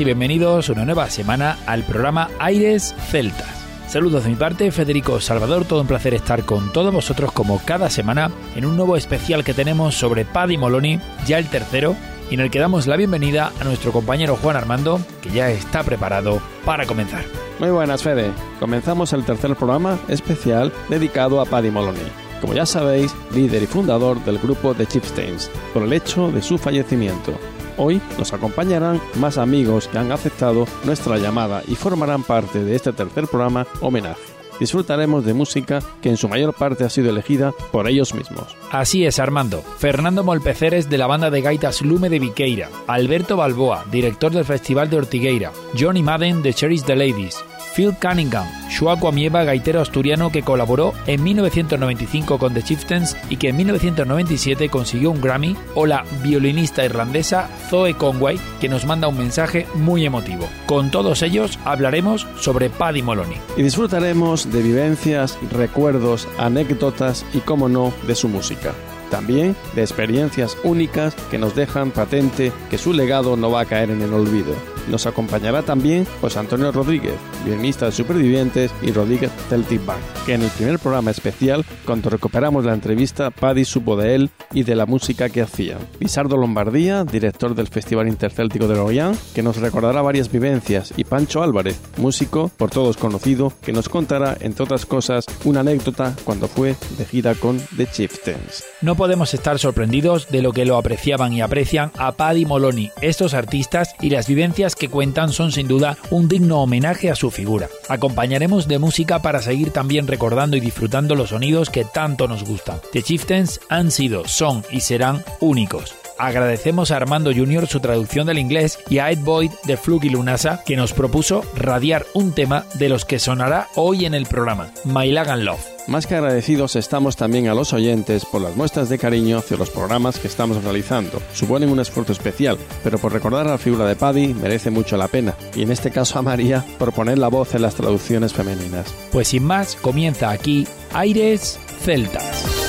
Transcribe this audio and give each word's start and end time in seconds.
Y 0.00 0.04
bienvenidos 0.04 0.70
una 0.70 0.84
nueva 0.84 1.08
semana 1.08 1.56
al 1.66 1.84
programa 1.84 2.28
Aires 2.40 2.94
Celtas. 3.10 3.64
Saludos 3.86 4.24
de 4.24 4.30
mi 4.30 4.34
parte, 4.36 4.72
Federico 4.72 5.20
Salvador, 5.20 5.66
todo 5.66 5.82
un 5.82 5.86
placer 5.86 6.14
estar 6.14 6.44
con 6.44 6.72
todos 6.72 6.92
vosotros 6.92 7.30
como 7.30 7.60
cada 7.64 7.90
semana 7.90 8.30
en 8.56 8.64
un 8.64 8.76
nuevo 8.76 8.96
especial 8.96 9.44
que 9.44 9.54
tenemos 9.54 9.94
sobre 9.94 10.24
Paddy 10.24 10.56
Moloney, 10.56 10.98
ya 11.26 11.38
el 11.38 11.48
tercero, 11.48 11.94
y 12.28 12.34
en 12.34 12.40
el 12.40 12.50
que 12.50 12.58
damos 12.58 12.86
la 12.88 12.96
bienvenida 12.96 13.52
a 13.60 13.64
nuestro 13.64 13.92
compañero 13.92 14.36
Juan 14.36 14.56
Armando, 14.56 15.00
que 15.22 15.30
ya 15.30 15.50
está 15.50 15.84
preparado 15.84 16.40
para 16.64 16.86
comenzar. 16.86 17.24
Muy 17.60 17.70
buenas, 17.70 18.02
Fede. 18.02 18.32
Comenzamos 18.58 19.12
el 19.12 19.24
tercer 19.24 19.54
programa 19.54 19.98
especial 20.08 20.72
dedicado 20.88 21.40
a 21.40 21.44
Paddy 21.44 21.70
Moloney. 21.70 22.10
Como 22.40 22.54
ya 22.54 22.66
sabéis, 22.66 23.14
líder 23.32 23.62
y 23.62 23.66
fundador 23.66 24.24
del 24.24 24.38
grupo 24.38 24.74
The 24.74 24.86
Chieftains, 24.86 25.50
por 25.72 25.84
el 25.84 25.92
hecho 25.92 26.32
de 26.32 26.42
su 26.42 26.58
fallecimiento. 26.58 27.38
Hoy 27.76 28.00
nos 28.18 28.32
acompañarán 28.32 29.00
más 29.16 29.38
amigos 29.38 29.88
que 29.88 29.98
han 29.98 30.12
aceptado 30.12 30.66
nuestra 30.84 31.18
llamada 31.18 31.62
y 31.66 31.74
formarán 31.74 32.22
parte 32.22 32.64
de 32.64 32.76
este 32.76 32.92
tercer 32.92 33.26
programa 33.26 33.66
homenaje 33.80 34.34
disfrutaremos 34.58 35.24
de 35.24 35.34
música 35.34 35.80
que 36.00 36.10
en 36.10 36.16
su 36.16 36.28
mayor 36.28 36.54
parte 36.54 36.84
ha 36.84 36.90
sido 36.90 37.10
elegida 37.10 37.52
por 37.72 37.88
ellos 37.88 38.14
mismos. 38.14 38.56
Así 38.70 39.04
es, 39.04 39.18
Armando. 39.18 39.62
Fernando 39.78 40.24
Molpeceres 40.24 40.88
de 40.88 40.98
la 40.98 41.06
banda 41.06 41.30
de 41.30 41.40
gaitas 41.40 41.82
Lume 41.82 42.08
de 42.08 42.18
Viqueira, 42.18 42.68
Alberto 42.86 43.36
Balboa, 43.36 43.84
director 43.90 44.32
del 44.32 44.44
Festival 44.44 44.90
de 44.90 44.98
Ortigueira, 44.98 45.52
Johnny 45.78 46.02
Madden 46.02 46.42
de 46.42 46.54
Cherish 46.54 46.84
the 46.84 46.96
Ladies, 46.96 47.44
Phil 47.74 47.92
Cunningham, 48.00 48.46
Shuaco 48.68 49.08
Amieva, 49.08 49.42
gaitero 49.44 49.80
asturiano 49.80 50.30
que 50.30 50.42
colaboró 50.42 50.92
en 51.06 51.22
1995 51.22 52.38
con 52.38 52.54
The 52.54 52.62
Chieftains 52.62 53.16
y 53.28 53.36
que 53.36 53.48
en 53.48 53.56
1997 53.56 54.68
consiguió 54.68 55.10
un 55.10 55.20
Grammy, 55.20 55.56
o 55.74 55.86
la 55.86 56.04
violinista 56.22 56.84
irlandesa 56.84 57.48
Zoe 57.68 57.94
Conway, 57.94 58.38
que 58.60 58.68
nos 58.68 58.86
manda 58.86 59.08
un 59.08 59.18
mensaje 59.18 59.66
muy 59.74 60.06
emotivo. 60.06 60.48
Con 60.66 60.90
todos 60.90 61.22
ellos 61.22 61.58
hablaremos 61.64 62.26
sobre 62.38 62.70
Paddy 62.70 63.02
Moloney. 63.02 63.38
Y 63.56 63.62
disfrutaremos 63.62 64.52
de 64.52 64.62
vivencias, 64.62 65.38
recuerdos, 65.50 66.28
anécdotas 66.38 67.26
y, 67.34 67.38
como 67.40 67.68
no, 67.68 67.92
de 68.06 68.14
su 68.14 68.28
música 68.28 68.72
también 69.10 69.54
de 69.76 69.82
experiencias 69.82 70.56
únicas 70.64 71.14
que 71.30 71.38
nos 71.38 71.54
dejan 71.54 71.92
patente 71.92 72.52
que 72.68 72.78
su 72.78 72.92
legado 72.92 73.36
no 73.36 73.48
va 73.48 73.60
a 73.60 73.64
caer 73.64 73.90
en 73.90 74.02
el 74.02 74.12
olvido. 74.12 74.73
Nos 74.88 75.06
acompañará 75.06 75.62
también 75.62 76.06
José 76.20 76.38
Antonio 76.38 76.70
Rodríguez, 76.72 77.14
violinista 77.44 77.86
de 77.86 77.92
Supervivientes 77.92 78.72
y 78.82 78.92
Rodríguez 78.92 79.30
Celtic 79.48 79.84
Band, 79.84 80.02
que 80.26 80.34
en 80.34 80.42
el 80.42 80.50
primer 80.50 80.78
programa 80.78 81.10
especial, 81.10 81.64
cuando 81.86 82.10
recuperamos 82.10 82.64
la 82.64 82.74
entrevista, 82.74 83.30
Paddy 83.30 83.64
supo 83.64 83.96
de 83.96 84.14
él 84.14 84.30
y 84.52 84.62
de 84.62 84.76
la 84.76 84.86
música 84.86 85.28
que 85.28 85.42
hacía. 85.42 85.78
Pisardo 85.98 86.36
Lombardía, 86.36 87.04
director 87.04 87.54
del 87.54 87.68
Festival 87.68 88.08
Intercéltico 88.08 88.68
de 88.68 88.76
Loyán, 88.76 89.16
que 89.34 89.42
nos 89.42 89.56
recordará 89.56 90.02
varias 90.02 90.30
vivencias, 90.30 90.92
y 90.96 91.04
Pancho 91.04 91.42
Álvarez, 91.42 91.80
músico 91.96 92.50
por 92.56 92.70
todos 92.70 92.96
conocido, 92.96 93.52
que 93.62 93.72
nos 93.72 93.88
contará, 93.88 94.36
entre 94.40 94.64
otras 94.64 94.86
cosas, 94.86 95.24
una 95.44 95.60
anécdota 95.60 96.14
cuando 96.24 96.48
fue 96.48 96.76
de 96.98 97.04
gira 97.04 97.34
con 97.34 97.58
The 97.76 97.86
Chieftains. 97.86 98.64
No 98.82 98.96
podemos 98.96 99.34
estar 99.34 99.58
sorprendidos 99.58 100.28
de 100.30 100.42
lo 100.42 100.52
que 100.52 100.64
lo 100.64 100.76
apreciaban 100.76 101.32
y 101.32 101.40
aprecian 101.40 101.90
a 101.96 102.12
Paddy 102.12 102.44
Moloney, 102.44 102.90
estos 103.00 103.34
artistas 103.34 103.94
y 104.00 104.10
las 104.10 104.26
vivencias 104.26 104.73
que 104.76 104.88
cuentan 104.88 105.32
son 105.32 105.52
sin 105.52 105.68
duda 105.68 105.96
un 106.10 106.28
digno 106.28 106.60
homenaje 106.60 107.10
a 107.10 107.14
su 107.14 107.30
figura. 107.30 107.68
Acompañaremos 107.88 108.68
de 108.68 108.78
música 108.78 109.22
para 109.22 109.42
seguir 109.42 109.70
también 109.70 110.06
recordando 110.06 110.56
y 110.56 110.60
disfrutando 110.60 111.14
los 111.14 111.30
sonidos 111.30 111.70
que 111.70 111.84
tanto 111.84 112.28
nos 112.28 112.44
gustan. 112.44 112.80
The 112.92 113.02
Chieftains 113.02 113.60
han 113.68 113.90
sido, 113.90 114.26
son 114.26 114.64
y 114.70 114.80
serán 114.80 115.24
únicos. 115.40 116.03
Agradecemos 116.18 116.90
a 116.90 116.96
Armando 116.96 117.32
Jr. 117.34 117.66
su 117.66 117.80
traducción 117.80 118.26
del 118.26 118.38
inglés 118.38 118.78
y 118.88 118.98
a 118.98 119.10
Ed 119.10 119.18
Boyd 119.20 119.50
de 119.64 119.76
Fluke 119.76 120.04
y 120.04 120.10
Lunasa 120.10 120.62
que 120.64 120.76
nos 120.76 120.92
propuso 120.92 121.42
radiar 121.54 122.06
un 122.14 122.32
tema 122.32 122.64
de 122.74 122.88
los 122.88 123.04
que 123.04 123.18
sonará 123.18 123.68
hoy 123.74 124.04
en 124.04 124.14
el 124.14 124.26
programa, 124.26 124.70
My 124.84 125.10
Lagan 125.10 125.44
Love. 125.44 125.74
Más 125.86 126.06
que 126.06 126.14
agradecidos 126.14 126.76
estamos 126.76 127.16
también 127.16 127.48
a 127.48 127.54
los 127.54 127.74
oyentes 127.74 128.24
por 128.24 128.40
las 128.40 128.56
muestras 128.56 128.88
de 128.88 128.98
cariño 128.98 129.38
hacia 129.38 129.58
los 129.58 129.68
programas 129.68 130.18
que 130.18 130.28
estamos 130.28 130.62
realizando. 130.62 131.20
Suponen 131.34 131.68
un 131.68 131.80
esfuerzo 131.80 132.12
especial, 132.12 132.56
pero 132.82 132.98
por 132.98 133.12
recordar 133.12 133.46
a 133.46 133.52
la 133.52 133.58
figura 133.58 133.86
de 133.86 133.96
Paddy 133.96 134.32
merece 134.32 134.70
mucho 134.70 134.96
la 134.96 135.08
pena, 135.08 135.34
y 135.54 135.62
en 135.62 135.70
este 135.70 135.90
caso 135.90 136.18
a 136.18 136.22
María 136.22 136.64
por 136.78 136.92
poner 136.92 137.18
la 137.18 137.28
voz 137.28 137.54
en 137.54 137.62
las 137.62 137.74
traducciones 137.74 138.32
femeninas. 138.32 138.94
Pues 139.12 139.28
sin 139.28 139.44
más, 139.44 139.76
comienza 139.76 140.30
aquí 140.30 140.66
Aires 140.92 141.58
Celtas. 141.82 142.63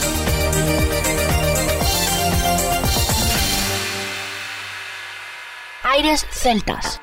Aires 5.95 6.25
Celtas. 6.29 6.99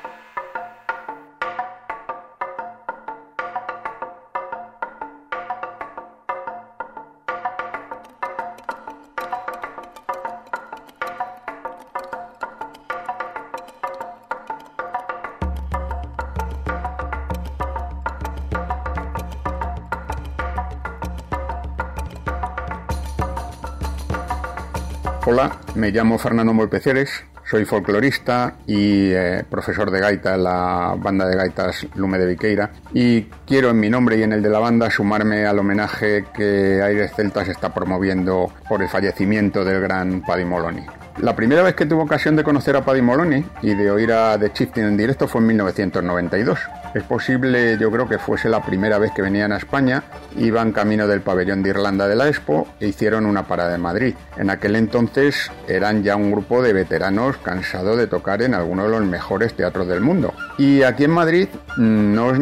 Hola, 25.25 25.57
me 25.73 25.89
llamo 25.89 26.19
Fernando 26.19 26.53
Molpeceres, 26.53 27.25
soy 27.49 27.65
folclorista 27.65 28.55
y 28.65 29.11
eh, 29.11 29.43
profesor 29.49 29.91
de 29.91 29.99
gaita 29.99 30.35
en 30.35 30.43
la 30.43 30.95
banda 30.97 31.27
de 31.27 31.35
gaitas 31.35 31.85
Lume 31.95 32.17
de 32.17 32.25
Viqueira 32.27 32.71
y 32.93 33.23
quiero 33.45 33.69
en 33.69 33.79
mi 33.79 33.89
nombre 33.89 34.17
y 34.17 34.23
en 34.23 34.33
el 34.33 34.41
de 34.41 34.49
la 34.49 34.59
banda 34.59 34.89
sumarme 34.89 35.45
al 35.45 35.59
homenaje 35.59 36.25
que 36.33 36.81
Aires 36.81 37.11
Celtas 37.15 37.47
está 37.49 37.73
promoviendo 37.73 38.51
por 38.67 38.81
el 38.81 38.89
fallecimiento 38.89 39.63
del 39.63 39.81
gran 39.81 40.21
Paddy 40.21 40.45
Moloney. 40.45 41.02
La 41.19 41.35
primera 41.35 41.61
vez 41.61 41.75
que 41.75 41.85
tuve 41.85 42.01
ocasión 42.01 42.35
de 42.35 42.43
conocer 42.43 42.75
a 42.75 42.83
Paddy 42.83 43.01
Moloney 43.01 43.45
y 43.61 43.75
de 43.75 43.91
oír 43.91 44.11
a 44.11 44.37
The 44.37 44.51
Chieftain 44.51 44.87
en 44.87 44.97
directo 44.97 45.27
fue 45.27 45.41
en 45.41 45.47
1992. 45.47 46.59
Es 46.95 47.03
posible, 47.03 47.77
yo 47.79 47.91
creo 47.91 48.09
que 48.09 48.17
fuese 48.17 48.49
la 48.49 48.63
primera 48.63 48.97
vez 48.97 49.11
que 49.11 49.21
venían 49.21 49.51
a 49.51 49.57
España, 49.57 50.03
iban 50.37 50.71
camino 50.71 51.07
del 51.07 51.21
pabellón 51.21 51.61
de 51.61 51.69
Irlanda 51.69 52.07
de 52.07 52.15
la 52.15 52.27
Expo 52.27 52.67
e 52.79 52.87
hicieron 52.87 53.27
una 53.27 53.43
parada 53.43 53.75
en 53.75 53.81
Madrid. 53.81 54.15
En 54.37 54.49
aquel 54.49 54.75
entonces 54.75 55.51
eran 55.67 56.03
ya 56.03 56.15
un 56.15 56.31
grupo 56.31 56.63
de 56.63 56.73
veteranos 56.73 57.37
cansados 57.37 57.97
de 57.97 58.07
tocar 58.07 58.41
en 58.41 58.55
algunos 58.55 58.85
de 58.85 58.99
los 58.99 59.05
mejores 59.05 59.53
teatros 59.53 59.87
del 59.87 60.01
mundo. 60.01 60.33
Y 60.57 60.81
aquí 60.81 61.03
en 61.03 61.11
Madrid 61.11 61.47
mm, 61.77 62.13
no 62.13 62.27
os 62.27 62.37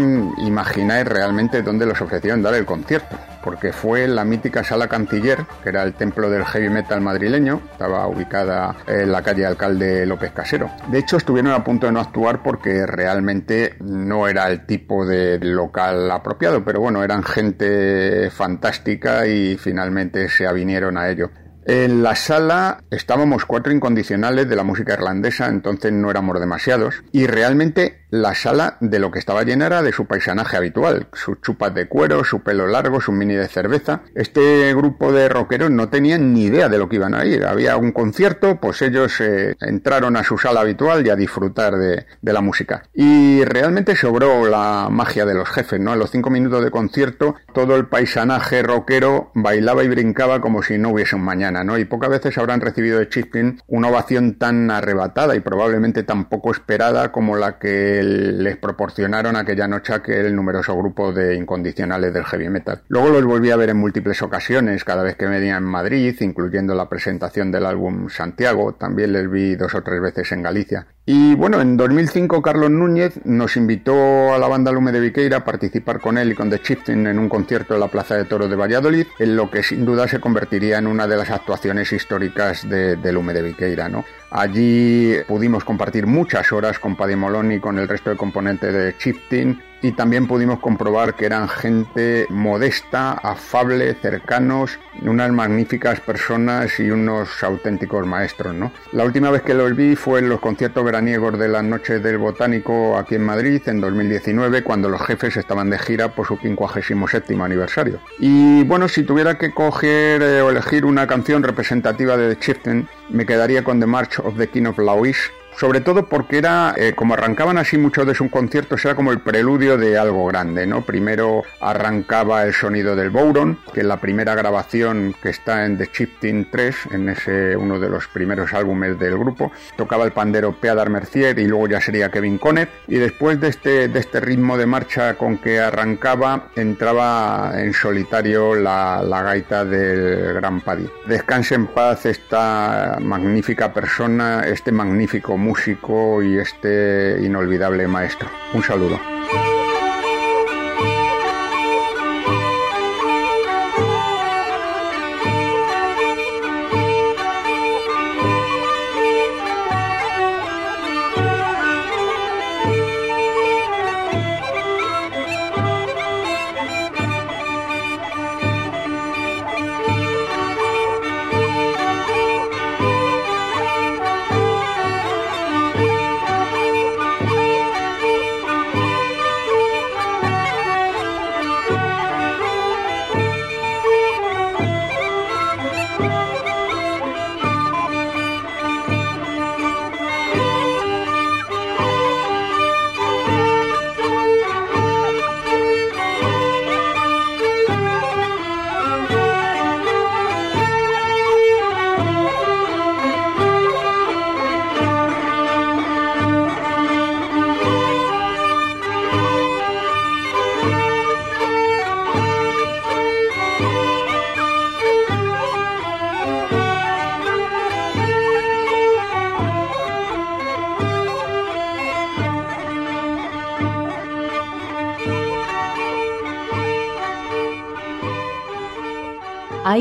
imagináis 0.45 1.05
realmente 1.05 1.61
dónde 1.61 1.85
los 1.85 1.99
ofrecieron 2.01 2.41
dar 2.41 2.53
el 2.53 2.65
concierto 2.65 3.17
porque 3.43 3.73
fue 3.73 4.07
la 4.07 4.23
mítica 4.23 4.63
Sala 4.63 4.87
Canciller, 4.87 5.45
que 5.63 5.69
era 5.69 5.83
el 5.83 5.93
templo 5.93 6.29
del 6.29 6.45
heavy 6.45 6.69
metal 6.69 7.01
madrileño, 7.01 7.61
estaba 7.71 8.07
ubicada 8.07 8.75
en 8.87 9.11
la 9.11 9.21
calle 9.21 9.45
Alcalde 9.45 10.05
López 10.05 10.31
Casero. 10.31 10.69
De 10.89 10.99
hecho, 10.99 11.17
estuvieron 11.17 11.51
a 11.51 11.63
punto 11.63 11.87
de 11.87 11.91
no 11.91 11.99
actuar 11.99 12.43
porque 12.43 12.85
realmente 12.85 13.75
no 13.79 14.27
era 14.27 14.47
el 14.49 14.65
tipo 14.65 15.05
de 15.05 15.39
local 15.39 16.09
apropiado, 16.11 16.63
pero 16.63 16.79
bueno, 16.79 17.03
eran 17.03 17.23
gente 17.23 18.29
fantástica 18.31 19.27
y 19.27 19.57
finalmente 19.57 20.29
se 20.29 20.47
avinieron 20.47 20.97
a 20.97 21.09
ello. 21.09 21.31
En 21.65 22.01
la 22.01 22.15
sala 22.15 22.83
estábamos 22.89 23.45
cuatro 23.45 23.71
incondicionales 23.71 24.49
de 24.49 24.55
la 24.55 24.63
música 24.63 24.93
irlandesa, 24.93 25.47
entonces 25.47 25.91
no 25.91 26.09
éramos 26.09 26.39
demasiados, 26.39 27.03
y 27.11 27.27
realmente 27.27 28.01
la 28.11 28.35
sala 28.35 28.77
de 28.81 28.99
lo 28.99 29.09
que 29.09 29.19
estaba 29.19 29.43
llena 29.43 29.67
era 29.67 29.81
de 29.81 29.93
su 29.93 30.05
paisanaje 30.05 30.57
habitual, 30.57 31.07
sus 31.13 31.39
chupas 31.41 31.73
de 31.73 31.87
cuero, 31.87 32.25
su 32.25 32.41
pelo 32.41 32.67
largo, 32.67 32.99
su 32.99 33.13
mini 33.13 33.35
de 33.35 33.47
cerveza. 33.47 34.01
Este 34.15 34.73
grupo 34.73 35.13
de 35.13 35.29
rockeros 35.29 35.71
no 35.71 35.87
tenían 35.87 36.33
ni 36.33 36.43
idea 36.43 36.67
de 36.67 36.77
lo 36.77 36.89
que 36.89 36.97
iban 36.97 37.15
a 37.15 37.25
ir. 37.25 37.45
Había 37.45 37.77
un 37.77 37.93
concierto, 37.93 38.59
pues 38.59 38.81
ellos 38.81 39.21
eh, 39.21 39.55
entraron 39.61 40.17
a 40.17 40.23
su 40.23 40.37
sala 40.37 40.59
habitual 40.59 41.07
y 41.07 41.09
a 41.09 41.15
disfrutar 41.15 41.77
de, 41.77 42.05
de, 42.21 42.33
la 42.33 42.41
música. 42.41 42.83
Y 42.93 43.45
realmente 43.45 43.95
sobró 43.95 44.45
la 44.45 44.89
magia 44.91 45.25
de 45.25 45.33
los 45.33 45.49
jefes, 45.49 45.79
¿no? 45.79 45.93
A 45.93 45.95
los 45.95 46.11
cinco 46.11 46.29
minutos 46.29 46.63
de 46.63 46.71
concierto, 46.71 47.35
todo 47.53 47.77
el 47.77 47.87
paisanaje 47.87 48.61
rockero 48.61 49.31
bailaba 49.35 49.85
y 49.85 49.87
brincaba 49.87 50.41
como 50.41 50.63
si 50.63 50.77
no 50.77 50.89
hubiese 50.89 51.15
un 51.15 51.23
mañana, 51.23 51.50
Y 51.77 51.85
pocas 51.85 52.09
veces 52.09 52.37
habrán 52.37 52.61
recibido 52.61 52.99
de 52.99 53.09
Chispin 53.09 53.61
una 53.67 53.89
ovación 53.89 54.37
tan 54.37 54.71
arrebatada 54.71 55.35
y 55.35 55.41
probablemente 55.41 56.03
tan 56.03 56.29
poco 56.29 56.51
esperada 56.51 57.11
como 57.11 57.35
la 57.35 57.59
que 57.59 58.01
les 58.03 58.57
proporcionaron 58.57 59.35
aquella 59.35 59.67
noche 59.67 59.93
aquel 59.93 60.35
numeroso 60.35 60.75
grupo 60.77 61.11
de 61.11 61.35
incondicionales 61.35 62.13
del 62.13 62.23
heavy 62.23 62.49
metal. 62.49 62.81
Luego 62.87 63.09
los 63.09 63.25
volví 63.25 63.51
a 63.51 63.57
ver 63.57 63.69
en 63.69 63.77
múltiples 63.77 64.21
ocasiones, 64.21 64.83
cada 64.85 65.03
vez 65.03 65.15
que 65.15 65.25
venía 65.25 65.57
en 65.57 65.63
Madrid, 65.63 66.15
incluyendo 66.21 66.73
la 66.73 66.87
presentación 66.87 67.51
del 67.51 67.65
álbum 67.65 68.09
Santiago, 68.09 68.73
también 68.73 69.11
les 69.11 69.29
vi 69.29 69.55
dos 69.55 69.75
o 69.75 69.83
tres 69.83 70.01
veces 70.01 70.31
en 70.31 70.43
Galicia. 70.43 70.87
Y 71.03 71.33
bueno, 71.33 71.59
en 71.61 71.77
2005 71.77 72.43
Carlos 72.43 72.69
Núñez 72.69 73.19
nos 73.25 73.57
invitó 73.57 74.33
a 74.33 74.37
la 74.37 74.47
banda 74.47 74.71
Lume 74.71 74.91
de 74.91 74.99
Viqueira 74.99 75.37
a 75.37 75.43
participar 75.43 75.99
con 75.99 76.19
él 76.19 76.31
y 76.31 76.35
con 76.35 76.51
The 76.51 76.59
Chieftain 76.59 77.07
en 77.07 77.17
un 77.17 77.27
concierto 77.27 77.73
en 77.73 77.79
la 77.79 77.87
Plaza 77.87 78.15
de 78.15 78.25
Toros 78.25 78.51
de 78.51 78.55
Valladolid, 78.55 79.07
en 79.17 79.35
lo 79.35 79.49
que 79.49 79.63
sin 79.63 79.83
duda 79.83 80.07
se 80.07 80.19
convertiría 80.19 80.77
en 80.77 80.85
una 80.85 81.07
de 81.07 81.17
las 81.17 81.31
actuaciones 81.31 81.91
históricas 81.91 82.69
de, 82.69 82.97
de 82.97 83.11
Lume 83.11 83.33
de 83.33 83.41
Viqueira. 83.41 83.89
Allí 84.29 85.15
pudimos 85.27 85.63
compartir 85.63 86.05
muchas 86.05 86.51
horas 86.51 86.77
con 86.77 86.95
Paddy 86.95 87.15
Moloney 87.15 87.57
y 87.57 87.59
con 87.59 87.79
el 87.79 87.87
resto 87.87 88.11
del 88.11 88.17
componente 88.17 88.71
de 88.71 88.95
Chieftain 88.95 89.59
y 89.81 89.91
también 89.93 90.27
pudimos 90.27 90.59
comprobar 90.59 91.15
que 91.15 91.25
eran 91.25 91.49
gente 91.49 92.27
modesta, 92.29 93.13
afable, 93.13 93.93
cercanos, 93.95 94.79
unas 95.01 95.31
magníficas 95.31 95.99
personas 95.99 96.79
y 96.79 96.91
unos 96.91 97.43
auténticos 97.43 98.05
maestros. 98.05 98.53
¿no? 98.53 98.71
La 98.91 99.03
última 99.03 99.31
vez 99.31 99.41
que 99.41 99.53
los 99.53 99.75
vi 99.75 99.95
fue 99.95 100.19
en 100.19 100.29
los 100.29 100.39
conciertos 100.39 100.83
veraniegos 100.83 101.37
de 101.39 101.47
las 101.47 101.63
noches 101.63 102.03
del 102.03 102.17
Botánico 102.17 102.97
aquí 102.97 103.15
en 103.15 103.23
Madrid 103.23 103.61
en 103.65 103.81
2019 103.81 104.63
cuando 104.63 104.89
los 104.89 105.01
jefes 105.01 105.37
estaban 105.37 105.69
de 105.69 105.79
gira 105.79 106.09
por 106.09 106.27
su 106.27 106.37
57 106.37 107.37
aniversario. 107.41 107.99
Y 108.19 108.63
bueno, 108.63 108.87
si 108.87 109.03
tuviera 109.03 109.37
que 109.37 109.51
coger 109.51 110.21
eh, 110.21 110.41
o 110.41 110.49
elegir 110.49 110.85
una 110.85 111.07
canción 111.07 111.43
representativa 111.43 112.17
de 112.17 112.35
The 112.35 112.39
Chieftain, 112.39 112.87
me 113.09 113.25
quedaría 113.25 113.63
con 113.63 113.79
The 113.79 113.87
March 113.87 114.19
of 114.19 114.37
the 114.37 114.47
King 114.47 114.65
of 114.65 114.77
Laois 114.77 115.31
sobre 115.57 115.81
todo 115.81 116.07
porque 116.07 116.37
era, 116.37 116.73
eh, 116.77 116.93
como 116.95 117.13
arrancaban 117.13 117.57
así 117.57 117.77
muchos 117.77 118.05
de 118.05 118.15
sus 118.15 118.29
conciertos, 118.29 118.83
era 118.85 118.95
como 118.95 119.11
el 119.11 119.19
preludio 119.19 119.77
de 119.77 119.97
algo 119.97 120.25
grande, 120.25 120.65
¿no? 120.65 120.81
Primero 120.81 121.43
arrancaba 121.59 122.43
el 122.43 122.53
sonido 122.53 122.95
del 122.95 123.09
Bouron, 123.09 123.59
que 123.73 123.81
es 123.81 123.85
la 123.85 123.97
primera 123.97 124.35
grabación 124.35 125.15
que 125.21 125.29
está 125.29 125.65
en 125.65 125.77
The 125.77 125.89
Shifting 125.91 126.49
3, 126.49 126.75
en 126.91 127.09
ese 127.09 127.55
uno 127.55 127.79
de 127.79 127.89
los 127.89 128.07
primeros 128.07 128.53
álbumes 128.53 128.97
del 128.99 129.17
grupo, 129.17 129.51
tocaba 129.75 130.05
el 130.05 130.11
pandero 130.11 130.53
Peadar 130.53 130.89
Mercier 130.89 131.37
y 131.39 131.47
luego 131.47 131.67
ya 131.67 131.81
sería 131.81 132.09
Kevin 132.09 132.37
Conner, 132.37 132.69
y 132.87 132.95
después 132.95 133.39
de 133.39 133.49
este, 133.49 133.87
de 133.87 133.99
este 133.99 134.19
ritmo 134.19 134.57
de 134.57 134.65
marcha 134.65 135.15
con 135.15 135.37
que 135.37 135.59
arrancaba, 135.59 136.49
entraba 136.55 137.53
en 137.55 137.73
solitario 137.73 138.55
la, 138.55 139.01
la 139.03 139.21
gaita 139.21 139.65
del 139.65 140.33
Gran 140.35 140.61
Paddy. 140.61 140.89
Descanse 141.07 141.55
en 141.55 141.67
paz 141.67 142.05
esta 142.05 142.97
magnífica 142.99 143.73
persona, 143.73 144.43
este 144.45 144.71
magnífico 144.71 145.37
músico 145.41 146.23
y 146.23 146.37
este 146.37 147.19
inolvidable 147.21 147.87
maestro. 147.87 148.29
Un 148.53 148.63
saludo. 148.63 148.99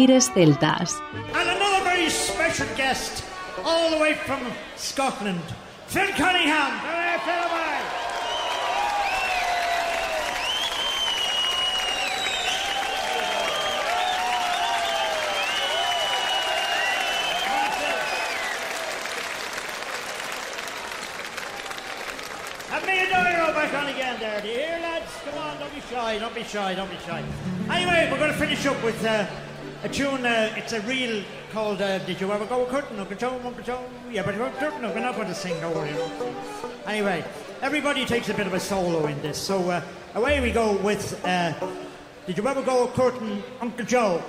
Aires 0.00 0.30
Celtas. 0.30 1.00
And 1.34 1.48
another 1.48 1.84
very 1.84 2.08
special 2.08 2.66
guest, 2.74 3.24
all 3.64 3.90
the 3.90 3.98
way 3.98 4.14
from 4.14 4.40
Scotland, 4.76 5.42
Phil 5.88 6.08
Cunningham. 6.12 6.72
Hey, 6.78 7.18
Phil, 7.24 7.50
there. 24.20 24.40
Do 24.42 24.48
you 24.48 24.54
hear, 24.54 24.78
lads? 24.82 25.10
Come 25.24 25.38
on, 25.38 25.58
don't 25.58 25.74
be 25.74 25.80
shy, 25.80 26.18
don't 26.18 26.34
be 26.34 26.44
shy, 26.44 26.74
don't 26.74 26.90
be 26.90 26.98
shy. 27.06 27.24
Anyway, 27.70 28.08
we're 28.10 28.18
going 28.18 28.30
to 28.30 28.36
finish 28.36 28.66
up 28.66 28.82
with 28.84 29.02
uh, 29.04 29.26
a 29.82 29.88
tune. 29.88 30.26
Uh, 30.26 30.52
it's 30.56 30.72
a 30.72 30.80
real 30.82 31.22
called 31.52 31.80
uh, 31.80 31.98
"Did 31.98 32.20
You 32.20 32.32
Ever 32.32 32.46
Go 32.46 32.66
Curtain?" 32.66 32.98
Uncle 32.98 33.16
Joe, 33.16 33.40
Uncle 33.44 33.62
Joe. 33.62 33.82
Yeah, 34.10 34.22
but 34.22 34.38
we're 34.38 34.50
curtain. 34.52 34.82
Not 34.82 35.14
going 35.14 35.28
to 35.28 35.34
sing 35.34 35.62
over, 35.64 35.86
you. 35.86 35.96
Anyway, 36.86 37.24
everybody 37.62 38.04
takes 38.04 38.28
a 38.28 38.34
bit 38.34 38.46
of 38.46 38.54
a 38.54 38.60
solo 38.60 39.06
in 39.06 39.20
this, 39.22 39.38
so 39.38 39.70
uh, 39.70 39.82
away 40.14 40.40
we 40.40 40.50
go 40.50 40.76
with 40.78 41.24
uh, 41.24 41.52
"Did 42.26 42.38
You 42.38 42.46
Ever 42.46 42.62
Go 42.62 42.84
a 42.84 42.88
Curtain?" 42.92 43.42
Uncle 43.60 43.84
Joe. 43.84 44.22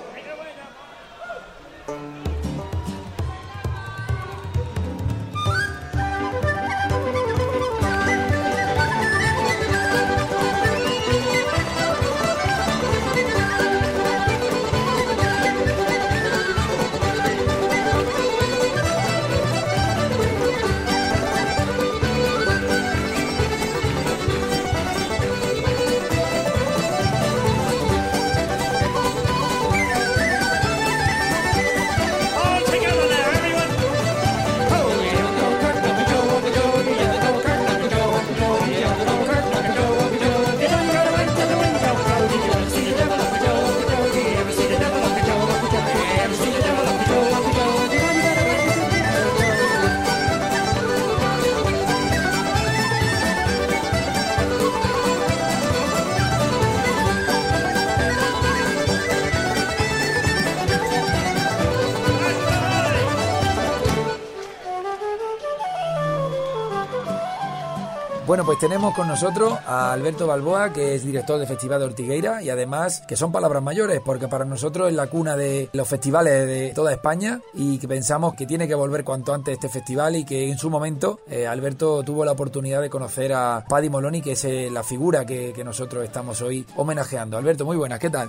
Pues 68.52 68.60
tenemos 68.60 68.94
con 68.94 69.08
nosotros 69.08 69.54
a 69.66 69.94
Alberto 69.94 70.26
Balboa, 70.26 70.74
que 70.74 70.94
es 70.94 71.06
director 71.06 71.38
del 71.38 71.48
Festival 71.48 71.80
de 71.80 71.86
Ortigueira, 71.86 72.42
y 72.42 72.50
además 72.50 73.02
que 73.08 73.16
son 73.16 73.32
palabras 73.32 73.62
mayores, 73.62 74.02
porque 74.04 74.28
para 74.28 74.44
nosotros 74.44 74.90
es 74.90 74.94
la 74.94 75.06
cuna 75.06 75.38
de 75.38 75.70
los 75.72 75.88
festivales 75.88 76.46
de 76.46 76.72
toda 76.74 76.92
España 76.92 77.40
y 77.54 77.78
que 77.78 77.88
pensamos 77.88 78.34
que 78.34 78.44
tiene 78.44 78.68
que 78.68 78.74
volver 78.74 79.04
cuanto 79.04 79.32
antes 79.32 79.54
este 79.54 79.70
festival 79.70 80.16
y 80.16 80.26
que 80.26 80.50
en 80.50 80.58
su 80.58 80.68
momento 80.68 81.20
eh, 81.30 81.46
Alberto 81.46 82.02
tuvo 82.02 82.26
la 82.26 82.32
oportunidad 82.32 82.82
de 82.82 82.90
conocer 82.90 83.32
a 83.32 83.64
Paddy 83.66 83.88
Moloni, 83.88 84.20
que 84.20 84.32
es 84.32 84.44
eh, 84.44 84.68
la 84.70 84.82
figura 84.82 85.24
que, 85.24 85.54
que, 85.54 85.64
nosotros 85.64 86.04
estamos 86.04 86.42
hoy 86.42 86.66
homenajeando. 86.76 87.38
Alberto, 87.38 87.64
muy 87.64 87.78
buenas, 87.78 88.00
¿qué 88.00 88.10
tal? 88.10 88.28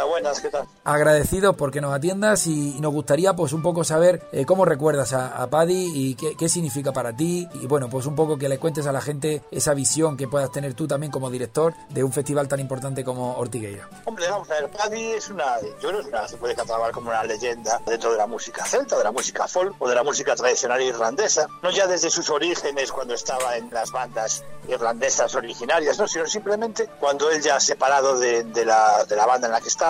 Hola, 0.00 0.08
buenas, 0.08 0.40
¿qué 0.40 0.48
tal? 0.48 0.66
Agradecidos 0.82 1.54
porque 1.56 1.82
nos 1.82 1.92
atiendas 1.92 2.46
y, 2.46 2.80
nos 2.80 2.90
gustaría 2.90 3.34
pues 3.34 3.52
un 3.52 3.60
poco 3.60 3.84
saber 3.84 4.22
eh, 4.32 4.46
cómo 4.46 4.64
recuerdas 4.64 5.12
a, 5.12 5.42
a 5.42 5.50
Paddy 5.50 5.92
y 5.94 6.14
qué, 6.14 6.38
qué 6.38 6.48
significa 6.48 6.90
para 6.90 7.14
ti 7.14 7.46
y 7.52 7.66
bueno, 7.66 7.90
pues 7.90 8.06
un 8.06 8.16
poco 8.16 8.38
que 8.38 8.48
le 8.48 8.58
cuentes 8.58 8.86
a 8.86 8.92
la 8.92 9.02
gente 9.02 9.42
esa 9.50 9.74
visión 9.74 10.16
que 10.16 10.26
puedas 10.26 10.50
tener 10.52 10.72
tú 10.72 10.88
también 10.88 11.12
como 11.12 11.28
director 11.28 11.74
de 11.90 12.02
un 12.02 12.14
festival 12.14 12.48
tan 12.48 12.60
importante 12.60 13.04
como 13.04 13.36
Ortigueira. 13.36 13.90
Hombre, 14.06 14.26
vamos 14.30 14.50
a 14.50 14.54
ver, 14.54 14.70
Paddy 14.70 15.12
es 15.12 15.28
una, 15.28 15.60
yo 15.82 15.88
creo 15.90 16.00
que 16.00 16.08
una, 16.08 16.26
se 16.26 16.38
puede 16.38 16.54
catalogar 16.54 16.92
como 16.92 17.10
una 17.10 17.22
leyenda 17.24 17.82
dentro 17.84 18.12
de 18.12 18.16
la 18.16 18.26
música 18.26 18.64
celta, 18.64 18.96
de 18.96 19.04
la 19.04 19.12
música 19.12 19.46
folk 19.48 19.74
o 19.80 19.86
de 19.86 19.96
la 19.96 20.02
música 20.02 20.34
tradicional 20.34 20.80
irlandesa, 20.80 21.46
no 21.62 21.70
ya 21.70 21.86
desde 21.86 22.08
sus 22.08 22.30
orígenes 22.30 22.90
cuando 22.90 23.12
estaba 23.12 23.54
en 23.58 23.68
las 23.70 23.90
bandas 23.90 24.44
irlandesas 24.66 25.34
originarias, 25.34 25.98
no, 25.98 26.08
sino 26.08 26.26
simplemente 26.26 26.88
cuando 26.98 27.30
él 27.30 27.42
ya 27.42 27.60
separado 27.60 28.18
de, 28.18 28.44
de, 28.44 28.64
la, 28.64 29.04
de 29.04 29.16
la 29.16 29.26
banda 29.26 29.46
en 29.46 29.52
la 29.52 29.60
que 29.60 29.68
estaba, 29.68 29.89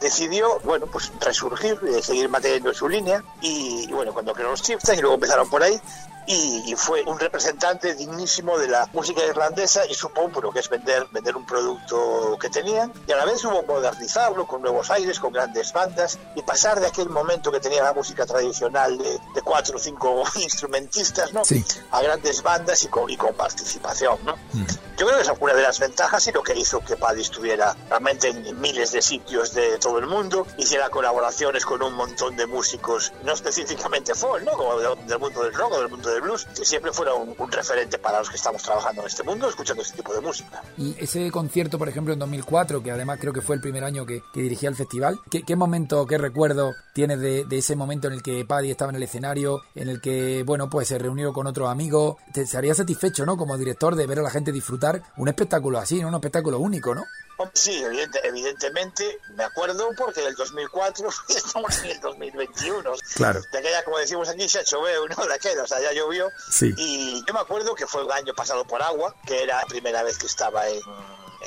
decidió, 0.00 0.60
bueno, 0.64 0.86
pues 0.86 1.12
resurgir, 1.20 1.78
eh, 1.86 2.02
seguir 2.02 2.28
manteniendo 2.28 2.72
su 2.74 2.88
línea 2.88 3.22
y, 3.40 3.86
bueno, 3.92 4.12
cuando 4.12 4.32
creó 4.32 4.50
los 4.50 4.62
Chieftains 4.62 4.98
y 4.98 5.02
luego 5.02 5.14
empezaron 5.14 5.48
por 5.48 5.62
ahí, 5.62 5.80
y, 6.26 6.74
fue 6.76 7.02
un 7.04 7.18
representante 7.18 7.94
dignísimo 7.94 8.58
de 8.58 8.68
la 8.68 8.88
música 8.92 9.24
irlandesa 9.24 9.86
y 9.86 9.94
supo 9.94 10.28
bueno, 10.28 10.50
que 10.50 10.60
es 10.60 10.68
vender, 10.68 11.06
vender 11.10 11.36
un 11.36 11.46
producto 11.46 12.36
que 12.40 12.48
tenían 12.48 12.92
y 13.06 13.12
a 13.12 13.16
la 13.16 13.24
vez 13.24 13.44
hubo 13.44 13.62
modernizarlo 13.62 14.46
con 14.46 14.62
nuevos 14.62 14.90
aires, 14.90 15.20
con 15.20 15.32
grandes 15.32 15.72
bandas 15.72 16.18
y 16.34 16.42
pasar 16.42 16.80
de 16.80 16.86
aquel 16.86 17.08
momento 17.08 17.52
que 17.52 17.60
tenía 17.60 17.82
la 17.82 17.92
música 17.92 18.26
tradicional 18.26 18.98
de, 18.98 19.18
de 19.34 19.42
cuatro 19.42 19.76
o 19.76 19.78
cinco 19.78 20.24
instrumentistas 20.36 21.32
¿no? 21.32 21.44
Sí. 21.44 21.64
a 21.90 22.02
grandes 22.02 22.42
bandas 22.42 22.82
y 22.84 22.88
con, 22.88 23.08
y 23.10 23.16
con 23.16 23.34
participación. 23.34 24.18
¿no? 24.24 24.36
Mm. 24.52 24.64
Yo 24.96 25.06
creo 25.06 25.16
que 25.16 25.22
esa 25.22 25.34
fue 25.34 25.50
una 25.50 25.60
de 25.60 25.66
las 25.66 25.78
ventajas 25.78 26.26
y 26.26 26.32
lo 26.32 26.42
que 26.42 26.54
hizo 26.54 26.80
que 26.80 26.96
Paddy 26.96 27.22
estuviera 27.22 27.76
realmente 27.88 28.28
en 28.28 28.60
miles 28.60 28.92
de 28.92 29.02
sitios 29.02 29.33
de 29.34 29.78
todo 29.78 29.98
el 29.98 30.06
mundo, 30.06 30.46
hiciera 30.58 30.88
colaboraciones 30.90 31.66
con 31.66 31.82
un 31.82 31.94
montón 31.94 32.36
de 32.36 32.46
músicos, 32.46 33.12
no 33.24 33.32
específicamente 33.32 34.14
folk, 34.14 34.44
¿no? 34.44 34.52
como 34.52 34.78
del, 34.78 35.18
mundo 35.18 35.42
del 35.42 35.52
rock 35.52 35.72
o 35.72 35.80
del 35.80 35.88
mundo 35.88 36.08
del 36.08 36.20
blues, 36.20 36.46
que 36.56 36.64
siempre 36.64 36.92
fuera 36.92 37.14
un, 37.14 37.34
referente 37.50 37.98
para 37.98 38.20
los 38.20 38.30
que 38.30 38.36
estamos 38.36 38.62
trabajando 38.62 39.02
en 39.02 39.08
este 39.08 39.22
mundo, 39.24 39.48
escuchando 39.48 39.82
este 39.82 39.96
tipo 39.96 40.14
de 40.14 40.20
música. 40.20 40.62
Y 40.78 40.94
ese 40.98 41.30
concierto, 41.30 41.78
por 41.78 41.88
ejemplo, 41.88 42.12
en 42.12 42.20
2004, 42.20 42.82
que 42.82 42.92
además 42.92 43.18
creo 43.20 43.32
que 43.32 43.42
fue 43.42 43.56
el 43.56 43.60
primer 43.60 43.84
año 43.84 44.06
que, 44.06 44.22
que 44.32 44.40
dirigía 44.40 44.68
el 44.68 44.76
festival, 44.76 45.18
¿qué, 45.30 45.42
¿qué, 45.42 45.56
momento, 45.56 46.06
qué 46.06 46.16
recuerdo 46.16 46.72
tienes 46.92 47.20
de, 47.20 47.44
de, 47.44 47.58
ese 47.58 47.74
momento 47.74 48.06
en 48.06 48.14
el 48.14 48.22
que 48.22 48.44
Paddy 48.44 48.70
estaba 48.70 48.90
en 48.90 48.96
el 48.96 49.02
escenario, 49.02 49.62
en 49.74 49.88
el 49.88 50.00
que, 50.00 50.44
bueno, 50.44 50.70
pues 50.70 50.88
se 50.88 50.98
reunió 50.98 51.32
con 51.32 51.46
otros 51.48 51.68
amigos? 51.68 52.16
Te, 52.32 52.46
se 52.46 52.56
haría 52.56 52.74
satisfecho, 52.74 53.26
¿no? 53.26 53.36
Como 53.36 53.58
director 53.58 53.96
de 53.96 54.06
ver 54.06 54.20
a 54.20 54.22
la 54.22 54.30
gente 54.30 54.52
disfrutar 54.52 55.02
un 55.16 55.28
espectáculo 55.28 55.78
así, 55.78 56.00
¿no? 56.00 56.08
Un 56.08 56.14
espectáculo 56.14 56.58
único, 56.58 56.94
¿no? 56.94 57.04
Sí, 57.52 57.82
evidente, 57.82 58.20
evidentemente, 58.26 59.20
me 59.34 59.44
acuerdo 59.44 59.90
porque 59.96 60.20
en 60.20 60.28
el 60.28 60.34
2004 60.34 61.08
estamos 61.28 61.78
en 61.82 61.90
el 61.90 62.00
2021. 62.00 62.92
Claro. 63.14 63.40
De 63.52 63.58
aquella, 63.58 63.84
como 63.84 63.98
decimos 63.98 64.28
aquí, 64.28 64.48
se 64.48 64.64
choveo, 64.64 65.08
¿no? 65.08 65.26
De 65.26 65.34
aquella, 65.34 65.62
o 65.62 65.66
sea, 65.66 65.80
ya 65.80 65.92
llovió. 65.92 66.30
Sí. 66.50 66.72
Y 66.76 67.24
yo 67.26 67.34
me 67.34 67.40
acuerdo 67.40 67.74
que 67.74 67.86
fue 67.86 68.04
un 68.04 68.12
año 68.12 68.34
pasado 68.34 68.64
por 68.64 68.82
agua, 68.82 69.14
que 69.26 69.42
era 69.42 69.60
la 69.60 69.66
primera 69.66 70.02
vez 70.02 70.18
que 70.18 70.26
estaba 70.26 70.68
en 70.68 70.80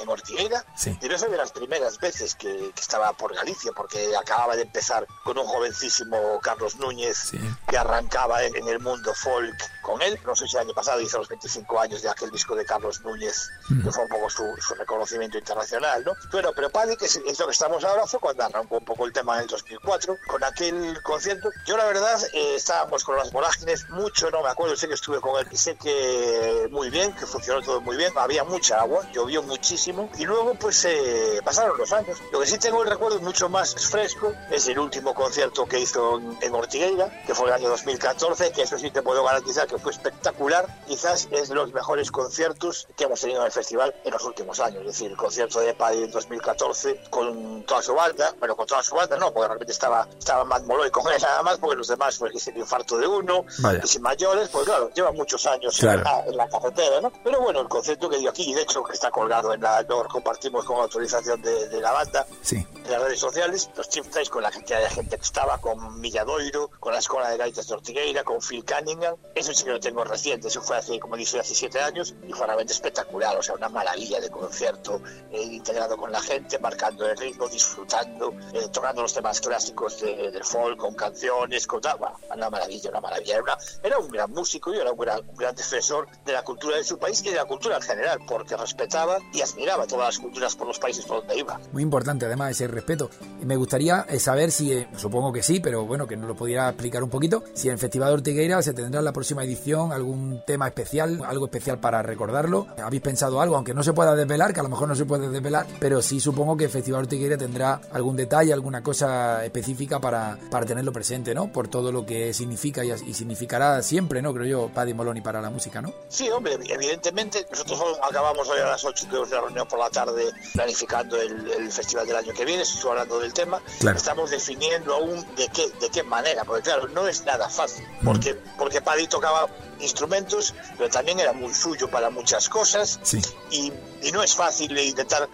en 0.01 0.09
Ortigueira. 0.09 0.63
Sí. 0.75 0.97
Y 1.01 1.07
no 1.07 1.17
fue 1.17 1.29
de 1.29 1.37
las 1.37 1.51
primeras 1.51 1.99
veces 1.99 2.35
que, 2.35 2.71
que, 2.73 2.81
estaba 2.81 3.13
por 3.13 3.33
Galicia, 3.35 3.71
porque 3.75 4.15
acababa 4.15 4.55
de 4.55 4.63
empezar 4.63 5.07
con 5.23 5.37
un 5.37 5.45
jovencísimo 5.45 6.39
Carlos 6.41 6.75
Núñez 6.77 7.17
sí. 7.31 7.39
que 7.67 7.77
arrancaba 7.77 8.43
en, 8.43 8.55
en, 8.55 8.67
el 8.67 8.79
mundo 8.79 9.13
folk 9.13 9.55
con 9.81 10.01
él. 10.01 10.19
No 10.25 10.35
sé 10.35 10.47
si 10.47 10.55
el 10.55 10.63
año 10.63 10.73
pasado 10.73 11.01
hizo 11.01 11.17
los 11.17 11.27
25 11.27 11.79
años 11.79 12.01
de 12.01 12.09
aquel 12.09 12.31
disco 12.31 12.55
de 12.55 12.65
Carlos 12.65 13.01
Núñez, 13.01 13.49
mm. 13.69 13.83
que 13.83 13.91
fue 13.91 14.03
un 14.03 14.09
poco 14.09 14.29
su, 14.29 14.43
su, 14.59 14.75
reconocimiento 14.75 15.37
internacional, 15.37 16.03
¿no? 16.03 16.13
Bueno, 16.31 16.51
pero 16.55 16.69
Paddy, 16.69 16.95
que 16.95 17.05
es, 17.05 17.15
es, 17.15 17.39
lo 17.39 17.45
que 17.45 17.51
estamos 17.53 17.83
ahora, 17.83 18.05
fue 18.05 18.19
cuando 18.19 18.43
arrancó 18.43 18.77
un 18.77 18.85
poco 18.85 19.05
el 19.05 19.13
tema 19.13 19.35
en 19.37 19.43
el 19.43 19.47
2004, 19.47 20.17
con 20.27 20.43
aquel 20.43 21.01
concierto. 21.01 21.49
Yo, 21.65 21.77
la 21.77 21.85
verdad, 21.85 22.21
eh, 22.33 22.55
estábamos 22.55 23.03
con 23.03 23.15
las 23.15 23.31
vorágines, 23.31 23.89
mucho 23.89 24.29
no 24.31 24.41
me 24.41 24.49
acuerdo, 24.49 24.75
sé 24.75 24.87
que 24.87 24.93
estuve 24.93 25.19
con 25.19 25.39
él 25.39 25.47
y 25.51 25.57
sé 25.57 25.75
que 25.75 26.67
muy 26.71 26.89
bien, 26.89 27.13
que 27.13 27.25
funcionó 27.25 27.61
todo 27.61 27.81
muy 27.81 27.97
bien, 27.97 28.11
había 28.15 28.43
mucha 28.43 28.79
agua, 28.79 29.09
llovió 29.13 29.41
muchísimo 29.43 29.86
y 30.17 30.25
luego 30.25 30.53
pues 30.55 30.83
eh, 30.85 31.39
pasaron 31.45 31.77
los 31.77 31.93
años. 31.93 32.17
Lo 32.31 32.41
que 32.41 32.47
sí 32.47 32.57
tengo 32.57 32.83
el 32.83 32.89
recuerdo 32.89 33.21
mucho 33.21 33.47
más 33.47 33.73
fresco 33.89 34.33
es 34.51 34.67
el 34.67 34.79
último 34.79 35.13
concierto 35.13 35.65
que 35.65 35.79
hizo 35.79 36.19
en, 36.41 36.53
Ortigueira, 36.53 37.23
que 37.25 37.33
fue 37.33 37.47
el 37.47 37.53
año 37.53 37.69
2014, 37.69 38.51
que 38.51 38.63
eso 38.63 38.77
sí 38.77 38.91
te 38.91 39.01
puedo 39.01 39.23
garantizar 39.23 39.65
que 39.67 39.77
fue 39.77 39.91
espectacular. 39.91 40.67
Quizás 40.87 41.29
es 41.31 41.47
de 41.47 41.55
los 41.55 41.71
mejores 41.71 42.11
conciertos 42.11 42.87
que 42.97 43.05
hemos 43.05 43.21
tenido 43.21 43.39
en 43.39 43.45
el 43.45 43.51
festival 43.51 43.95
en 44.03 44.11
los 44.11 44.23
últimos 44.25 44.59
años. 44.59 44.81
Es 44.81 44.87
decir, 44.87 45.11
el 45.11 45.17
concierto 45.17 45.59
de 45.61 45.73
Paddy 45.73 46.03
en 46.03 46.11
2014 46.11 47.03
con 47.09 47.63
toda 47.63 47.81
su 47.81 47.93
banda, 47.93 48.35
bueno, 48.39 48.57
con 48.57 48.67
toda 48.67 48.83
su 48.83 48.93
banda 48.93 49.15
no, 49.17 49.31
porque 49.31 49.47
realmente 49.47 49.71
estaba, 49.71 50.07
estaba 50.17 50.43
Matt 50.43 50.63
Molloy 50.63 50.91
con 50.91 51.07
él 51.13 51.21
nada 51.21 51.43
más, 51.43 51.59
porque 51.59 51.77
los 51.77 51.87
demás 51.87 52.17
pues 52.17 52.43
que 52.43 52.51
el 52.51 52.57
infarto 52.57 52.97
de 52.97 53.07
uno, 53.07 53.45
Vaya. 53.59 53.79
y 53.83 53.87
sin 53.87 54.01
mayores, 54.01 54.49
pues 54.49 54.65
claro, 54.65 54.91
lleva 54.93 55.11
muchos 55.11 55.45
años 55.47 55.77
claro. 55.77 55.99
en, 55.99 56.03
la, 56.03 56.25
en 56.25 56.37
la 56.37 56.49
carretera, 56.49 56.99
¿no? 56.99 57.11
Pero 57.23 57.39
bueno, 57.39 57.61
el 57.61 57.69
concierto 57.69 58.09
que 58.09 58.17
dio 58.17 58.29
aquí, 58.29 58.51
y 58.51 58.53
de 58.53 58.63
hecho 58.63 58.83
que 58.83 58.93
está 58.93 59.11
colgado 59.11 59.53
en 59.53 59.61
la 59.61 59.66
lo 59.87 60.07
compartimos 60.07 60.65
con 60.65 60.77
autorización 60.79 61.41
de, 61.41 61.69
de 61.69 61.81
la 61.81 61.91
banda 61.91 62.25
sí. 62.41 62.55
en 62.55 62.91
las 62.91 63.01
redes 63.01 63.19
sociales, 63.19 63.69
los 63.75 63.89
Chieftains 63.89 64.29
con 64.29 64.43
la 64.43 64.51
cantidad 64.51 64.81
de 64.81 64.89
gente 64.89 65.17
que 65.17 65.23
estaba, 65.23 65.57
con 65.59 65.99
Milladoiro, 65.99 66.69
con 66.79 66.93
la 66.93 66.99
Escuela 66.99 67.29
de 67.29 67.37
Gaitas 67.37 67.67
de 67.67 67.73
Ortigueira, 67.73 68.23
con 68.23 68.39
Phil 68.41 68.63
Cunningham, 68.65 69.15
eso 69.35 69.53
sí 69.53 69.63
que 69.63 69.71
lo 69.71 69.79
tengo 69.79 70.03
reciente, 70.03 70.47
eso 70.47 70.61
fue 70.61 70.77
hace, 70.77 70.99
como 70.99 71.15
dije, 71.15 71.39
hace 71.39 71.55
siete 71.55 71.79
años, 71.79 72.15
y 72.27 72.33
fue 72.33 72.45
realmente 72.45 72.73
espectacular, 72.73 73.37
o 73.37 73.43
sea, 73.43 73.55
una 73.55 73.69
maravilla 73.69 74.19
de 74.19 74.29
concierto, 74.29 75.01
eh, 75.31 75.41
integrado 75.41 75.97
con 75.97 76.11
la 76.11 76.21
gente, 76.21 76.59
marcando 76.59 77.05
el 77.09 77.17
ritmo, 77.17 77.47
disfrutando, 77.47 78.33
eh, 78.53 78.67
tocando 78.71 79.01
los 79.01 79.13
temas 79.13 79.41
clásicos 79.41 79.99
de, 80.01 80.31
del 80.31 80.43
folk, 80.43 80.77
con 80.77 80.95
canciones, 80.95 81.67
con 81.67 81.81
tal, 81.81 81.97
bueno, 81.97 82.17
una 82.33 82.49
maravilla, 82.49 82.89
una 82.89 83.01
maravilla, 83.01 83.35
era, 83.35 83.43
una, 83.43 83.57
era 83.83 83.97
un 83.99 84.07
gran 84.09 84.31
músico 84.31 84.73
y 84.73 84.77
era 84.77 84.91
un 84.91 84.97
gran, 84.97 85.27
un 85.27 85.35
gran 85.35 85.55
defensor 85.55 86.07
de 86.25 86.33
la 86.33 86.43
cultura 86.43 86.77
de 86.77 86.83
su 86.83 86.97
país 86.97 87.21
y 87.23 87.29
de 87.29 87.35
la 87.35 87.45
cultura 87.45 87.77
en 87.77 87.81
general, 87.81 88.19
porque 88.27 88.55
respetaba 88.55 89.19
y 89.33 89.41
admiraba 89.57 89.87
todas 89.87 90.05
las 90.05 90.19
culturas 90.19 90.55
por 90.55 90.67
los 90.67 90.77
países 90.77 91.03
por 91.05 91.17
donde 91.17 91.39
iba. 91.39 91.59
Muy 91.71 91.81
importante 91.81 92.27
además 92.27 92.51
ese 92.51 92.67
respeto. 92.67 93.09
Me 93.41 93.55
gustaría 93.55 94.05
eh, 94.07 94.19
saber 94.19 94.51
si, 94.51 94.71
eh, 94.71 94.87
supongo 94.95 95.33
que 95.33 95.41
sí, 95.41 95.59
pero 95.59 95.83
bueno, 95.85 96.05
que 96.05 96.15
nos 96.15 96.27
lo 96.27 96.35
pudiera 96.35 96.69
explicar 96.69 97.03
un 97.03 97.09
poquito, 97.09 97.43
si 97.55 97.67
en 97.67 97.73
el 97.73 97.79
Festival 97.79 98.09
de 98.09 98.13
Ortigueira 98.15 98.61
se 98.61 98.73
tendrá 98.73 98.99
en 98.99 99.05
la 99.05 99.13
próxima 99.13 99.43
edición 99.43 99.91
algún 99.91 100.43
tema 100.45 100.67
especial, 100.67 101.23
algo 101.25 101.45
especial 101.45 101.79
para 101.79 102.03
recordarlo. 102.03 102.67
¿Habéis 102.77 103.01
pensado 103.01 103.41
algo, 103.41 103.55
aunque 103.55 103.73
no 103.73 103.81
se 103.81 103.93
pueda 103.93 104.15
desvelar, 104.15 104.53
que 104.53 104.59
a 104.59 104.63
lo 104.63 104.69
mejor 104.69 104.87
no 104.87 104.95
se 104.95 105.05
puede 105.05 105.27
desvelar, 105.27 105.65
pero 105.79 106.03
sí 106.03 106.19
supongo 106.19 106.55
que 106.55 106.65
el 106.65 106.69
Festival 106.69 107.01
Ortigueira 107.01 107.37
tendrá 107.37 107.81
algún 107.91 108.15
detalle, 108.15 108.53
alguna 108.53 108.83
cosa 108.83 109.43
específica 109.43 109.99
para, 109.99 110.37
para 110.51 110.67
tenerlo 110.67 110.91
presente, 110.93 111.33
¿no? 111.33 111.51
Por 111.51 111.67
todo 111.67 111.91
lo 111.91 112.05
que 112.05 112.31
significa 112.31 112.85
y, 112.85 112.91
y 112.91 113.13
significará 113.15 113.81
siempre, 113.81 114.21
¿no? 114.21 114.33
Creo 114.35 114.45
yo, 114.45 114.71
Paddy 114.71 114.93
Moloni 114.93 115.21
para 115.21 115.41
la 115.41 115.49
música, 115.49 115.81
¿no? 115.81 115.93
Sí, 116.09 116.29
hombre, 116.29 116.59
evidentemente, 116.69 117.47
nosotros 117.49 117.81
acabamos 118.07 118.47
hoy 118.49 118.59
a 118.59 118.65
las 118.65 118.85
8 118.85 119.07
de 119.07 119.35
la 119.35 119.46
por 119.67 119.79
la 119.79 119.89
tarde 119.89 120.31
planificando 120.53 121.19
el, 121.19 121.51
el, 121.51 121.71
festival 121.71 122.07
del 122.07 122.15
año 122.15 122.33
que 122.33 122.45
viene, 122.45 122.63
estoy 122.63 122.91
hablando 122.91 123.19
del 123.19 123.33
tema, 123.33 123.61
claro. 123.79 123.97
estamos 123.97 124.29
definiendo 124.29 124.93
aún 124.93 125.25
de 125.35 125.47
qué, 125.49 125.67
de 125.79 125.89
qué 125.89 126.03
manera, 126.03 126.43
porque 126.43 126.63
claro, 126.63 126.87
no 126.89 127.07
es 127.07 127.25
nada 127.25 127.49
fácil, 127.49 127.85
porque, 128.03 128.33
mm. 128.33 128.57
porque 128.57 128.81
Paddy 128.81 129.07
tocaba 129.07 129.47
instrumentos, 129.79 130.53
pero 130.77 130.89
también 130.89 131.19
era 131.19 131.33
muy 131.33 131.53
suyo 131.53 131.89
para 131.89 132.09
muchas 132.09 132.49
cosas, 132.49 132.99
sí. 133.03 133.21
y, 133.51 133.71
y 134.01 134.11
no 134.11 134.23
es 134.23 134.35
fácil 134.35 134.77
intentar 134.77 135.29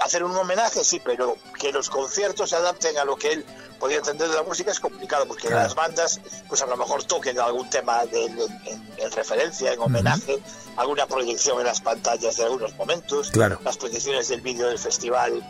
hacer 0.00 0.24
un 0.24 0.36
homenaje, 0.36 0.82
sí, 0.84 1.00
pero 1.04 1.36
que 1.58 1.72
los 1.72 1.90
conciertos 1.90 2.50
se 2.50 2.56
adapten 2.56 2.98
a 2.98 3.04
lo 3.04 3.16
que 3.16 3.32
él 3.32 3.46
podía 3.78 3.98
entender 3.98 4.28
de 4.28 4.34
la 4.34 4.42
música 4.42 4.70
es 4.70 4.80
complicado, 4.80 5.26
porque 5.26 5.48
claro. 5.48 5.62
las 5.62 5.74
bandas, 5.74 6.20
pues 6.48 6.62
a 6.62 6.66
lo 6.66 6.76
mejor 6.76 7.04
toquen 7.04 7.38
algún 7.38 7.68
tema 7.70 8.04
de, 8.06 8.26
en, 8.26 8.38
en, 8.96 9.12
referencia, 9.12 9.72
en 9.72 9.80
homenaje, 9.80 10.34
uh 10.34 10.38
-huh. 10.38 10.72
alguna 10.80 11.06
proyección 11.06 11.58
en 11.60 11.66
las 11.66 11.80
pantallas 11.80 12.36
de 12.36 12.44
algunos 12.44 12.74
momentos, 12.76 13.30
claro. 13.30 13.60
las 13.64 13.76
proyecciones 13.76 14.28
del 14.28 14.40
vídeo 14.40 14.68
del 14.68 14.78
festival 14.78 15.42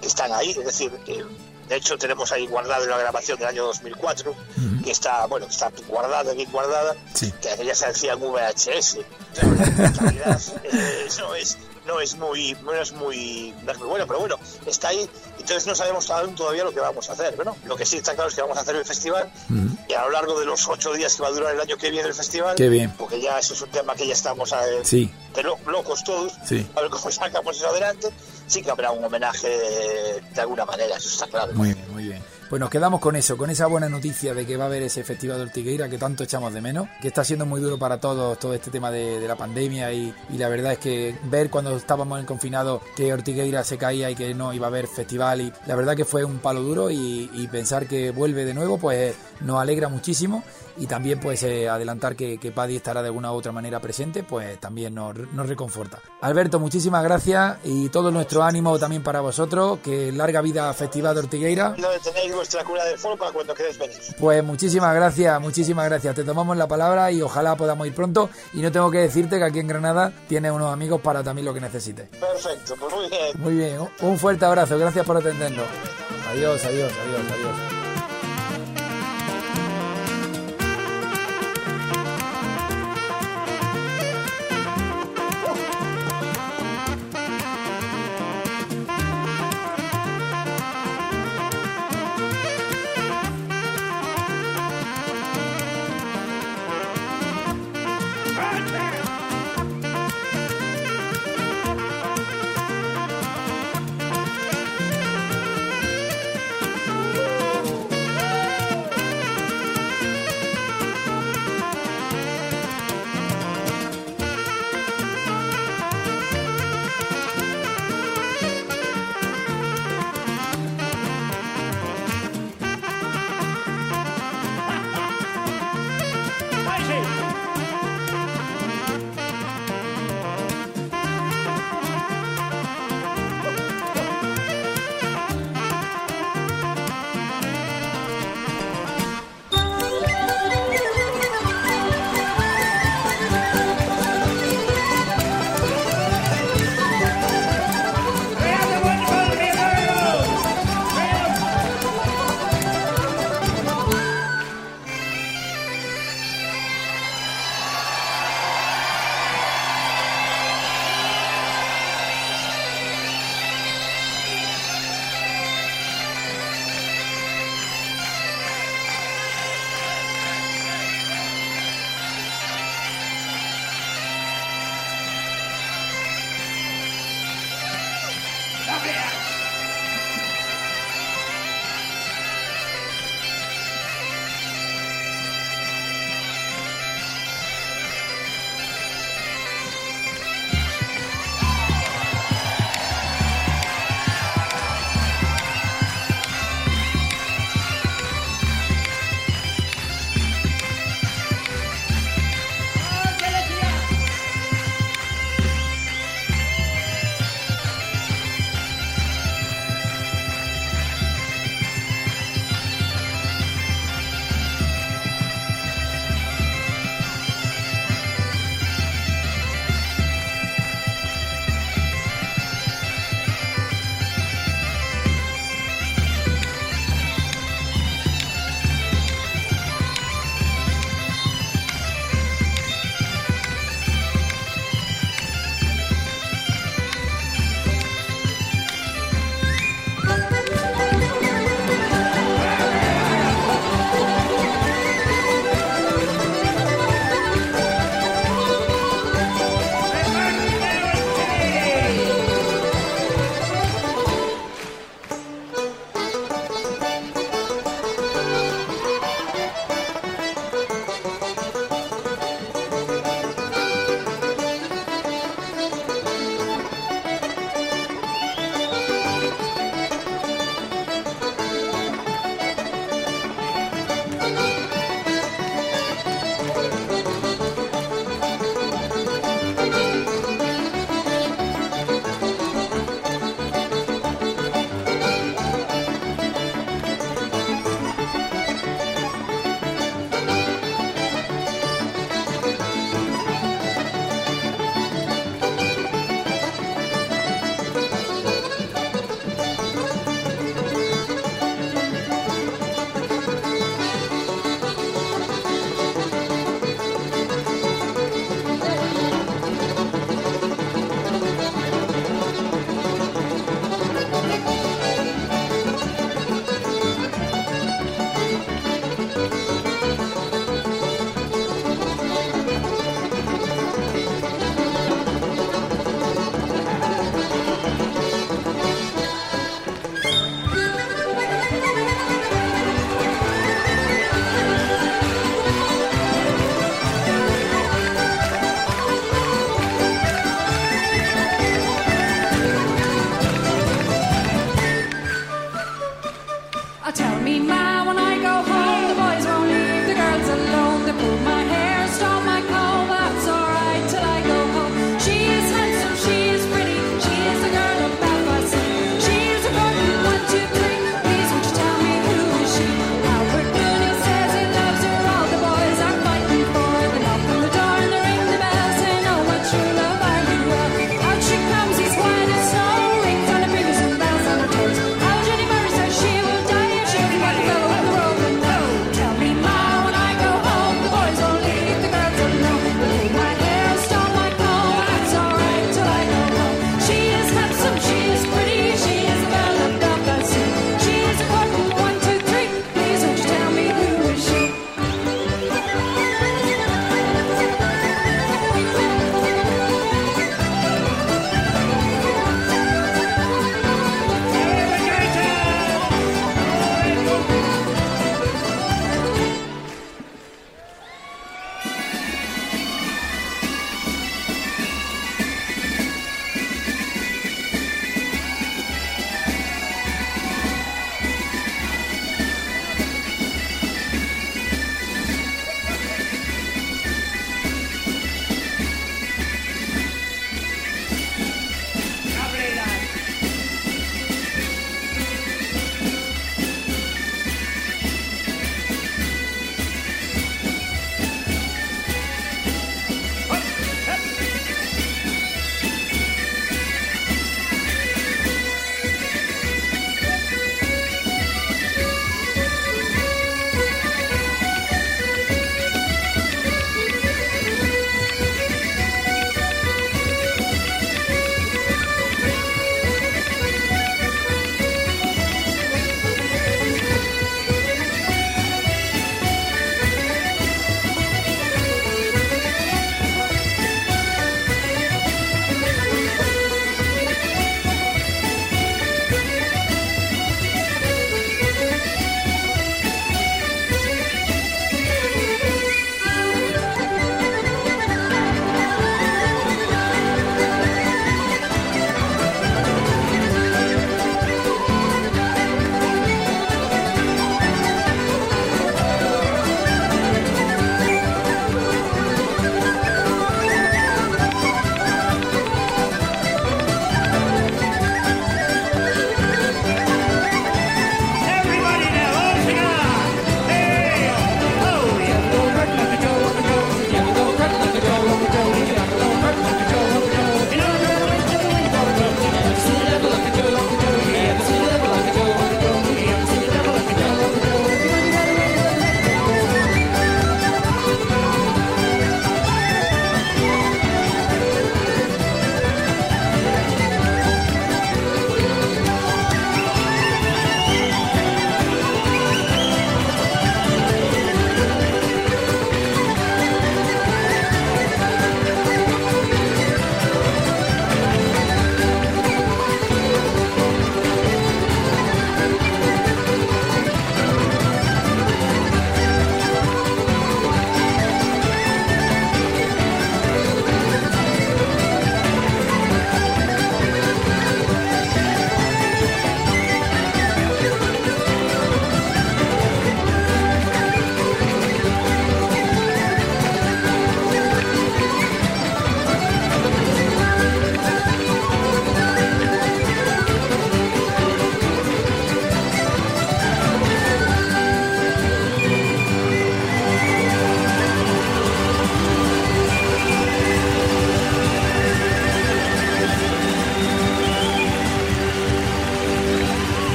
que 0.00 0.06
están 0.06 0.32
ahí, 0.32 0.50
es 0.50 0.64
decir, 0.64 0.92
eh, 1.06 1.24
de 1.68 1.76
hecho 1.76 1.96
tenemos 1.96 2.32
ahí 2.32 2.46
guardado 2.46 2.86
la 2.86 2.98
grabación 2.98 3.38
del 3.38 3.48
año 3.48 3.64
2004, 3.64 4.30
uh 4.30 4.34
-huh. 4.34 4.84
que 4.84 4.90
está, 4.90 5.26
bueno, 5.26 5.46
que 5.46 5.52
está 5.52 5.70
guardada, 5.86 6.32
bien 6.32 6.50
guardada, 6.50 6.96
sí. 7.14 7.32
que 7.40 7.50
aquella 7.50 7.74
se 7.74 7.86
hacía 7.86 8.12
en 8.14 8.20
VHS. 8.20 8.98
en 9.42 9.94
realidad, 9.94 10.40
eh, 10.64 11.08
no 11.18 11.34
es 11.34 11.58
no 11.86 12.00
es 12.00 12.16
muy 12.16 12.56
no 12.62 12.72
es 12.72 12.92
muy, 12.92 13.54
no 13.64 13.72
es 13.72 13.78
muy 13.78 13.88
bueno, 13.88 14.06
pero 14.06 14.20
bueno, 14.20 14.38
está 14.66 14.88
ahí, 14.88 15.08
entonces 15.38 15.66
no 15.66 15.74
sabemos 15.74 16.08
aún 16.10 16.34
todavía 16.34 16.64
lo 16.64 16.72
que 16.72 16.80
vamos 16.80 17.08
a 17.10 17.12
hacer, 17.12 17.36
¿no? 17.44 17.56
Lo 17.64 17.76
que 17.76 17.84
sí 17.86 17.96
está 17.98 18.14
claro 18.14 18.28
es 18.30 18.34
que 18.34 18.42
vamos 18.42 18.56
a 18.56 18.60
hacer 18.62 18.76
el 18.76 18.84
festival 18.84 19.30
uh 19.50 19.52
-huh. 19.52 19.78
y 19.88 19.92
a 19.94 20.02
lo 20.04 20.10
largo 20.10 20.38
de 20.40 20.46
los 20.46 20.66
ocho 20.68 20.92
días 20.92 21.14
que 21.14 21.22
va 21.22 21.28
a 21.28 21.32
durar 21.32 21.54
el 21.54 21.60
año 21.60 21.76
que 21.76 21.90
viene 21.90 22.08
el 22.08 22.14
festival, 22.14 22.54
Qué 22.56 22.68
bien. 22.68 22.92
porque 22.96 23.20
ya 23.20 23.38
eso 23.38 23.54
es 23.54 23.60
un 23.62 23.70
tema 23.70 23.94
que 23.94 24.06
ya 24.06 24.14
estamos 24.14 24.52
a, 24.52 24.62
sí. 24.84 25.10
pero 25.34 25.58
locos 25.66 26.02
todos, 26.04 26.32
Sí. 26.46 26.66
a 26.74 26.80
ver 26.80 26.90
cómo 26.90 27.10
sacamos 27.10 27.56
eso 27.56 27.68
adelante, 27.68 28.08
sí 28.46 28.62
que 28.62 28.70
habrá 28.70 28.90
un 28.90 29.04
homenaje 29.04 29.48
eh, 29.50 30.22
de 30.34 30.40
alguna 30.40 30.64
manera, 30.64 30.96
eso 30.96 31.08
está 31.08 31.26
claro. 31.26 31.52
Muy 31.54 31.74
bien, 31.74 31.92
muy 31.92 32.04
bien. 32.04 32.24
Pues 32.48 32.60
nos 32.60 32.68
quedamos 32.68 33.00
con 33.00 33.16
eso, 33.16 33.36
con 33.36 33.48
esa 33.48 33.66
buena 33.66 33.88
noticia 33.88 34.34
de 34.34 34.44
que 34.46 34.56
va 34.56 34.64
a 34.64 34.66
haber 34.66 34.82
ese 34.82 35.02
festival 35.02 35.38
de 35.38 35.44
Ortigueira 35.44 35.88
que 35.88 35.96
tanto 35.96 36.24
echamos 36.24 36.52
de 36.52 36.60
menos, 36.60 36.88
que 37.00 37.08
está 37.08 37.24
siendo 37.24 37.46
muy 37.46 37.60
duro 37.60 37.78
para 37.78 37.98
todos 37.98 38.38
todo 38.38 38.52
este 38.52 38.70
tema 38.70 38.90
de, 38.90 39.26
la 39.26 39.36
pandemia 39.36 39.92
y, 39.92 40.14
la 40.36 40.48
verdad 40.48 40.72
es 40.72 40.78
que 40.78 41.16
ver 41.24 41.48
cuando 41.48 41.74
estábamos 41.76 42.20
en 42.20 42.26
confinado 42.26 42.82
que 42.94 43.12
Ortigueira 43.12 43.64
se 43.64 43.78
caía 43.78 44.10
y 44.10 44.14
que 44.14 44.34
no 44.34 44.52
iba 44.52 44.66
a 44.66 44.68
haber 44.68 44.86
festival 44.86 45.40
y 45.40 45.52
la 45.66 45.74
verdad 45.74 45.96
que 45.96 46.04
fue 46.04 46.24
un 46.24 46.38
palo 46.38 46.62
duro 46.62 46.90
y, 46.90 47.48
pensar 47.50 47.86
que 47.86 48.10
vuelve 48.10 48.44
de 48.44 48.52
nuevo 48.52 48.78
pues 48.78 49.14
nos 49.40 49.60
alegra 49.60 49.88
muchísimo 49.88 50.42
y 50.76 50.86
también 50.86 51.20
pues 51.20 51.42
eh, 51.44 51.68
adelantar 51.68 52.16
que, 52.16 52.38
Paddy 52.54 52.76
estará 52.76 53.00
de 53.00 53.08
alguna 53.08 53.32
u 53.32 53.36
otra 53.36 53.52
manera 53.52 53.80
presente 53.80 54.24
pues 54.24 54.58
también 54.60 54.94
nos, 54.94 55.16
reconforta. 55.46 56.00
Alberto, 56.20 56.58
muchísimas 56.58 57.04
gracias 57.04 57.58
y 57.64 57.88
todo 57.90 58.10
nuestro 58.10 58.42
ánimo 58.42 58.78
también 58.78 59.02
para 59.02 59.20
vosotros, 59.20 59.78
que 59.80 60.10
larga 60.10 60.40
vida 60.40 60.72
Festival 60.74 61.14
de 61.14 61.20
Ortigueira. 61.20 61.76
Vuestra 62.34 62.62
del 62.62 62.98
folk 62.98 63.18
para 63.18 63.32
cuando 63.32 63.54
venir. 63.54 63.96
Pues 64.18 64.44
muchísimas 64.44 64.94
gracias, 64.94 65.40
muchísimas 65.40 65.86
gracias. 65.86 66.14
Te 66.14 66.24
tomamos 66.24 66.56
la 66.56 66.68
palabra 66.68 67.10
y 67.10 67.22
ojalá 67.22 67.56
podamos 67.56 67.86
ir 67.86 67.94
pronto. 67.94 68.30
Y 68.52 68.62
no 68.62 68.70
tengo 68.70 68.90
que 68.90 68.98
decirte 68.98 69.38
que 69.38 69.44
aquí 69.44 69.60
en 69.60 69.68
Granada 69.68 70.12
tienes 70.28 70.52
unos 70.52 70.72
amigos 70.72 71.00
para 71.00 71.22
también 71.22 71.46
lo 71.46 71.54
que 71.54 71.60
necesites. 71.60 72.08
Perfecto, 72.08 72.74
pues 72.78 72.94
muy 72.94 73.08
bien. 73.08 73.42
Muy 73.42 73.54
bien, 73.54 73.88
un 74.00 74.18
fuerte 74.18 74.44
abrazo, 74.44 74.78
gracias 74.78 75.06
por 75.06 75.16
atendernos. 75.16 75.66
Adiós, 76.30 76.64
adiós, 76.64 76.92
adiós, 76.92 77.32
adiós. 77.32 77.83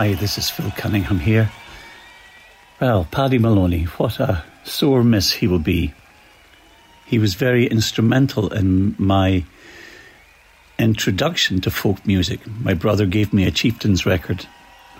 Hi, 0.00 0.14
this 0.14 0.38
is 0.38 0.48
Phil 0.48 0.70
Cunningham 0.78 1.18
here. 1.18 1.50
Well, 2.80 3.06
Paddy 3.10 3.38
Maloney, 3.38 3.84
what 3.98 4.18
a 4.18 4.42
sore 4.64 5.04
miss 5.04 5.30
he 5.30 5.46
will 5.46 5.58
be. 5.58 5.92
He 7.04 7.18
was 7.18 7.34
very 7.34 7.66
instrumental 7.66 8.50
in 8.50 8.94
my 8.96 9.44
introduction 10.78 11.60
to 11.60 11.70
folk 11.70 12.06
music. 12.06 12.40
My 12.64 12.72
brother 12.72 13.04
gave 13.04 13.34
me 13.34 13.44
a 13.44 13.50
Chieftains 13.50 14.06
record 14.06 14.46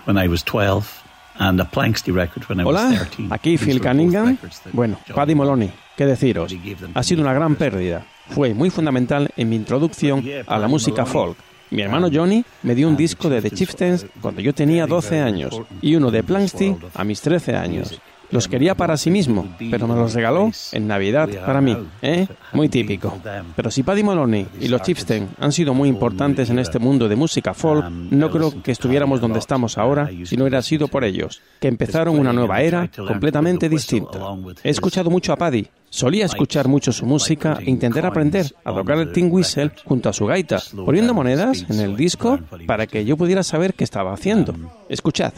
when 0.05 0.19
I 0.19 0.27
was 0.27 0.43
12 0.43 1.01
and 1.39 1.59
a 1.59 1.65
Planksty 1.65 2.13
record 2.13 2.47
when 2.47 2.59
I 2.59 2.65
was 2.65 2.75
Hola, 2.75 2.95
13. 2.95 3.29
aquí 3.29 3.57
Phil 3.57 3.79
Cunningham. 3.79 4.37
Bueno, 4.71 4.99
Paddy 5.15 5.33
Moloney, 5.33 5.71
qué 5.97 6.05
deciros. 6.05 6.53
Ha 6.93 7.01
sido 7.01 7.23
una 7.23 7.33
gran 7.33 7.55
pérdida. 7.55 8.05
Fue 8.29 8.53
muy 8.53 8.69
fundamental 8.69 9.31
en 9.35 9.49
mi 9.49 9.55
introducción 9.55 10.23
a 10.45 10.59
la 10.59 10.67
música 10.67 11.07
folk. 11.07 11.37
Mi 11.71 11.81
hermano 11.81 12.09
Johnny 12.11 12.43
me 12.63 12.75
dio 12.75 12.89
un 12.89 12.97
disco 12.97 13.29
de 13.29 13.41
The 13.41 13.49
Chieftains 13.49 14.05
cuando 14.21 14.41
yo 14.41 14.53
tenía 14.53 14.85
12 14.85 15.21
años 15.21 15.61
y 15.81 15.95
uno 15.95 16.11
de 16.11 16.21
Planksty 16.21 16.75
a 16.93 17.05
mis 17.05 17.21
13 17.21 17.55
años. 17.55 18.01
Los 18.31 18.47
quería 18.47 18.75
para 18.75 18.97
sí 18.97 19.11
mismo, 19.11 19.47
pero 19.69 19.87
me 19.87 19.95
los 19.95 20.13
regaló 20.13 20.51
en 20.71 20.87
Navidad 20.87 21.29
para 21.45 21.61
mí, 21.61 21.77
¿eh? 22.01 22.27
Muy 22.53 22.69
típico. 22.69 23.17
Pero 23.55 23.71
si 23.71 23.83
Paddy 23.83 24.03
Moloney 24.03 24.47
y 24.59 24.67
los 24.67 24.81
Chieftains 24.81 25.29
han 25.39 25.51
sido 25.51 25.73
muy 25.73 25.89
importantes 25.89 26.49
en 26.49 26.59
este 26.59 26.79
mundo 26.79 27.09
de 27.09 27.15
música 27.15 27.53
folk, 27.53 27.89
no 27.89 28.31
creo 28.31 28.61
que 28.61 28.71
estuviéramos 28.71 29.21
donde 29.21 29.39
estamos 29.39 29.77
ahora 29.77 30.09
si 30.23 30.37
no 30.37 30.43
hubiera 30.43 30.61
sido 30.61 30.87
por 30.87 31.03
ellos, 31.03 31.41
que 31.59 31.67
empezaron 31.67 32.17
una 32.17 32.33
nueva 32.33 32.61
era 32.61 32.89
completamente 32.89 33.69
distinta. 33.69 34.19
He 34.63 34.69
escuchado 34.69 35.09
mucho 35.09 35.33
a 35.33 35.37
Paddy, 35.37 35.67
solía 35.89 36.25
escuchar 36.25 36.67
mucho 36.67 36.91
su 36.91 37.05
música 37.05 37.57
e 37.59 37.69
intentar 37.69 38.05
aprender 38.05 38.55
a 38.63 38.73
tocar 38.73 38.97
el 38.97 39.11
tin 39.11 39.31
whistle 39.31 39.71
junto 39.85 40.09
a 40.09 40.13
su 40.13 40.25
gaita, 40.25 40.61
poniendo 40.85 41.13
monedas 41.13 41.65
en 41.69 41.79
el 41.79 41.95
disco 41.95 42.39
para 42.65 42.87
que 42.87 43.03
yo 43.05 43.17
pudiera 43.17 43.43
saber 43.43 43.73
qué 43.73 43.83
estaba 43.83 44.13
haciendo. 44.13 44.55
Escuchad. 44.89 45.33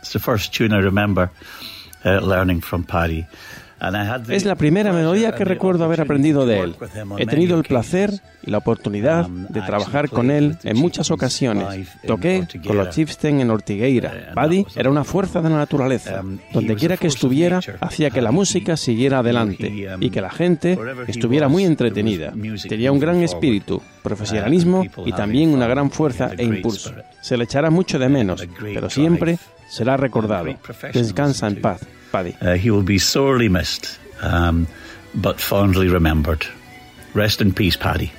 It's 0.00 0.12
the 0.12 0.18
first 0.18 0.52
tune 0.52 0.72
I 0.72 0.78
remember 0.78 1.30
learning 2.04 2.62
from 2.62 2.82
Paddy. 2.82 3.26
Es 4.28 4.44
la 4.44 4.54
primera 4.56 4.92
melodía 4.92 5.32
que 5.32 5.44
recuerdo 5.44 5.84
haber 5.84 6.00
aprendido 6.00 6.46
de 6.46 6.60
él. 6.60 6.74
He 7.18 7.26
tenido 7.26 7.56
el 7.56 7.64
placer 7.64 8.12
y 8.44 8.50
la 8.50 8.58
oportunidad 8.58 9.26
Um, 9.28 9.46
de 9.48 9.60
trabajar 9.62 10.08
con 10.08 10.30
él 10.30 10.56
en 10.64 10.76
muchas 10.76 11.10
ocasiones. 11.10 11.88
Toqué 12.06 12.46
con 12.66 12.76
los 12.76 12.90
Chieftains 12.90 13.42
en 13.42 13.50
Ortigueira. 13.50 14.32
Was 14.36 14.76
era 14.76 14.90
una 14.90 15.04
fuerza 15.04 15.40
de 15.42 15.50
la 15.50 15.56
naturaleza. 15.56 16.20
Um, 16.20 16.38
Donde 16.52 16.74
quiera 16.76 16.96
que 16.96 17.06
estuviera, 17.06 17.60
hacía 17.80 18.10
que 18.10 18.20
la 18.22 18.30
Um, 18.30 18.36
música 18.36 18.76
siguiera 18.76 19.18
adelante 19.18 19.88
y 20.00 20.10
que 20.10 20.20
la 20.20 20.30
gente 20.30 20.78
estuviera 21.06 21.48
muy 21.48 21.64
entretenida. 21.64 22.32
Tenía 22.68 22.92
un 22.92 22.98
gran 23.00 23.22
espíritu, 23.22 23.82
profesionalismo 24.02 24.80
Uh, 24.80 24.82
people 24.84 25.04
y 25.06 25.12
también 25.12 25.50
una 25.50 25.66
gran 25.66 25.90
fuerza 25.90 26.30
e 26.36 26.44
impulso. 26.44 26.92
Se 27.20 27.36
le 27.36 27.44
echará 27.44 27.70
mucho 27.70 27.98
de 27.98 28.08
menos, 28.08 28.46
pero 28.60 28.88
siempre 28.90 29.38
será 29.68 29.96
recordado. 29.96 30.46
Descansa 30.92 31.46
en 31.48 31.60
paz, 31.60 31.80
Paddy. 32.08 32.36
Uh, 32.40 32.54
he 32.54 32.70
will 32.70 32.82
be 32.82 32.98
sorely 32.98 33.48
missed, 33.48 33.98
um, 34.20 34.66
but 35.14 35.40
fondly 35.40 35.88
remembered. 35.88 36.46
Rest 37.14 37.40
in 37.40 37.52
peace, 37.52 37.76
Paddy. 37.76 38.12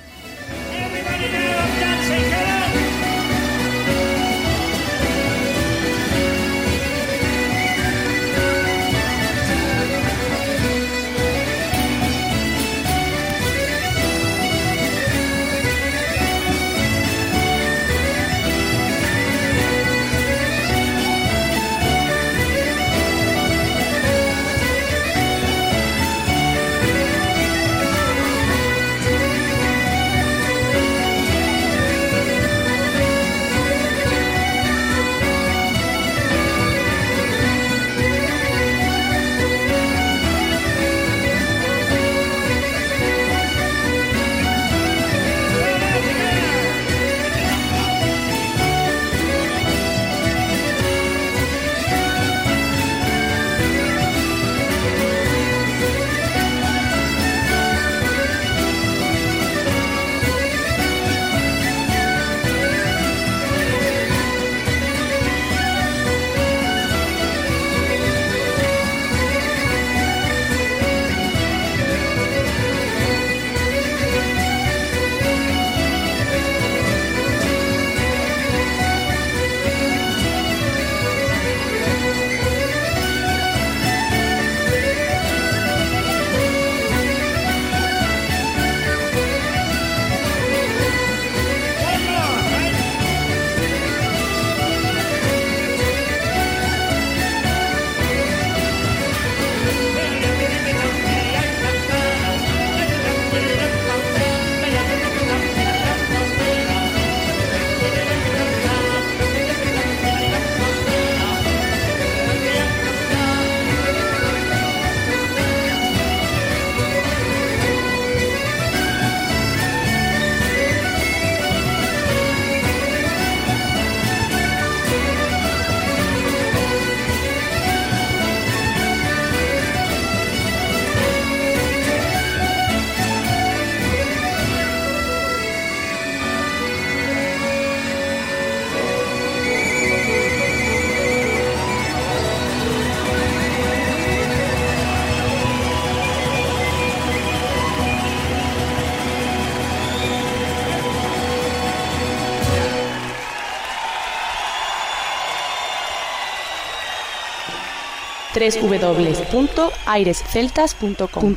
www.airesceltas.com. 158.40 161.36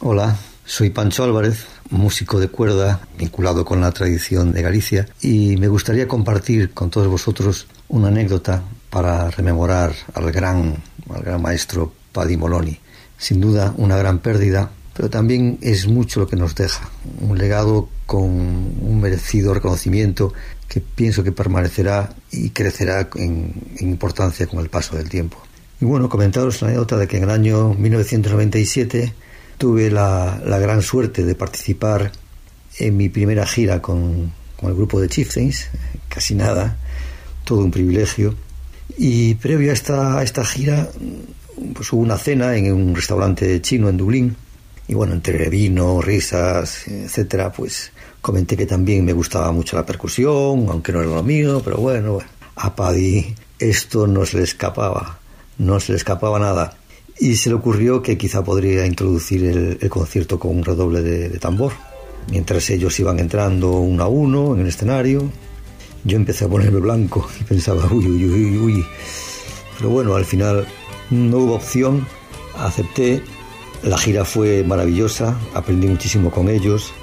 Hola, 0.00 0.36
soy 0.66 0.90
Pancho 0.90 1.24
Álvarez, 1.24 1.64
músico 1.88 2.38
de 2.38 2.48
cuerda 2.48 3.00
vinculado 3.16 3.64
con 3.64 3.80
la 3.80 3.90
tradición 3.92 4.52
de 4.52 4.60
Galicia 4.60 5.08
y 5.22 5.56
me 5.56 5.68
gustaría 5.68 6.06
compartir 6.06 6.74
con 6.74 6.90
todos 6.90 7.08
vosotros 7.08 7.66
una 7.88 8.08
anécdota 8.08 8.62
para 8.90 9.30
rememorar 9.30 9.94
al 10.12 10.30
gran, 10.30 10.76
al 11.08 11.22
gran 11.22 11.40
maestro 11.40 11.94
Paddy 12.12 12.36
Moloney. 12.36 12.78
Sin 13.16 13.40
duda 13.40 13.72
una 13.78 13.96
gran 13.96 14.18
pérdida 14.18 14.70
pero 14.94 15.10
también 15.10 15.58
es 15.60 15.88
mucho 15.88 16.20
lo 16.20 16.26
que 16.26 16.36
nos 16.36 16.54
deja. 16.54 16.88
Un 17.20 17.36
legado 17.36 17.88
con 18.06 18.22
un 18.22 19.00
merecido 19.00 19.52
reconocimiento 19.52 20.32
que 20.68 20.80
pienso 20.80 21.22
que 21.22 21.32
permanecerá 21.32 22.14
y 22.30 22.50
crecerá 22.50 23.08
en, 23.16 23.52
importancia 23.80 24.46
con 24.46 24.60
el 24.60 24.68
paso 24.68 24.96
del 24.96 25.08
tiempo. 25.08 25.38
Y 25.80 25.84
bueno, 25.84 26.08
comentaros 26.08 26.62
la 26.62 26.68
anécdota 26.68 26.96
de 26.96 27.06
que 27.06 27.18
en 27.18 27.24
el 27.24 27.30
año 27.30 27.74
1997 27.74 29.12
tuve 29.58 29.90
la, 29.90 30.40
gran 30.44 30.82
suerte 30.82 31.24
de 31.24 31.34
participar 31.34 32.12
en 32.78 32.96
mi 32.96 33.08
primera 33.08 33.46
gira 33.46 33.80
con, 33.82 34.32
con 34.56 34.70
el 34.70 34.76
grupo 34.76 35.00
de 35.00 35.08
Chieftains, 35.08 35.68
casi 36.08 36.34
nada, 36.34 36.76
todo 37.44 37.60
un 37.60 37.70
privilegio. 37.70 38.34
Y 38.96 39.34
previo 39.36 39.70
a 39.70 39.74
esta, 39.74 40.18
a 40.18 40.22
esta 40.22 40.44
gira, 40.44 40.88
pues 41.74 41.92
hubo 41.92 42.02
una 42.02 42.18
cena 42.18 42.56
en 42.56 42.72
un 42.72 42.94
restaurante 42.94 43.60
chino 43.60 43.88
en 43.88 43.96
Dublín. 43.96 44.36
Y 44.86 44.94
bueno, 44.94 45.14
entre 45.14 45.48
vino, 45.48 46.02
risas, 46.02 46.86
etcétera, 46.86 47.52
pues 47.52 47.92
comenté 48.24 48.56
que 48.56 48.64
también 48.64 49.04
me 49.04 49.12
gustaba 49.12 49.52
mucho 49.52 49.76
la 49.76 49.84
percusión, 49.84 50.66
aunque 50.70 50.92
no 50.92 51.02
era 51.02 51.10
lo 51.10 51.22
mío, 51.22 51.60
pero 51.62 51.76
bueno, 51.76 52.20
a 52.56 52.74
Paddy 52.74 53.34
esto 53.58 54.06
no 54.06 54.24
se 54.24 54.38
le 54.38 54.44
escapaba, 54.44 55.18
no 55.58 55.78
se 55.78 55.92
le 55.92 55.98
escapaba 55.98 56.38
nada. 56.38 56.74
Y 57.20 57.36
se 57.36 57.50
le 57.50 57.56
ocurrió 57.56 58.00
que 58.00 58.16
quizá 58.16 58.42
podría 58.42 58.86
introducir 58.86 59.44
el, 59.78 59.90
concierto 59.90 60.38
con 60.38 60.56
un 60.56 60.64
redoble 60.64 61.02
de, 61.02 61.28
de 61.28 61.38
tambor. 61.38 61.72
Mientras 62.30 62.70
ellos 62.70 62.98
iban 62.98 63.18
entrando 63.18 63.72
uno 63.72 64.02
a 64.02 64.08
uno 64.08 64.54
en 64.54 64.62
el 64.62 64.68
escenario, 64.68 65.30
yo 66.04 66.16
empecé 66.16 66.46
a 66.46 66.48
ponerme 66.48 66.80
blanco 66.80 67.28
y 67.38 67.44
pensaba, 67.44 67.86
uy, 67.92 68.06
uy, 68.06 68.24
uy, 68.24 68.56
uy. 68.56 68.86
Pero 69.76 69.90
bueno, 69.90 70.14
al 70.14 70.24
final 70.24 70.66
no 71.10 71.36
hubo 71.40 71.56
opción, 71.56 72.06
acepté, 72.56 73.22
la 73.82 73.98
gira 73.98 74.24
fue 74.24 74.64
maravillosa, 74.64 75.38
aprendí 75.52 75.88
muchísimo 75.88 76.30
con 76.30 76.48
ellos 76.48 76.94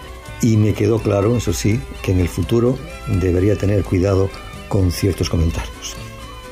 y 0.42 0.58
me 0.58 0.74
quedó 0.74 1.00
claro, 1.00 1.38
eso 1.38 1.54
sí, 1.54 1.80
que 2.02 2.12
en 2.12 2.20
el 2.20 2.28
futuro 2.28 2.78
debería 3.08 3.56
tener 3.56 3.84
cuidado 3.84 4.30
con 4.68 4.92
ciertos 4.92 5.30
comentarios. 5.30 5.96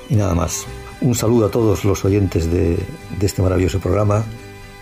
Y 0.10 0.16
nada 0.16 0.36
más. 0.36 0.66
Un 1.02 1.16
saludo 1.16 1.46
a 1.46 1.52
todos 1.52 1.86
los 1.86 2.04
oyentes 2.04 2.52
de, 2.52 2.78
de 3.18 3.26
este 3.26 3.42
maravilloso 3.42 3.80
programa. 3.80 4.26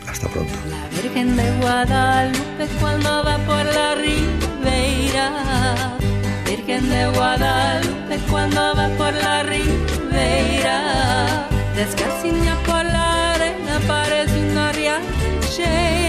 Hasta 0.08 0.28
pronto. 0.30 0.54
La 0.70 1.02
Virgen 1.02 1.36
de 1.36 1.52
Guadalupe 1.60 2.68
cuando 2.80 3.24
va 3.24 3.38
por 3.46 3.66
la 3.66 3.96
ribeira. 3.96 5.98
Virgen 6.46 6.90
de 6.90 7.08
Guadalupe 7.10 8.20
cuando 8.32 8.76
va 8.76 8.90
por 8.98 9.14
la 9.14 9.44
ribeira. 9.44 11.48
Descalciña 11.76 12.58
por 12.66 12.84
la 12.86 13.34
arena 13.34 13.80
parece 13.86 14.50
una 14.50 14.72
riachera. 14.72 16.07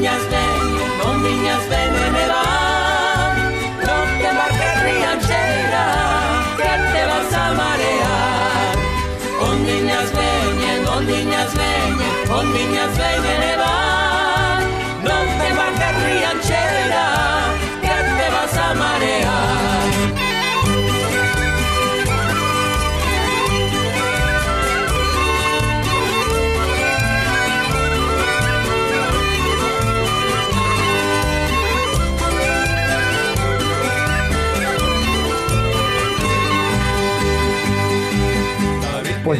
Mondiñas 0.00 0.30
ven, 0.30 0.96
mondiñas 1.04 1.68
ven 1.68 1.92
e 1.94 2.08
me 2.16 2.24
van 2.32 3.36
Non 3.86 4.06
te 4.20 4.30
marques 4.38 4.76
rianxeira, 4.86 5.86
que 6.56 6.72
te 6.92 7.02
vas 7.10 7.32
a 7.42 7.46
marear. 7.60 8.76
Mondiñas 9.42 10.08
veñen, 10.18 10.80
mondiñas 10.88 11.50
veñen, 11.60 12.14
mondiñas 12.32 12.92
veñen 12.96 13.29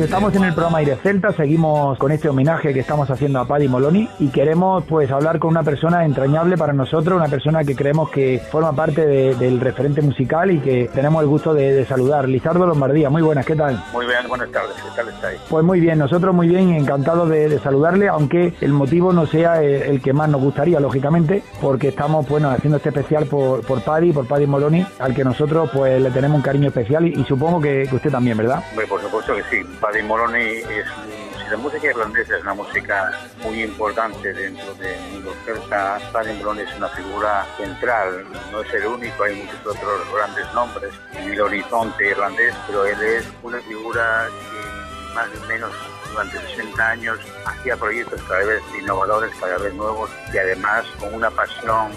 Pues 0.01 0.09
estamos 0.09 0.35
en 0.35 0.45
el 0.45 0.55
programa 0.55 0.79
Aire 0.79 0.97
Celta, 0.97 1.31
seguimos 1.33 1.99
con 1.99 2.11
este 2.11 2.27
homenaje 2.31 2.73
que 2.73 2.81
estamos 2.81 3.11
haciendo 3.11 3.39
a 3.39 3.45
Paddy 3.45 3.69
Moloni 3.69 4.09
y 4.19 4.29
queremos 4.29 4.83
pues 4.89 5.11
hablar 5.11 5.39
con 5.39 5.51
una 5.51 5.63
persona 5.63 6.07
entrañable 6.07 6.57
para 6.57 6.73
nosotros, 6.73 7.19
una 7.19 7.29
persona 7.29 7.65
que 7.65 7.77
creemos 7.77 8.09
que 8.09 8.41
forma 8.51 8.73
parte 8.73 9.07
de- 9.07 9.35
del 9.35 9.61
referente 9.61 10.01
musical 10.01 10.53
y 10.53 10.61
que 10.61 10.89
tenemos 10.95 11.21
el 11.23 11.29
gusto 11.29 11.53
de, 11.53 11.75
de 11.75 11.85
saludar. 11.85 12.27
Lizardo 12.31 12.67
Lombardía, 12.67 13.11
muy 13.11 13.21
buenas, 13.21 13.45
¿qué 13.45 13.55
tal? 13.55 13.85
Muy 13.93 14.07
bien, 14.07 14.27
buenas 14.27 14.51
tardes, 14.51 14.75
¿qué 14.77 14.89
tal 14.97 15.09
estáis? 15.11 15.39
Pues 15.51 15.63
muy 15.67 15.81
bien, 15.81 15.99
nosotros 15.99 16.35
muy 16.35 16.49
bien, 16.49 16.71
encantados 16.71 17.29
de, 17.29 17.51
de 17.51 17.59
saludarle, 17.59 18.09
aunque 18.09 18.55
el 18.63 18.73
motivo 18.73 19.13
no 19.13 19.27
sea 19.27 19.63
el, 19.63 19.83
el 19.83 20.01
que 20.01 20.15
más 20.15 20.31
nos 20.31 20.41
gustaría, 20.41 20.81
lógicamente, 20.81 21.43
porque 21.61 21.89
estamos 21.89 22.27
bueno 22.27 22.49
haciendo 22.49 22.79
este 22.79 22.89
especial 22.89 23.27
por, 23.27 23.61
por 23.67 23.83
Paddy, 23.83 24.13
por 24.15 24.27
Paddy 24.27 24.47
Moloni, 24.47 24.87
al 24.99 25.15
que 25.15 25.25
nosotros 25.25 25.69
pues 25.75 26.01
le 26.01 26.11
tenemos 26.11 26.37
un 26.39 26.43
cariño 26.43 26.69
especial 26.69 27.07
y, 27.07 27.21
y 27.21 27.25
supongo 27.25 27.61
que, 27.61 27.87
que 27.91 27.97
usted 27.97 28.11
también, 28.11 28.39
¿verdad? 28.39 28.63
Hombre, 28.71 28.87
por 28.87 29.03
supuesto 29.03 29.35
que 29.35 29.43
sí. 29.51 29.63
Paddy 29.79 29.90
Moloney 30.03 30.59
es 30.59 30.87
un- 30.87 31.31
si 31.45 31.51
la 31.51 31.57
música 31.57 31.87
irlandesa 31.89 32.37
es 32.37 32.43
una 32.43 32.55
música 32.55 33.11
muy 33.43 33.63
importante 33.65 34.33
dentro 34.33 34.73
del 34.75 35.01
mundo 35.13 35.35
celta. 35.45 35.99
Paddy 36.13 36.33
Moloney 36.35 36.65
es 36.65 36.77
una 36.77 36.89
figura 36.91 37.45
central, 37.57 38.25
no 38.53 38.61
es 38.63 38.73
el 38.75 38.87
único, 38.87 39.25
hay 39.25 39.35
muchos 39.43 39.77
otros 39.77 40.13
grandes 40.15 40.53
nombres 40.55 40.93
en 41.13 41.33
el 41.33 41.41
horizonte 41.41 42.09
irlandés, 42.11 42.55
pero 42.67 42.87
él 42.87 43.03
es 43.03 43.27
una 43.43 43.61
figura 43.63 44.29
que 44.29 45.15
más 45.15 45.29
o 45.43 45.47
menos 45.49 45.73
durante 46.13 46.39
60 46.41 46.89
años 46.89 47.19
hacía 47.45 47.77
proyectos 47.77 48.21
cada 48.29 48.45
vez 48.45 48.63
innovadores, 48.81 49.33
cada 49.41 49.59
vez 49.59 49.75
nuevos 49.75 50.09
y 50.33 50.39
además 50.39 50.85
con 51.01 51.13
una 51.15 51.31
pasión 51.31 51.91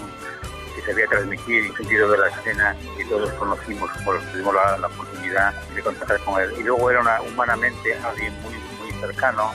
que 0.74 0.82
sabía 0.82 1.06
transmitir 1.06 1.66
el 1.66 1.76
sentido 1.76 2.10
de 2.10 2.18
la 2.18 2.28
escena 2.28 2.76
y 2.98 3.04
todos 3.08 3.32
conocimos, 3.34 3.88
como 4.04 4.14
tuvimos 4.32 4.54
la, 4.54 4.78
la 4.78 4.88
de 5.74 5.82
contactar 5.82 6.18
con 6.20 6.40
él. 6.40 6.52
Y 6.58 6.62
luego 6.62 6.90
era 6.90 7.00
una, 7.00 7.20
humanamente 7.22 7.94
alguien 8.04 8.32
muy, 8.42 8.54
muy 8.80 8.92
cercano, 9.00 9.52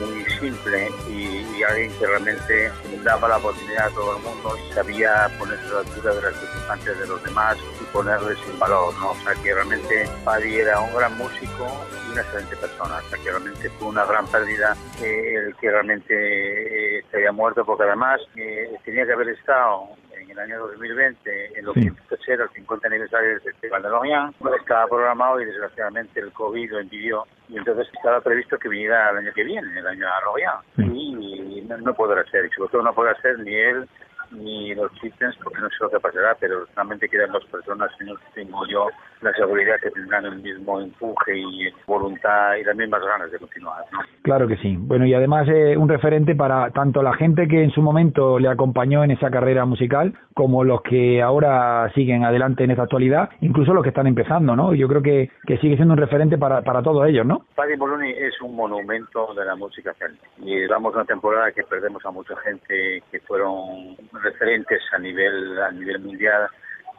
muy 0.00 0.24
simple 0.38 0.90
y, 1.08 1.46
y 1.56 1.62
alguien 1.62 1.92
que 1.98 2.06
realmente 2.06 2.72
daba 3.04 3.28
la 3.28 3.36
oportunidad 3.36 3.86
a 3.86 3.90
todo 3.90 4.16
el 4.16 4.22
mundo 4.22 4.56
y 4.56 4.72
sabía 4.72 5.30
ponerse 5.38 5.66
a 5.66 5.72
la 5.72 5.78
altura 5.80 6.14
de 6.14 6.22
las 6.22 6.34
circunstancias 6.36 6.98
de 6.98 7.06
los 7.06 7.24
demás 7.24 7.56
y 7.80 7.84
ponerles 7.92 8.38
en 8.50 8.58
valor, 8.58 8.94
¿no? 8.98 9.10
O 9.10 9.16
sea 9.16 9.34
que 9.42 9.54
realmente 9.54 10.08
Paddy 10.24 10.56
era 10.56 10.80
un 10.80 10.94
gran 10.94 11.16
músico 11.16 11.86
y 12.06 12.12
una 12.12 12.22
excelente 12.22 12.56
persona, 12.56 12.96
o 12.96 13.08
sea 13.08 13.18
que 13.18 13.30
realmente 13.30 13.70
fue 13.70 13.88
una 13.88 14.04
gran 14.04 14.26
pérdida 14.26 14.76
eh, 15.02 15.34
el 15.36 15.56
que 15.56 15.70
realmente 15.70 16.98
eh, 16.98 17.04
se 17.10 17.16
había 17.16 17.32
muerto 17.32 17.64
porque 17.64 17.84
además 17.84 18.20
eh, 18.36 18.70
tenía 18.84 19.06
que 19.06 19.12
haber 19.12 19.28
estado 19.28 19.88
en 20.30 20.38
el 20.38 20.38
año 20.38 20.60
2020 20.60 21.58
en 21.58 21.64
lo 21.64 21.72
que 21.72 21.92
ser 22.24 22.40
el 22.40 22.48
50 22.50 22.86
aniversario 22.86 23.30
del 23.30 23.40
Festival 23.40 23.82
de 23.82 23.88
Lorient. 23.88 24.34
Estaba 24.60 24.86
programado 24.86 25.40
y 25.40 25.46
desgraciadamente 25.46 26.20
el 26.20 26.32
COVID 26.32 26.70
lo 26.70 26.80
impidió 26.80 27.26
y 27.48 27.56
entonces 27.56 27.88
estaba 27.92 28.20
previsto 28.20 28.58
que 28.58 28.68
viniera 28.68 29.10
el 29.10 29.18
año 29.18 29.32
que 29.34 29.44
viene, 29.44 29.78
el 29.78 29.86
año 29.86 30.06
a 30.06 30.20
Lorient. 30.24 30.96
Y 30.96 31.62
no, 31.68 31.76
no 31.78 31.94
podrá 31.94 32.24
ser, 32.30 32.46
y 32.46 32.50
sobre 32.50 32.70
todo 32.70 32.82
no 32.82 32.94
podrá 32.94 33.20
ser 33.20 33.38
ni 33.40 33.54
él 33.54 33.88
ni 34.30 34.74
los 34.74 34.92
chieftains 34.94 35.36
porque 35.42 35.58
no 35.60 35.68
sé 35.70 35.76
lo 35.80 35.90
que 35.90 35.98
pasará, 35.98 36.36
pero 36.38 36.64
realmente 36.76 37.08
quedan 37.08 37.32
dos 37.32 37.44
personas 37.46 37.90
los 38.00 38.18
que 38.20 38.42
tengo 38.42 38.64
yo 38.68 38.88
la 39.22 39.32
seguridad 39.32 39.76
que 39.82 39.90
tendrán 39.90 40.24
el 40.24 40.36
mismo 40.36 40.80
empuje 40.80 41.38
y 41.38 41.68
voluntad 41.86 42.56
y 42.56 42.64
las 42.64 42.76
mismas 42.76 43.02
ganas 43.04 43.30
de 43.30 43.38
continuar. 43.38 43.84
¿no? 43.92 43.98
Claro 44.22 44.48
que 44.48 44.56
sí. 44.56 44.76
Bueno, 44.78 45.06
y 45.06 45.14
además 45.14 45.48
es 45.48 45.76
un 45.76 45.88
referente 45.88 46.34
para 46.34 46.70
tanto 46.70 47.02
la 47.02 47.14
gente 47.14 47.46
que 47.48 47.62
en 47.62 47.70
su 47.70 47.82
momento 47.82 48.38
le 48.38 48.48
acompañó 48.48 49.04
en 49.04 49.10
esa 49.10 49.30
carrera 49.30 49.64
musical, 49.64 50.14
como 50.34 50.64
los 50.64 50.82
que 50.82 51.22
ahora 51.22 51.90
siguen 51.94 52.24
adelante 52.24 52.64
en 52.64 52.70
esta 52.70 52.84
actualidad, 52.84 53.30
incluso 53.40 53.74
los 53.74 53.82
que 53.82 53.90
están 53.90 54.06
empezando, 54.06 54.56
¿no? 54.56 54.74
Yo 54.74 54.88
creo 54.88 55.02
que, 55.02 55.30
que 55.46 55.58
sigue 55.58 55.76
siendo 55.76 55.94
un 55.94 56.00
referente 56.00 56.38
para, 56.38 56.62
para 56.62 56.82
todos 56.82 57.06
ellos, 57.08 57.26
¿no? 57.26 57.44
Paddy 57.54 57.76
Moloney 57.76 58.12
es 58.12 58.40
un 58.40 58.56
monumento 58.56 59.34
de 59.34 59.44
la 59.44 59.54
música 59.56 59.92
celta 59.94 60.26
y 60.38 60.56
llevamos 60.56 60.94
una 60.94 61.04
temporada 61.04 61.52
que 61.52 61.62
perdemos 61.64 62.04
a 62.06 62.10
mucha 62.10 62.36
gente 62.38 63.02
que 63.10 63.20
fueron 63.20 63.96
referentes 64.22 64.80
a 64.92 64.98
nivel 64.98 65.60
a 65.60 65.70
nivel 65.72 66.00
mundial 66.00 66.48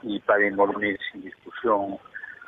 y 0.03 0.19
Paddy 0.19 0.51
Moloney 0.51 0.95
sin 1.11 1.23
discusión 1.23 1.97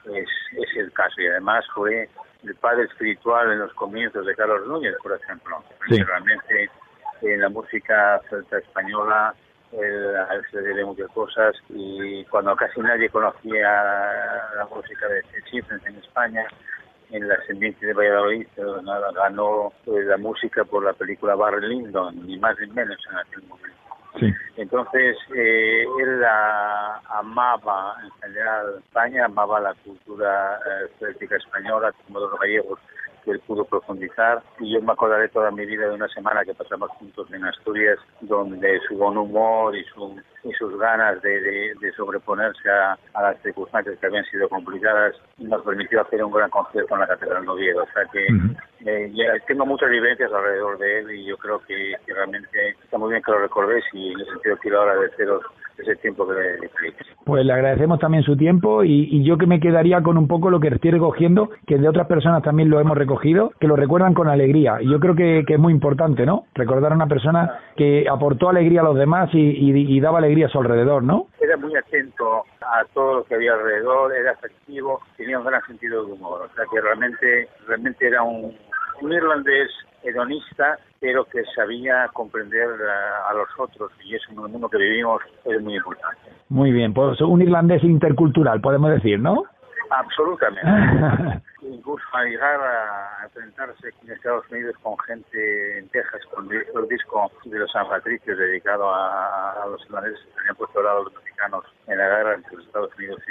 es, 0.06 0.30
es 0.52 0.78
el 0.78 0.92
caso 0.94 1.22
y 1.22 1.28
además 1.28 1.66
fue 1.74 2.10
el 2.44 2.56
padre 2.56 2.84
espiritual 2.84 3.52
en 3.52 3.60
los 3.60 3.74
comienzos 3.74 4.26
de 4.26 4.36
Carlos 4.36 4.68
Núñez, 4.68 4.96
por 5.02 5.14
ejemplo. 5.14 5.64
Sí. 5.88 6.02
Realmente 6.02 6.70
en 7.22 7.42
la 7.42 7.50
música 7.50 8.22
celta 8.30 8.58
española 8.58 9.34
él, 9.72 10.16
a 10.16 10.36
él 10.36 10.42
se 10.52 10.62
debe 10.62 10.86
muchas 10.86 11.10
cosas 11.12 11.56
y 11.70 12.24
cuando 12.26 12.56
casi 12.56 12.80
nadie 12.82 13.10
conocía 13.10 13.70
la 14.56 14.68
música 14.70 15.08
de 15.08 15.24
Chieftains 15.50 15.86
en 15.86 15.96
España, 15.96 16.46
en 17.12 17.28
la 17.28 17.36
Ascendencia 17.36 17.88
de 17.88 17.94
Valladolid 17.94 18.48
eh, 18.58 18.64
ganó 19.16 19.72
eh, 19.86 20.04
la 20.04 20.18
música 20.18 20.64
por 20.64 20.84
la 20.84 20.94
película 20.94 21.36
Barry 21.36 21.68
Lyndon, 21.68 22.26
ni 22.26 22.38
más 22.38 22.58
ni 22.60 22.68
menos 22.68 22.98
en 23.10 23.18
aquel 23.18 23.44
momento. 23.48 23.83
Entonces, 24.58 25.18
eh, 25.36 25.86
él 26.00 26.24
amaba 27.10 27.96
en 28.04 28.12
general 28.22 28.76
España, 28.80 29.26
amaba 29.26 29.60
la 29.60 29.74
cultura 29.76 30.60
eh, 31.02 31.28
española, 31.32 31.92
como 32.06 32.20
los 32.20 32.40
gallegos 32.40 32.80
que 33.24 33.32
él 33.32 33.40
pudo 33.42 33.66
profundizar. 33.66 34.44
Y 34.60 34.74
yo 34.74 34.82
me 34.82 34.92
acordaré 34.92 35.30
toda 35.30 35.52
mi 35.52 35.66
vida 35.66 35.88
de 35.88 35.96
una 35.96 36.08
semana 36.10 36.44
que 36.44 36.54
pasamos 36.54 36.90
juntos 36.92 37.28
en 37.32 37.44
Asturias 37.46 37.98
donde 38.22 38.80
su 38.88 38.98
buen 38.98 39.18
humor 39.18 39.76
y, 39.76 39.84
su, 39.86 40.16
y 40.44 40.52
sus 40.54 40.78
ganas 40.78 41.22
de, 41.22 41.74
de, 41.80 41.92
sobreponerse 41.96 42.70
a, 42.70 42.98
las 43.14 43.42
circunstancias 43.42 43.98
que 44.00 44.08
habían 44.08 44.26
sido 44.26 44.50
complicadas 44.50 45.16
nos 45.38 45.64
permitió 45.64 46.02
hacer 46.02 46.24
un 46.24 46.32
gran 46.32 46.50
concierto 46.50 46.94
en 46.94 47.02
la 47.02 47.08
Catedral 47.08 47.44
de 47.44 47.50
Oviedo. 47.50 47.84
O 47.84 47.88
sea 47.94 48.06
que 48.12 48.28
eh, 48.86 49.12
tengo 49.48 49.66
muchas 49.66 49.90
vivencias 49.90 50.32
alrededor 50.32 50.78
de 50.78 51.00
él 51.00 51.12
y 51.12 51.26
yo 51.26 51.38
creo 51.38 51.60
que, 51.60 51.96
realmente 52.08 52.70
está 52.84 52.98
muy 52.98 53.12
bien 53.12 53.24
que 53.24 53.32
lo 53.32 53.40
recordéis 53.40 53.84
y 53.94 54.14
en 54.14 54.20
ese 54.22 54.32
sentido 54.32 54.58
quiero 54.58 54.82
agradeceros 54.82 55.44
ese 55.78 55.96
tiempo 55.98 56.28
que 56.28 56.34
le 56.34 56.70
Pues 57.26 57.46
le 57.46 57.54
agradecemos 57.54 58.00
también 58.00 58.24
su 58.24 58.38
tiempo 58.38 58.84
y, 58.84 59.24
yo 59.24 59.38
que 59.38 59.48
me 59.48 59.60
quedaría 59.60 60.02
con 60.02 60.18
un 60.18 60.28
poco 60.28 60.50
lo 60.50 60.60
que 60.60 60.68
estoy 60.68 60.92
recogiendo, 60.92 61.50
que 61.66 61.78
de 61.78 61.88
otras 61.88 62.08
personas 62.08 62.44
también 62.44 62.70
lo 62.70 62.80
hemos 62.80 62.98
recogido, 62.98 63.52
que 63.60 63.68
lo 63.68 63.76
recuerdan 63.76 64.14
con 64.14 64.28
alegría. 64.28 64.82
Y 64.82 64.90
yo 64.90 65.00
creo 65.00 65.16
que, 65.16 65.46
es 65.48 65.60
muy 65.60 65.74
importante, 65.74 66.26
¿no? 66.26 66.46
Recordar 66.56 66.92
a 66.92 66.96
una 66.96 67.08
persona 67.08 67.60
que 67.76 68.06
aportó 68.10 68.50
alegría 68.50 68.82
a 68.82 68.86
los 68.86 68.98
demás 68.98 69.30
y, 69.34 70.00
daba 70.00 70.18
alegría 70.18 70.48
a 70.48 70.50
su 70.50 70.60
alrededor, 70.60 71.04
¿no? 71.04 71.28
Era 71.40 71.56
muy 71.58 71.76
atento 71.76 72.44
a 72.62 72.84
todo 72.94 73.16
lo 73.16 73.24
que 73.24 73.36
había 73.36 73.54
alrededor, 73.54 74.14
era 74.14 74.32
afectivo, 74.32 75.00
tenía 75.16 75.40
un 75.40 75.46
gran 75.46 75.62
sentido 75.66 76.06
de 76.06 76.12
humor. 76.12 76.42
O 76.42 76.56
sea 76.56 76.66
que 76.72 76.82
realmente, 76.82 77.48
realmente 77.68 78.08
era 78.08 78.22
un, 78.24 78.54
un 79.02 79.14
irlandés 79.14 79.70
hedonista, 80.04 80.78
pero 81.00 81.26
que 81.26 81.44
sabía 81.56 82.08
comprender 82.14 82.68
a, 83.30 83.34
los 83.34 83.48
otros 83.58 83.92
y 84.04 84.16
eso 84.16 84.32
en 84.32 84.40
el 84.40 84.50
mundo 84.50 84.70
que 84.70 84.78
vivimos 84.78 85.22
es 85.46 85.62
muy 85.62 85.76
importante. 85.76 86.22
Muy 86.50 86.72
bien, 86.72 86.94
pues 86.94 87.20
un 87.22 87.42
irlandés 87.42 87.84
intercultural, 87.84 88.62
podemos 88.62 88.92
decir, 88.92 89.20
¿no? 89.20 89.44
Absolutamente. 89.90 91.42
Incluso 91.66 92.04
a 92.14 92.24
llegar 92.24 92.60
a 92.62 93.24
enfrentarse 93.24 93.94
en 94.04 94.12
Estados 94.12 94.46
Unidos 94.52 94.76
con 94.82 94.98
gente 95.00 95.80
en 95.80 95.88
Texas, 95.90 96.22
hizo 96.24 96.80
el 96.80 96.88
disco 96.88 97.32
de 97.46 97.60
los 97.60 97.72
San 97.72 97.88
Patricios 97.88 98.38
dedicado 98.38 98.94
a, 98.94 99.66
los 99.70 99.82
irlandeses 99.86 100.20
que 100.26 100.40
habían 100.42 100.56
puesto 100.56 100.80
al 100.80 100.86
lado 100.86 101.00
a 101.00 101.04
los 101.04 101.14
mexicanos 101.14 101.66
en 101.88 101.98
la 101.98 102.08
guerra 102.08 102.36
entre 102.36 102.58
los 102.58 102.66
Estados 102.66 102.96
Unidos 102.98 103.22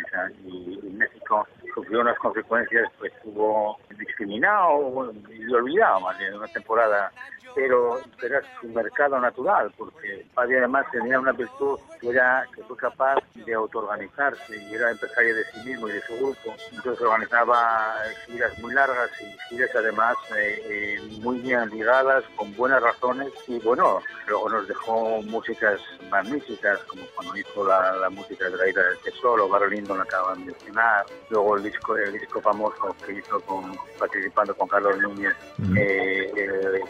y, 0.45 0.89
México, 0.93 1.47
sufrió 1.75 2.01
unas 2.01 2.19
consecuencias, 2.19 2.91
pues 2.99 3.13
estuvo 3.13 3.79
discriminado 3.99 5.13
y 5.29 5.53
olvidado 5.53 6.01
más 6.01 6.19
bien 6.19 6.31
en 6.31 6.39
una 6.39 6.49
temporada 6.49 7.13
pero 7.55 8.01
era 8.23 8.41
su 8.61 8.69
mercado 8.69 9.19
natural, 9.21 9.73
porque 9.77 10.27
Paddy 10.35 10.57
además 10.57 10.87
tenía 10.91 11.19
una 11.19 11.33
virtud 11.33 11.79
que 12.01 12.11
era 12.11 12.47
que 12.55 12.63
fue 12.65 12.77
capaz 12.77 13.17
de 13.35 13.55
autoorganizarse 13.55 14.57
y 14.57 14.75
era 14.75 14.91
empresario 14.91 15.35
de 15.35 15.45
sí 15.45 15.69
mismo 15.69 15.89
y 15.89 15.93
de 15.93 16.01
su 16.03 16.17
grupo. 16.17 16.55
Entonces 16.73 17.01
organizaba 17.05 17.95
giras 18.27 18.59
muy 18.59 18.73
largas 18.75 19.11
y 19.21 19.55
giras 19.55 19.71
además 19.75 20.17
eh, 20.37 20.63
eh, 20.69 21.01
muy 21.21 21.39
bien 21.41 21.69
ligadas, 21.71 22.25
con 22.37 22.55
buenas 22.57 22.83
razones 22.83 23.33
y 23.47 23.59
bueno, 23.61 24.01
luego 24.27 24.49
nos 24.49 24.69
dejó 24.69 25.23
músicas 25.23 25.81
magníficas, 26.11 26.79
como 26.85 27.03
cuando 27.15 27.37
hizo 27.37 27.67
la, 27.67 28.09
música 28.11 28.49
de 28.49 28.57
la 28.57 28.69
Isla 28.69 28.83
del 28.83 28.99
Tesoro, 28.99 29.49
Barrio 29.49 29.69
Lindo 29.69 29.97
lo 29.97 30.03
acaban 30.03 30.41
de 30.41 30.53
mencionar, 30.53 31.07
luego 31.31 31.57
el 31.57 31.63
disco, 31.63 31.97
el 31.97 32.13
disco 32.13 32.41
famoso 32.41 32.95
que 33.05 33.15
hizo 33.15 33.41
con, 33.41 33.77
participando 33.99 34.55
con 34.55 34.69
Carlos 34.69 34.99
Núñez, 34.99 35.35
eh, 35.77 36.81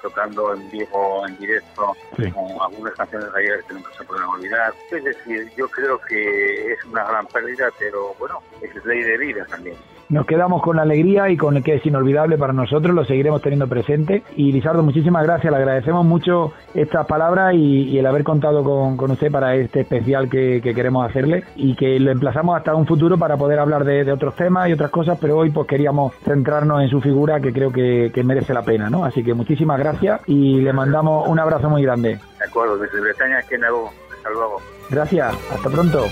tocando 0.00 0.54
en 0.54 0.70
vivo, 0.70 1.26
en 1.26 1.36
directo, 1.38 1.94
con 2.34 2.60
algunas 2.60 2.94
canciones 2.94 3.32
gallegas 3.32 3.64
que 3.66 3.74
nunca 3.74 3.90
se 3.96 4.04
pueden 4.04 4.24
olvidar. 4.24 4.74
Es 4.90 5.04
decir, 5.04 5.50
yo 5.56 5.68
creo 5.68 6.00
que 6.00 6.72
es 6.72 6.84
una 6.84 7.04
gran 7.04 7.26
pérdida, 7.26 7.70
pero 7.78 8.14
bueno, 8.18 8.42
es 8.60 8.84
ley 8.84 9.02
de 9.02 9.18
vida 9.18 9.44
también. 9.46 9.76
Nos 10.12 10.26
quedamos 10.26 10.60
con 10.60 10.76
la 10.76 10.82
alegría 10.82 11.30
y 11.30 11.38
con 11.38 11.56
el 11.56 11.64
que 11.64 11.76
es 11.76 11.86
inolvidable 11.86 12.36
para 12.36 12.52
nosotros, 12.52 12.94
lo 12.94 13.02
seguiremos 13.06 13.40
teniendo 13.40 13.66
presente. 13.66 14.22
Y 14.36 14.52
Lizardo, 14.52 14.82
muchísimas 14.82 15.22
gracias, 15.22 15.50
le 15.50 15.56
agradecemos 15.56 16.04
mucho 16.04 16.52
estas 16.74 17.06
palabras 17.06 17.54
y, 17.54 17.98
el 17.98 18.04
haber 18.04 18.22
contado 18.22 18.62
con, 18.62 19.10
usted 19.10 19.32
para 19.32 19.54
este 19.54 19.80
especial 19.80 20.28
que, 20.28 20.60
queremos 20.60 21.08
hacerle 21.08 21.44
y 21.56 21.74
que 21.74 21.98
lo 21.98 22.10
emplazamos 22.10 22.58
hasta 22.58 22.74
un 22.74 22.86
futuro 22.86 23.16
para 23.16 23.38
poder 23.38 23.58
hablar 23.58 23.84
de, 23.84 24.12
otros 24.12 24.36
temas 24.36 24.68
y 24.68 24.74
otras 24.74 24.90
cosas, 24.90 25.16
pero 25.18 25.38
hoy 25.38 25.48
pues 25.48 25.66
queríamos 25.66 26.12
centrarnos 26.16 26.82
en 26.82 26.90
su 26.90 27.00
figura 27.00 27.40
que 27.40 27.50
creo 27.50 27.72
que, 27.72 28.10
que 28.12 28.22
merece 28.22 28.52
la 28.52 28.62
pena, 28.62 28.90
¿no? 28.90 29.06
Así 29.06 29.24
que 29.24 29.32
muchísimas 29.32 29.78
gracias 29.78 30.20
y 30.26 30.60
le 30.60 30.74
mandamos 30.74 31.26
un 31.26 31.38
abrazo 31.38 31.70
muy 31.70 31.82
grande. 31.82 32.20
De 32.38 32.44
acuerdo, 32.44 32.76
desde 32.76 33.00
Bretaña, 33.00 33.38
aquí 33.38 33.54
en 33.54 33.64
Hasta 33.64 34.30
luego. 34.30 34.60
Gracias, 34.90 35.34
hasta 35.50 35.70
pronto. 35.70 36.04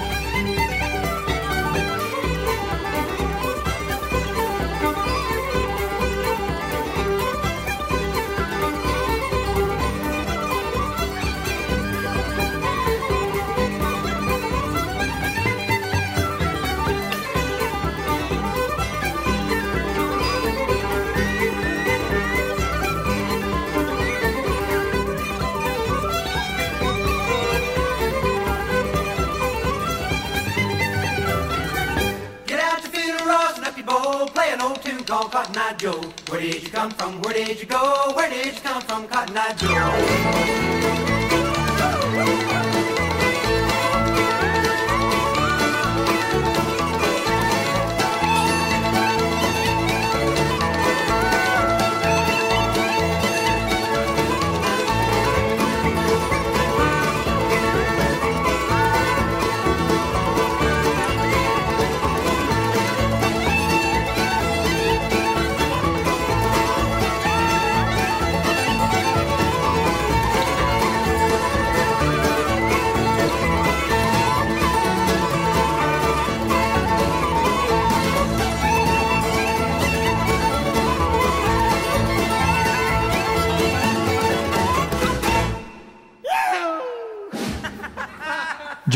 Cotton 35.10 35.56
Eye 35.56 35.74
Joe. 35.76 36.00
Where 36.28 36.40
did 36.40 36.62
you 36.62 36.68
come 36.68 36.92
from? 36.92 37.20
Where 37.20 37.34
did 37.34 37.58
you 37.58 37.66
go? 37.66 38.12
Where 38.14 38.30
did 38.30 38.54
you 38.54 38.60
come 38.60 38.80
from, 38.82 39.08
Cotton 39.08 39.36
Eye 39.36 39.54
Joe? 39.54 40.79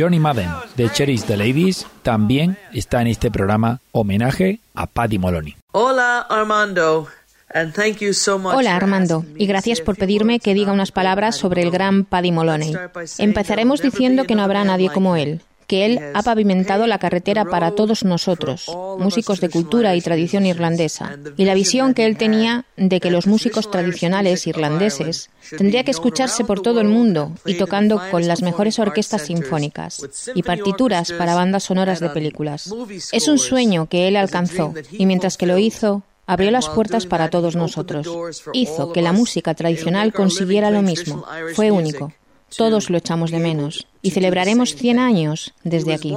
Johnny 0.05 0.19
Madden 0.19 0.51
de 0.77 0.91
Cherish 0.91 1.23
the 1.23 1.35
Ladies 1.35 1.87
también 2.03 2.59
está 2.75 3.01
en 3.01 3.07
este 3.07 3.31
programa 3.31 3.81
homenaje 3.91 4.61
a 4.75 4.87
Paddy 4.87 5.19
Moloney. 5.19 5.57
Hola 5.73 6.21
Armando. 6.29 7.09
Hola 8.53 8.77
Armando, 8.77 9.25
y 9.37 9.47
gracias 9.47 9.81
por 9.81 9.97
pedirme 9.97 10.41
que 10.41 10.53
diga 10.53 10.73
unas 10.73 10.93
palabras 10.93 11.37
sobre 11.37 11.63
el 11.63 11.71
gran 11.71 12.05
Paddy 12.05 12.33
Moloney. 12.33 12.75
Empezaremos 13.17 13.81
diciendo 13.81 14.25
que 14.25 14.35
no 14.35 14.43
habrá 14.43 14.63
nadie 14.65 14.91
como 14.91 15.17
él, 15.17 15.41
que 15.67 15.87
él 15.87 16.01
ha 16.15 16.23
pavimentado 16.23 16.87
la 16.87 16.99
carretera 16.99 17.45
para 17.45 17.73
todos 17.73 18.05
nosotros, 18.05 18.71
músicos 18.99 19.41
de 19.41 19.49
cultura 19.49 19.95
y 19.95 20.01
tradición 20.01 20.47
irlandesa, 20.47 21.19
y 21.37 21.45
la 21.45 21.55
visión 21.55 21.95
que 21.95 22.07
él 22.07 22.17
tenía 22.17 22.65
de 22.77 23.01
que 23.01 23.11
los 23.11 23.27
músicos 23.27 23.71
tradicionales 23.71 24.47
irlandeses 24.47 25.31
tendría 25.57 25.85
que 25.85 25.91
escucharse 25.91 26.45
por 26.45 26.61
todo 26.61 26.81
el 26.81 26.89
mundo 26.89 27.33
y 27.45 27.55
tocando 27.55 28.01
con 28.11 28.27
las 28.27 28.43
mejores 28.43 28.79
orquestas 28.79 29.23
sinfónicas 29.23 30.07
y 30.35 30.43
partituras 30.43 31.13
para 31.13 31.35
bandas 31.35 31.65
sonoras 31.65 32.01
de 32.01 32.11
películas. 32.11 32.73
Es 33.13 33.29
un 33.29 33.39
sueño 33.39 33.87
que 33.87 34.09
él 34.09 34.17
alcanzó 34.17 34.75
y 34.93 35.07
mientras 35.07 35.37
que 35.37 35.47
lo 35.47 35.59
hizo, 35.59 36.03
abrió 36.27 36.51
las 36.51 36.69
puertas 36.69 37.07
para 37.07 37.31
todos 37.31 37.57
nosotros. 37.57 38.09
Hizo 38.53 38.93
que 38.93 39.03
la 39.03 39.13
música 39.13 39.55
tradicional 39.55 40.13
consiguiera 40.13 40.71
lo 40.71 40.83
mismo. 40.83 41.25
Fue 41.55 41.71
único 41.71 42.13
todos 42.57 42.91
lo 42.91 42.99
echamos 42.99 43.31
de 43.31 43.39
menos. 43.39 43.87
Y 44.03 44.11
celebraremos 44.11 44.75
100 44.75 44.99
años 44.99 45.55
desde 45.63 45.95
aquí. 45.95 46.15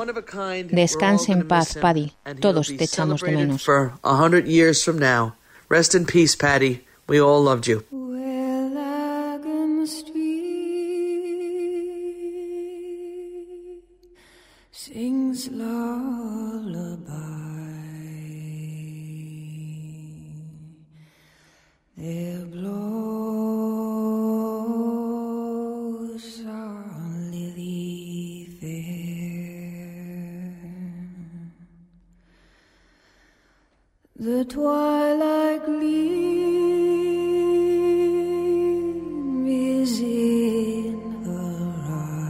Descanse 0.69 1.31
en 1.31 1.47
paz, 1.47 1.77
Paddy. 1.79 2.13
Todos 2.39 2.67
te 2.75 2.83
echamos 2.83 3.21
de 3.21 3.31
menos. 3.31 3.65
Rest 5.69 5.95
in 5.95 6.05
peace, 6.05 6.35
Paddy. 6.37 6.85
We 7.07 7.19
all 7.19 7.43
loved 7.43 7.67
you. 7.67 7.83
sings 14.97 15.49
lullaby. 15.49 17.17
Their 21.97 22.45
blood. 22.45 22.86
The 34.19 34.45
twilight 34.45 35.63
gleam 35.63 36.17
is 39.45 39.99
in 39.99 40.99
her 41.23 41.71
eye. 41.87 42.23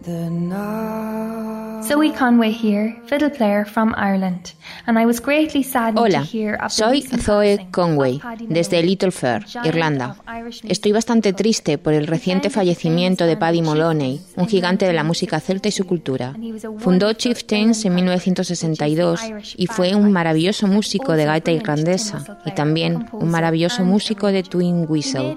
The 0.00 0.30
night. 0.30 1.82
Zoe 1.84 2.10
Conway 2.12 2.52
here, 2.52 2.96
fiddle 3.04 3.28
player 3.28 3.66
from 3.66 3.94
Ireland. 3.98 4.54
Hola, 5.94 6.26
soy 6.68 7.02
Zoe 7.02 7.68
Conway, 7.70 8.20
desde 8.48 8.82
Little 8.82 9.12
Fair, 9.12 9.44
Irlanda. 9.64 10.16
Estoy 10.64 10.90
bastante 10.90 11.32
triste 11.32 11.78
por 11.78 11.92
el 11.92 12.08
reciente 12.08 12.50
fallecimiento 12.50 13.26
de 13.26 13.36
Paddy 13.36 13.62
Moloney, 13.62 14.20
un 14.36 14.48
gigante 14.48 14.86
de 14.86 14.92
la 14.92 15.04
música 15.04 15.38
celta 15.38 15.68
y 15.68 15.72
su 15.72 15.86
cultura. 15.86 16.34
Fundó 16.78 17.12
Chieftains 17.12 17.84
en 17.84 17.94
1962 17.94 19.20
y 19.56 19.66
fue 19.68 19.94
un 19.94 20.10
maravilloso 20.10 20.66
músico 20.66 21.12
de 21.12 21.24
gaita 21.24 21.52
irlandesa 21.52 22.38
y 22.44 22.50
también 22.52 23.06
un 23.12 23.30
maravilloso 23.30 23.84
músico 23.84 24.26
de 24.26 24.42
twin 24.42 24.86
whistle. 24.88 25.36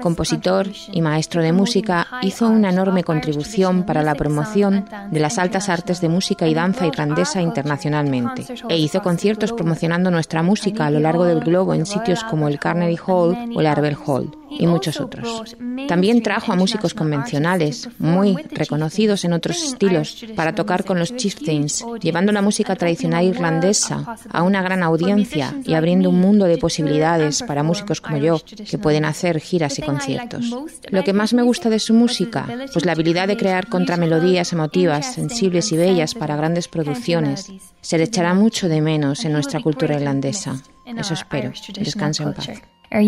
Compositor 0.00 0.68
y 0.92 1.02
maestro 1.02 1.42
de 1.42 1.52
música, 1.52 2.06
hizo 2.22 2.48
una 2.48 2.70
enorme 2.70 3.04
contribución 3.04 3.84
para 3.84 4.02
la 4.02 4.14
promoción 4.14 4.86
de 5.10 5.20
las 5.20 5.38
altas 5.38 5.68
artes 5.68 6.00
de 6.00 6.08
música 6.08 6.46
y 6.48 6.54
danza 6.54 6.86
irlandesa 6.86 7.42
internacionalmente 7.42 8.46
e 8.68 8.85
hizo 8.86 9.02
conciertos 9.02 9.52
promocionando 9.52 10.10
nuestra 10.10 10.42
música 10.42 10.86
a 10.86 10.90
lo 10.90 11.00
largo 11.00 11.24
del 11.24 11.40
globo 11.40 11.74
en 11.74 11.86
sitios 11.86 12.22
como 12.24 12.48
el 12.48 12.58
Carnegie 12.58 13.00
Hall 13.04 13.36
o 13.54 13.60
el 13.60 13.66
Arbel 13.66 13.96
Hall 14.06 14.30
y 14.50 14.66
muchos 14.66 15.00
otros. 15.00 15.56
También 15.88 16.22
trajo 16.22 16.52
a 16.52 16.56
músicos 16.56 16.94
convencionales, 16.94 17.88
muy 17.98 18.36
reconocidos 18.50 19.24
en 19.24 19.32
otros 19.32 19.62
estilos, 19.62 20.24
para 20.34 20.54
tocar 20.54 20.84
con 20.84 20.98
los 20.98 21.14
Chieftains, 21.16 21.84
llevando 22.00 22.32
la 22.32 22.42
música 22.42 22.76
tradicional 22.76 23.24
irlandesa 23.24 24.16
a 24.30 24.42
una 24.42 24.62
gran 24.62 24.82
audiencia 24.82 25.54
y 25.64 25.74
abriendo 25.74 26.10
un 26.10 26.20
mundo 26.20 26.46
de 26.46 26.58
posibilidades 26.58 27.42
para 27.42 27.62
músicos 27.62 28.00
como 28.00 28.18
yo, 28.18 28.40
que 28.68 28.78
pueden 28.78 29.04
hacer 29.04 29.40
giras 29.40 29.78
y 29.78 29.82
conciertos. 29.82 30.50
Lo 30.90 31.04
que 31.04 31.12
más 31.12 31.34
me 31.34 31.42
gusta 31.42 31.70
de 31.70 31.78
su 31.78 31.94
música, 31.94 32.46
pues 32.72 32.84
la 32.84 32.92
habilidad 32.92 33.28
de 33.28 33.36
crear 33.36 33.68
contramelodías 33.68 34.52
emotivas, 34.52 35.14
sensibles 35.14 35.72
y 35.72 35.76
bellas 35.76 36.14
para 36.14 36.36
grandes 36.36 36.68
producciones, 36.68 37.50
se 37.80 37.98
le 37.98 38.04
echará 38.04 38.34
mucho 38.34 38.68
de 38.68 38.80
menos 38.80 39.24
en 39.24 39.32
nuestra 39.32 39.60
cultura 39.60 39.96
irlandesa. 39.96 40.56
Eso 40.84 41.14
espero. 41.14 41.52
Descanse 41.74 42.22
en 42.22 42.32
paz. 42.32 42.48
Er 42.92 43.00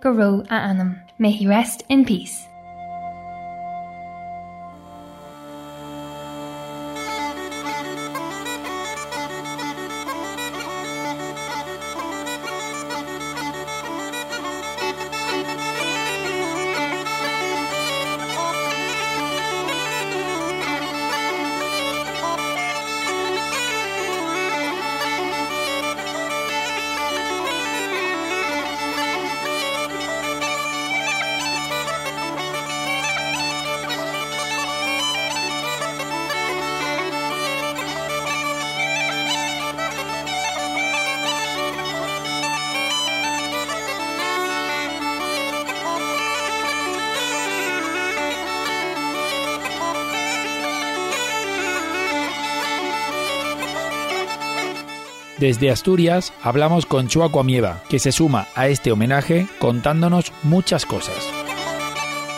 go 0.00 0.10
raibh 0.12 0.46
a 0.50 0.54
anam. 0.54 1.00
May 1.18 1.32
he 1.32 1.46
rest 1.46 1.84
in 1.88 2.04
peace. 2.04 2.46
Desde 55.42 55.72
Asturias 55.72 56.32
hablamos 56.40 56.86
con 56.86 57.08
Chuaco 57.08 57.40
Amieva, 57.40 57.82
que 57.88 57.98
se 57.98 58.12
suma 58.12 58.46
a 58.54 58.68
este 58.68 58.92
homenaje 58.92 59.48
contándonos 59.58 60.32
muchas 60.44 60.86
cosas. 60.86 61.16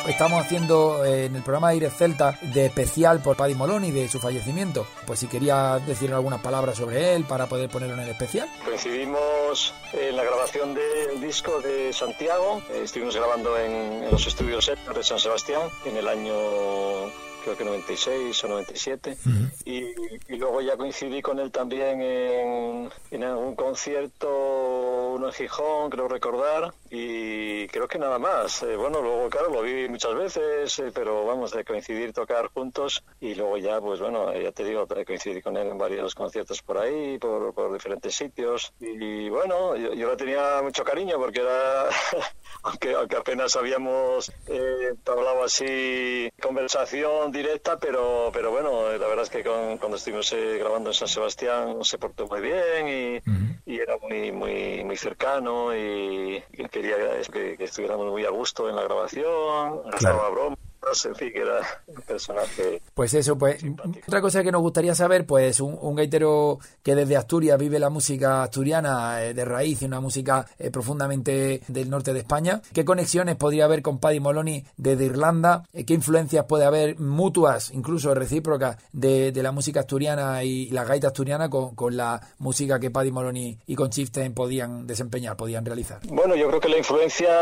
Estamos 0.09 0.43
haciendo 0.43 1.05
eh, 1.05 1.27
en 1.27 1.37
el 1.37 1.43
programa 1.43 1.69
de 1.69 1.75
Aire 1.75 1.91
Celta 1.91 2.39
de 2.41 2.65
especial 2.65 3.21
por 3.21 3.37
Paddy 3.37 3.55
Moloni 3.57 3.91
de 3.91 4.09
su 4.09 4.21
fallecimiento. 4.21 4.87
Pues 5.07 5.19
si 5.19 5.27
quería 5.27 5.79
decir 5.87 6.15
algunas 6.15 6.41
palabras 6.41 6.79
sobre 6.79 7.15
él 7.15 7.25
para 7.25 7.45
poder 7.45 7.69
ponerlo 7.69 7.95
en 7.95 8.01
el 8.01 8.09
especial. 8.09 8.49
Coincidimos 8.65 9.75
en 9.93 10.17
la 10.17 10.25
grabación 10.25 10.75
del 10.75 11.21
disco 11.21 11.61
de 11.61 11.93
Santiago. 11.93 12.63
estuvimos 12.73 13.15
grabando 13.17 13.59
en, 13.59 14.11
los 14.11 14.27
estudios 14.27 14.73
de 14.95 15.05
San 15.05 15.19
Sebastián 15.19 15.61
en 15.85 15.99
el 15.99 16.09
año 16.09 16.33
creo 17.45 17.57
que 17.59 17.65
96 17.65 18.45
o 18.45 18.49
97, 18.49 19.19
y, 19.67 19.71
y, 19.71 19.94
luego 20.45 20.61
ya 20.61 20.77
coincidí 20.77 21.23
con 21.23 21.39
él 21.39 21.51
también 21.51 22.03
en, 22.03 22.91
en 23.11 23.25
algún 23.25 23.57
concierto, 23.57 24.29
uno 25.15 25.29
en 25.29 25.33
Gijón, 25.33 25.91
creo 25.91 26.09
recordar, 26.09 26.73
y 26.91 27.67
creo 27.69 27.89
que 27.89 27.99
nada 27.99 28.19
más. 28.19 28.63
Eh, 28.63 28.77
bueno, 28.77 29.01
luego, 29.01 29.29
claro, 29.29 29.51
lo 29.51 29.63
vi 29.63 29.89
muchas 29.89 30.15
veces, 30.15 30.79
eh, 30.79 30.93
pero 30.95 31.25
vamos, 31.25 31.53
de 31.53 31.65
coincidir, 31.65 32.13
tocar 32.13 32.49
juntos, 32.49 33.05
y 33.21 33.35
luego 33.35 33.57
ya, 33.59 33.81
pues 33.81 34.01
bueno, 34.01 34.33
ya 34.39 34.53
te 34.53 34.65
digo, 34.65 34.87
coincidí 34.87 35.41
con 35.43 35.57
él 35.57 35.69
en 35.69 35.79
varios 35.79 36.15
conciertos 36.15 36.63
por 36.63 36.79
ahí, 36.79 37.19
por, 37.19 37.55
por 37.55 37.73
diferentes 37.73 38.15
sitios, 38.15 38.73
y, 38.81 39.29
bueno, 39.29 39.77
yo, 39.77 39.95
yo 39.95 40.11
le 40.11 40.17
tenía 40.17 40.61
mucho 40.63 40.85
cariño 40.85 41.19
porque 41.19 41.41
era, 41.41 41.89
aunque, 42.63 42.95
aunque 42.95 43.17
apenas 43.17 43.57
habíamos 43.57 44.31
eh, 44.47 44.95
hablado 45.07 45.45
así, 45.45 46.31
conversación 46.41 47.33
directa, 47.33 47.79
pero, 47.79 48.31
pero 48.33 48.51
bueno, 48.51 48.91
la 48.91 49.07
verdad 49.07 49.25
es 49.25 49.31
que 49.31 49.43
cuando 49.43 49.97
estuvimos 49.97 50.33
eh, 50.33 50.59
grabando 50.59 50.91
en 50.91 50.95
San 50.95 51.09
Sebastián 51.09 51.85
se 51.85 51.99
portó 51.99 52.27
muy 52.27 52.41
bien 52.41 52.89
y, 52.89 53.73
y 53.73 53.81
era 53.81 53.97
muy, 53.99 54.33
muy, 54.33 54.85
muy 54.85 54.97
cercano 55.05 55.77
y, 55.77 56.43
quería 56.71 56.97
que, 57.31 57.57
que, 57.57 57.65
estuviéramos 57.65 58.11
muy 58.11 58.25
a 58.25 58.31
gusto 58.31 58.69
en 58.71 58.77
la 58.77 58.83
grabación, 58.83 59.83
claro. 59.99 60.33
broma 60.33 60.57
que 61.33 61.41
era 61.41 61.61
un 61.87 62.03
personaje. 62.03 62.81
Pues 62.95 63.15
eso, 63.15 63.37
pues 63.37 63.63
otra 64.07 64.21
cosa 64.21 64.43
que 64.43 64.53
nos 64.53 64.63
gustaría 64.63 64.95
saber, 64.95 65.27
pues 65.27 65.61
un, 65.61 65.77
un 65.81 65.95
gaitero 65.95 66.59
que 66.83 66.95
desde 66.95 67.17
Asturias 67.17 67.59
vive 67.59 67.79
la 67.79 67.91
música 67.91 68.43
asturiana 68.43 69.23
eh, 69.23 69.35
de 69.35 69.45
raíz 69.45 69.83
y 69.83 69.87
una 69.87 70.01
música 70.01 70.47
eh, 70.59 70.71
profundamente 70.71 71.63
del 71.69 71.91
norte 71.91 72.13
de 72.13 72.21
España, 72.21 72.61
¿qué 72.73 72.85
conexiones 72.85 73.37
podría 73.37 73.65
haber 73.65 73.83
con 73.83 73.99
Paddy 73.99 74.21
Moloney 74.21 74.65
desde 74.77 75.05
Irlanda? 75.05 75.65
Eh, 75.73 75.85
¿Qué 75.85 75.95
influencias 75.95 76.45
puede 76.47 76.65
haber 76.65 76.99
mutuas, 76.99 77.71
incluso 77.71 78.15
recíprocas, 78.15 78.77
de, 78.93 79.33
de 79.33 79.43
la 79.43 79.53
música 79.53 79.81
asturiana 79.81 80.45
y 80.45 80.71
la 80.71 80.85
gaita 80.85 81.09
asturiana 81.09 81.49
con, 81.49 81.75
con, 81.75 81.95
la 81.97 82.21
música 82.39 82.81
que 82.81 82.91
Paddy 82.91 83.13
Moloney 83.13 83.59
y 83.67 83.77
con 83.77 83.91
Chieftain 83.91 84.35
podían 84.35 84.87
desempeñar, 84.87 85.37
podían 85.37 85.65
realizar? 85.65 86.01
Bueno, 86.09 86.35
yo 86.35 86.49
creo 86.49 86.61
que 86.61 86.69
la 86.69 86.79
influencia 86.79 87.33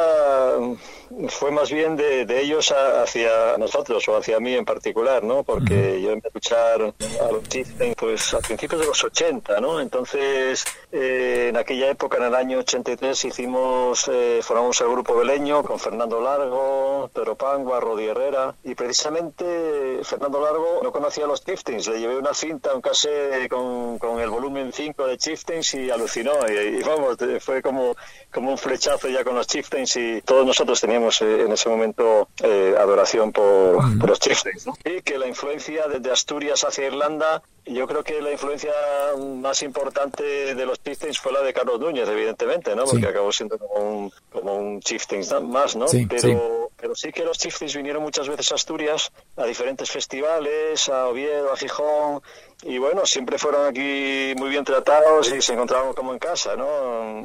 fue 1.28 1.50
más 1.50 1.70
bien 1.70 1.96
de, 1.96 2.26
de 2.26 2.40
ellos 2.42 2.72
hacia 3.02 3.31
nosotros 3.58 4.06
o 4.08 4.16
hacia 4.16 4.40
mí 4.40 4.54
en 4.54 4.64
particular, 4.64 5.22
¿no? 5.22 5.42
Porque 5.42 6.00
yo 6.00 6.10
empecé 6.10 6.28
a 6.28 6.30
escuchar 6.30 6.94
a 7.20 7.32
los 7.32 7.42
Chieftains 7.48 7.96
pues 7.96 8.34
a 8.34 8.40
principios 8.40 8.80
de 8.80 8.86
los 8.86 9.04
80, 9.04 9.60
¿no? 9.60 9.80
Entonces, 9.80 10.64
eh, 10.90 11.46
en 11.50 11.56
aquella 11.56 11.90
época, 11.90 12.18
en 12.18 12.24
el 12.24 12.34
año 12.34 12.58
83, 12.58 13.24
hicimos, 13.24 14.08
eh, 14.12 14.40
formamos 14.42 14.80
el 14.80 14.88
grupo 14.88 15.14
Beleño 15.14 15.62
con 15.62 15.78
Fernando 15.78 16.20
Largo, 16.20 17.10
Pedro 17.14 17.36
Pangua, 17.36 17.80
Rodi 17.80 18.06
Herrera 18.06 18.54
y 18.64 18.74
precisamente 18.74 20.00
Fernando 20.02 20.40
Largo 20.40 20.80
no 20.82 20.90
conocía 20.90 21.24
a 21.24 21.28
los 21.28 21.44
Chieftains, 21.44 21.86
le 21.88 22.00
llevé 22.00 22.16
una 22.16 22.34
cinta, 22.34 22.74
un 22.74 22.80
cassette 22.80 23.48
con, 23.48 23.98
con 23.98 24.20
el 24.20 24.30
volumen 24.30 24.72
5 24.72 25.06
de 25.06 25.16
Chieftains 25.16 25.74
y 25.74 25.90
alucinó 25.90 26.32
y, 26.48 26.78
y, 26.78 26.82
vamos, 26.82 27.16
fue 27.40 27.62
como, 27.62 27.94
como 28.32 28.50
un 28.50 28.58
flechazo 28.58 29.08
ya 29.08 29.22
con 29.22 29.34
los 29.34 29.46
Chieftains 29.46 29.96
y 29.96 30.22
todos 30.22 30.44
nosotros 30.44 30.80
teníamos 30.80 31.22
eh, 31.22 31.42
en 31.42 31.52
ese 31.52 31.68
momento 31.68 32.28
adoración 32.78 33.21
por, 33.30 34.08
los 34.08 34.18
Chieftains. 34.18 34.66
Y 34.84 35.02
que 35.02 35.18
la 35.18 35.28
influencia 35.28 35.86
desde 35.86 36.10
Asturias 36.10 36.64
hacia 36.64 36.86
Irlanda, 36.86 37.42
yo 37.66 37.86
creo 37.86 38.02
que 38.02 38.20
la 38.20 38.32
influencia 38.32 38.72
más 39.40 39.62
importante 39.62 40.54
de 40.54 40.66
los 40.66 40.82
Chieftains 40.82 41.20
fue 41.20 41.32
la 41.32 41.42
de 41.42 41.52
Carlos 41.52 41.78
Núñez, 41.78 42.08
evidentemente, 42.08 42.74
¿no? 42.74 42.84
Porque 42.84 43.06
acabó 43.06 43.30
siendo 43.30 43.58
como 43.58 43.74
un, 43.74 44.12
como 44.32 44.56
un 44.56 44.80
Chieftains 44.80 45.32
más, 45.42 45.76
¿no? 45.76 45.86
pero, 46.08 46.08
pero 46.08 46.62
pero 46.82 46.96
sí 46.96 47.12
que 47.12 47.24
los 47.24 47.38
Chieftains 47.38 47.76
vinieron 47.76 48.02
muchas 48.02 48.28
veces 48.28 48.50
a 48.50 48.56
Asturias, 48.56 49.12
a 49.36 49.44
diferentes 49.44 49.88
festivales, 49.88 50.88
a 50.88 51.06
Oviedo, 51.06 51.52
a 51.52 51.56
Gijón, 51.56 52.20
y 52.64 52.76
bueno, 52.78 53.06
siempre 53.06 53.38
fueron 53.38 53.68
aquí 53.68 54.34
muy 54.36 54.50
bien 54.50 54.64
tratados 54.64 55.32
y 55.32 55.40
se 55.40 55.52
encontraban 55.52 55.92
como 55.92 56.12
en 56.12 56.18
casa, 56.18 56.56
¿no? 56.56 57.22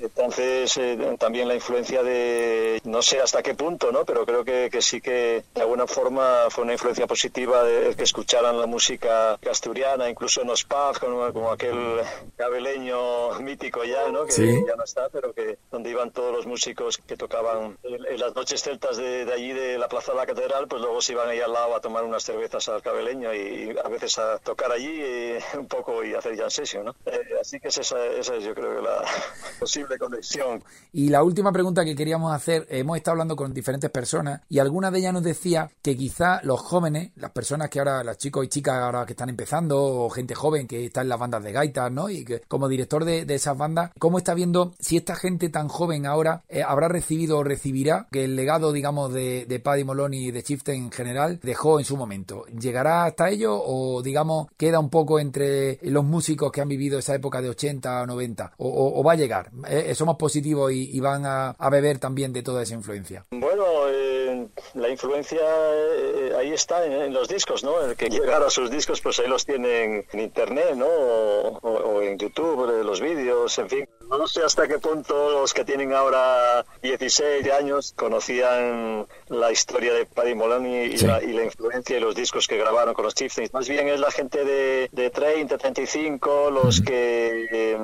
Entonces, 0.00 0.76
eh, 0.78 1.16
también 1.18 1.46
la 1.46 1.54
influencia 1.54 2.02
de, 2.02 2.80
no 2.84 3.02
sé 3.02 3.20
hasta 3.20 3.42
qué 3.42 3.54
punto, 3.54 3.92
¿no? 3.92 4.04
Pero 4.04 4.24
creo 4.24 4.44
que, 4.44 4.68
que, 4.70 4.80
sí 4.80 5.00
que 5.00 5.44
de 5.54 5.60
alguna 5.60 5.86
forma 5.86 6.46
fue 6.48 6.64
una 6.64 6.72
influencia 6.72 7.06
positiva 7.06 7.62
de 7.64 7.94
que 7.94 8.04
escucharan 8.04 8.58
la 8.58 8.66
música 8.66 9.38
asturiana, 9.50 10.08
incluso 10.08 10.40
en 10.40 10.48
los 10.48 10.64
pubs, 10.64 10.98
como, 10.98 11.32
como 11.32 11.50
aquel 11.50 12.00
cabeleño 12.36 13.38
mítico 13.40 13.84
ya, 13.84 14.08
¿no? 14.08 14.24
Que 14.24 14.64
ya 14.66 14.74
no 14.76 14.84
está, 14.84 15.08
pero 15.10 15.32
que 15.34 15.58
donde 15.70 15.90
iban 15.90 16.10
todos 16.10 16.34
los 16.34 16.46
músicos 16.46 16.98
que 16.98 17.16
tocaban 17.16 17.76
en, 17.82 18.18
las 18.18 18.34
noches 18.34 18.62
celtas 18.62 18.96
de, 18.96 19.24
de, 19.24 19.32
allí 19.32 19.52
de 19.52 19.78
la 19.78 19.88
Plaza 19.88 20.12
de 20.12 20.18
la 20.18 20.26
Catedral, 20.26 20.66
pues 20.68 20.80
luego 20.80 21.02
se 21.02 21.12
iban 21.12 21.28
ahí 21.28 21.40
al 21.40 21.52
lado 21.52 21.74
a 21.74 21.80
tomar 21.80 22.04
unas 22.04 22.22
cervezas 22.22 22.68
al 22.68 22.82
cabeleño 22.82 23.34
y 23.34 23.76
a 23.82 23.88
veces 23.88 24.18
a 24.18 24.38
tocar 24.38 24.72
allí 24.72 25.00
eh, 25.02 25.40
un 25.58 25.66
poco 25.66 26.02
y 26.04 26.14
hacer 26.14 26.36
jam 26.36 26.50
session, 26.50 26.86
¿no? 26.86 26.94
Eh, 27.06 27.20
así 27.40 27.60
que 27.60 27.68
esa, 27.68 27.80
esa 28.06 28.34
es 28.36 28.44
yo 28.44 28.54
creo 28.54 28.76
que 28.76 28.82
la 28.82 29.04
posible 29.60 29.89
conexión. 29.98 30.62
Y 30.92 31.08
la 31.08 31.22
última 31.22 31.52
pregunta 31.52 31.84
que 31.84 31.94
queríamos 31.94 32.32
hacer, 32.32 32.66
hemos 32.70 32.96
estado 32.96 33.12
hablando 33.12 33.36
con 33.36 33.54
diferentes 33.54 33.90
personas 33.90 34.40
y 34.48 34.58
alguna 34.58 34.90
de 34.90 34.98
ellas 34.98 35.12
nos 35.12 35.22
decía 35.22 35.70
que 35.82 35.96
quizá 35.96 36.40
los 36.42 36.60
jóvenes, 36.60 37.12
las 37.16 37.30
personas 37.30 37.70
que 37.70 37.78
ahora, 37.78 38.02
los 38.04 38.18
chicos 38.18 38.44
y 38.44 38.48
chicas 38.48 38.76
ahora 38.76 39.06
que 39.06 39.12
están 39.12 39.28
empezando, 39.28 39.82
o 39.82 40.10
gente 40.10 40.34
joven 40.34 40.66
que 40.66 40.86
está 40.86 41.02
en 41.02 41.08
las 41.08 41.18
bandas 41.18 41.42
de 41.42 41.52
gaitas, 41.52 41.90
¿no? 41.90 42.08
Y 42.08 42.24
que 42.24 42.40
como 42.48 42.68
director 42.68 43.04
de, 43.04 43.26
esas 43.30 43.56
bandas, 43.56 43.90
¿cómo 43.98 44.18
está 44.18 44.34
viendo 44.34 44.74
si 44.78 44.96
esta 44.96 45.14
gente 45.14 45.48
tan 45.48 45.68
joven 45.68 46.06
ahora 46.06 46.42
eh, 46.48 46.62
habrá 46.62 46.88
recibido 46.88 47.38
o 47.38 47.44
recibirá 47.44 48.08
que 48.10 48.24
el 48.24 48.36
legado, 48.36 48.72
digamos, 48.72 49.12
de, 49.12 49.60
Paddy 49.62 49.84
Moloney 49.84 50.28
y 50.28 50.30
de 50.30 50.42
Chieftain 50.42 50.84
en 50.84 50.92
general 50.92 51.38
dejó 51.42 51.78
en 51.78 51.84
su 51.84 51.96
momento? 51.96 52.44
¿Llegará 52.46 53.04
hasta 53.04 53.30
ello 53.30 53.60
o, 53.62 54.02
digamos, 54.02 54.48
queda 54.56 54.78
un 54.78 54.90
poco 54.90 55.20
entre 55.20 55.78
los 55.82 56.04
músicos 56.04 56.50
que 56.50 56.60
han 56.60 56.68
vivido 56.68 56.98
esa 56.98 57.14
época 57.14 57.42
de 57.42 57.50
80 57.50 58.02
o 58.02 58.06
90? 58.06 58.52
¿O, 58.58 59.02
va 59.04 59.12
a 59.12 59.16
llegar? 59.16 59.50
Eh, 59.80 59.94
positivos 60.18 60.72
y, 60.72 61.00
van 61.00 61.24
a, 61.24 61.54
beber 61.70 61.98
también 61.98 62.32
de 62.32 62.42
toda 62.42 62.62
esa 62.62 62.74
influencia. 62.74 63.24
Bueno, 63.30 63.64
eh, 63.88 64.48
la 64.74 64.88
influencia 64.88 65.40
eh, 65.40 66.32
ahí 66.36 66.52
está 66.52 66.84
en, 66.84 67.12
los 67.12 67.28
discos, 67.28 67.64
¿no? 67.64 67.80
El 67.80 67.96
que 67.96 68.08
llegar 68.10 68.42
a 68.42 68.50
sus 68.50 68.70
discos, 68.70 69.00
pues 69.00 69.18
ahí 69.20 69.28
los 69.28 69.44
tienen 69.44 70.04
en 70.12 70.20
internet, 70.20 70.74
¿no? 70.76 70.86
O, 70.86 72.02
en 72.02 72.18
YouTube, 72.18 72.82
los 72.84 73.00
vídeos, 73.00 73.58
en 73.58 73.68
fin. 73.68 73.88
No 74.10 74.26
sé 74.26 74.42
hasta 74.42 74.66
qué 74.66 74.78
punto 74.78 75.30
los 75.30 75.54
que 75.54 75.64
tienen 75.64 75.92
ahora 75.92 76.64
16 76.82 77.50
años 77.52 77.94
conocían 77.96 79.06
la 79.28 79.52
historia 79.52 79.94
de 79.94 80.04
Paddy 80.04 80.34
Moloney 80.34 80.94
y, 80.94 80.96
la, 80.98 81.22
influencia 81.44 81.96
y 81.96 82.00
los 82.00 82.14
discos 82.14 82.46
que 82.46 82.56
grabaron 82.56 82.92
con 82.94 83.04
los 83.04 83.14
Chieftains. 83.14 83.52
Más 83.54 83.68
bien 83.68 83.88
es 83.88 84.00
la 84.00 84.10
gente 84.10 84.44
de, 84.44 84.88
de 84.92 85.10
30, 85.10 85.56
35, 85.56 86.50
los 86.50 86.80
que 86.80 87.76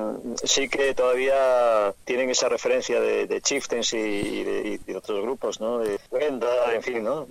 sí 0.43 0.67
que 0.67 0.93
todavía 0.93 1.93
tienen 2.03 2.29
esa 2.29 2.49
referencia 2.49 2.99
de, 2.99 3.25
de 3.25 3.41
Chieftains 3.41 3.93
y, 3.93 4.43
de, 4.43 4.97
otros 4.97 5.21
grupos, 5.21 5.61
¿no? 5.61 5.79
De 5.79 5.99
Wenda, 6.11 6.73
en 6.73 6.81
fin, 6.81 7.03
¿no? 7.03 7.27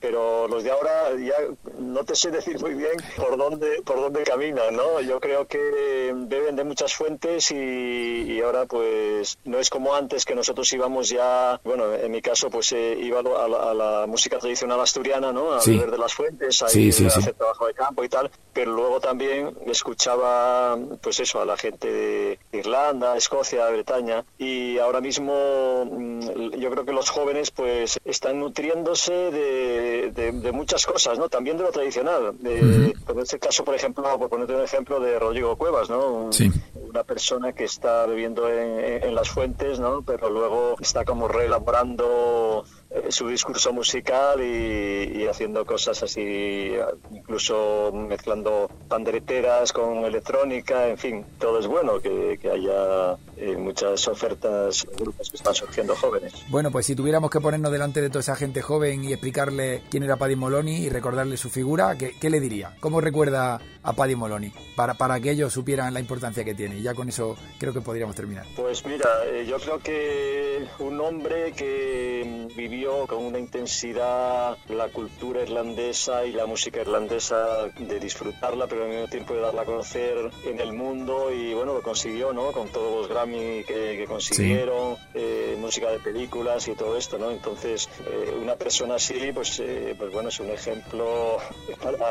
pero 0.00 0.48
los 0.48 0.64
de 0.64 0.70
ahora 0.70 1.10
ya 1.16 1.34
no 1.78 2.04
te 2.04 2.16
sé 2.16 2.30
decir 2.30 2.60
muy 2.60 2.74
bien 2.74 2.92
por 3.16 3.36
dónde 3.36 3.82
por 3.84 3.96
dónde 3.96 4.22
caminan, 4.24 4.74
¿no? 4.74 5.00
Yo 5.00 5.20
creo 5.20 5.46
que 5.46 6.12
beben 6.14 6.56
de 6.56 6.64
muchas 6.64 6.94
fuentes 6.94 7.50
y, 7.52 8.17
ahora 8.40 8.66
pues 8.66 9.38
no 9.44 9.58
es 9.58 9.70
como 9.70 9.94
antes 9.94 10.24
que 10.24 10.34
nosotros 10.34 10.72
íbamos 10.72 11.08
ya, 11.08 11.60
bueno, 11.64 11.94
en 11.94 12.10
mi 12.10 12.22
caso 12.22 12.50
pues 12.50 12.72
eh, 12.72 12.96
iba 13.00 13.20
a 13.20 13.74
la, 13.74 14.06
música 14.06 14.38
tradicional 14.38 14.80
asturiana, 14.80 15.32
¿no? 15.32 15.52
A 15.52 15.60
beber 15.64 15.90
de 15.90 15.98
las 15.98 16.14
fuentes, 16.14 16.62
a, 16.62 16.66
hacer 16.66 17.34
trabajo 17.34 17.66
de 17.66 17.74
campo 17.74 18.04
y 18.04 18.08
tal, 18.08 18.30
pero 18.52 18.72
luego 18.72 19.00
también 19.00 19.56
escuchaba 19.66 20.78
pues 21.00 21.20
eso 21.20 21.40
a 21.40 21.44
la 21.44 21.56
gente 21.56 21.90
de 21.92 22.38
Irlanda, 22.52 23.16
Escocia, 23.16 23.68
Bretaña 23.68 24.24
y 24.38 24.78
ahora 24.78 25.00
mismo 25.00 25.84
mm, 25.84 26.56
yo 26.58 26.70
creo 26.70 26.84
que 26.84 26.92
los 26.92 27.10
jóvenes 27.10 27.50
pues 27.50 27.98
están 28.04 28.40
nutriéndose 28.40 29.12
de, 29.12 30.52
muchas 30.52 30.86
cosas, 30.86 31.18
¿no? 31.18 31.28
También 31.28 31.56
de 31.56 31.62
lo 31.64 31.70
tradicional. 31.70 32.34
En 32.42 33.18
este 33.20 33.38
caso, 33.38 33.64
por 33.64 33.74
ejemplo, 33.74 34.18
por 34.18 34.28
ponerte 34.28 34.54
un 34.54 34.62
ejemplo 34.62 35.00
de 35.00 35.18
Rodrigo 35.18 35.56
Cuevas, 35.56 35.88
¿no? 35.90 36.30
Una 36.74 37.04
persona 37.04 37.52
que 37.52 37.64
está 37.64 38.06
viviendo 38.08 38.48
en, 38.48 39.14
las 39.14 39.30
fuentes, 39.30 39.78
¿no? 39.80 40.02
Pero 40.02 40.30
luego 40.30 40.76
está 40.80 41.04
como 41.04 41.28
reelaborando 41.28 42.64
su 43.10 43.28
discurso 43.28 43.72
musical 43.72 44.40
y, 44.42 45.26
haciendo 45.26 45.64
cosas 45.64 46.02
así, 46.02 46.72
incluso 47.10 47.92
mezclando 47.92 48.70
pandereteras 48.88 49.72
con 49.72 50.04
electrónica, 50.04 50.88
en 50.88 50.98
fin, 50.98 51.24
todo 51.38 51.58
es 51.58 51.66
bueno 51.66 52.00
que, 52.00 52.38
haya 52.48 53.18
eh, 53.36 53.56
muchas 53.56 54.08
ofertas, 54.08 54.86
grupos 54.96 55.28
que 55.28 55.36
están 55.36 55.54
surgiendo 55.54 55.94
jóvenes. 55.94 56.32
Bueno, 56.48 56.70
pues 56.70 56.86
si 56.86 56.94
tuviéramos 56.94 57.30
que 57.30 57.40
ponernos 57.40 57.70
delante 57.70 58.00
de 58.00 58.08
toda 58.08 58.20
esa 58.20 58.36
gente 58.36 58.62
joven 58.62 59.04
y 59.04 59.12
explicarle 59.12 59.82
quién 59.90 60.02
era 60.02 60.16
Paddy 60.16 60.36
Moloney 60.36 60.84
y 60.84 60.88
recordarle 60.88 61.36
su 61.36 61.50
figura, 61.50 61.96
¿qué, 61.98 62.30
le 62.30 62.40
diría? 62.40 62.74
¿Cómo 62.80 63.00
recuerda 63.00 63.60
a 63.82 63.92
Paddy 63.92 64.16
Moloney? 64.16 64.52
Para, 64.74 64.94
para 64.94 65.20
que 65.20 65.32
ellos 65.32 65.52
supieran 65.52 65.92
la 65.92 66.00
importancia 66.00 66.44
que 66.44 66.54
tiene. 66.54 66.78
Y 66.78 66.82
ya 66.82 66.94
con 66.94 67.08
eso 67.08 67.36
creo 67.58 67.74
que 67.74 67.82
podríamos 67.82 68.16
terminar. 68.16 68.46
Pues 68.56 68.84
mira, 68.86 69.08
eh, 69.26 69.44
yo 69.46 69.58
creo 69.58 69.78
que 69.80 70.66
un 70.78 71.00
hombre 71.00 71.52
que 71.52 72.48
vivió 72.56 72.77
con 72.86 73.24
una 73.24 73.38
intensidad 73.38 74.56
la 74.68 74.88
cultura 74.88 75.42
irlandesa 75.42 76.24
y 76.24 76.32
la 76.32 76.46
música 76.46 76.80
irlandesa 76.80 77.66
de 77.78 77.98
disfrutarla, 77.98 78.66
pero 78.66 78.84
al 78.84 78.90
mismo 78.90 79.08
tiempo 79.08 79.34
de 79.34 79.40
darla 79.40 79.62
a 79.62 79.64
conocer 79.64 80.30
en 80.44 80.60
el 80.60 80.72
mundo 80.72 81.32
y 81.32 81.54
bueno, 81.54 81.74
lo 81.74 81.82
consiguió, 81.82 82.32
¿no? 82.32 82.52
Con 82.52 82.68
todos 82.68 82.96
los 82.96 83.08
Grammy 83.08 83.64
que, 83.64 84.04
consiguieron, 84.06 84.96
eh, 85.14 85.56
música 85.60 85.90
de 85.90 85.98
películas 85.98 86.68
y 86.68 86.74
todo 86.74 86.96
esto, 86.96 87.18
¿no? 87.18 87.30
Entonces, 87.30 87.88
eh, 88.06 88.38
una 88.40 88.54
persona 88.54 88.94
así, 88.94 89.32
pues, 89.34 89.58
eh, 89.60 89.94
pues 89.98 90.12
bueno, 90.12 90.28
es 90.28 90.38
un 90.38 90.50
ejemplo 90.50 91.38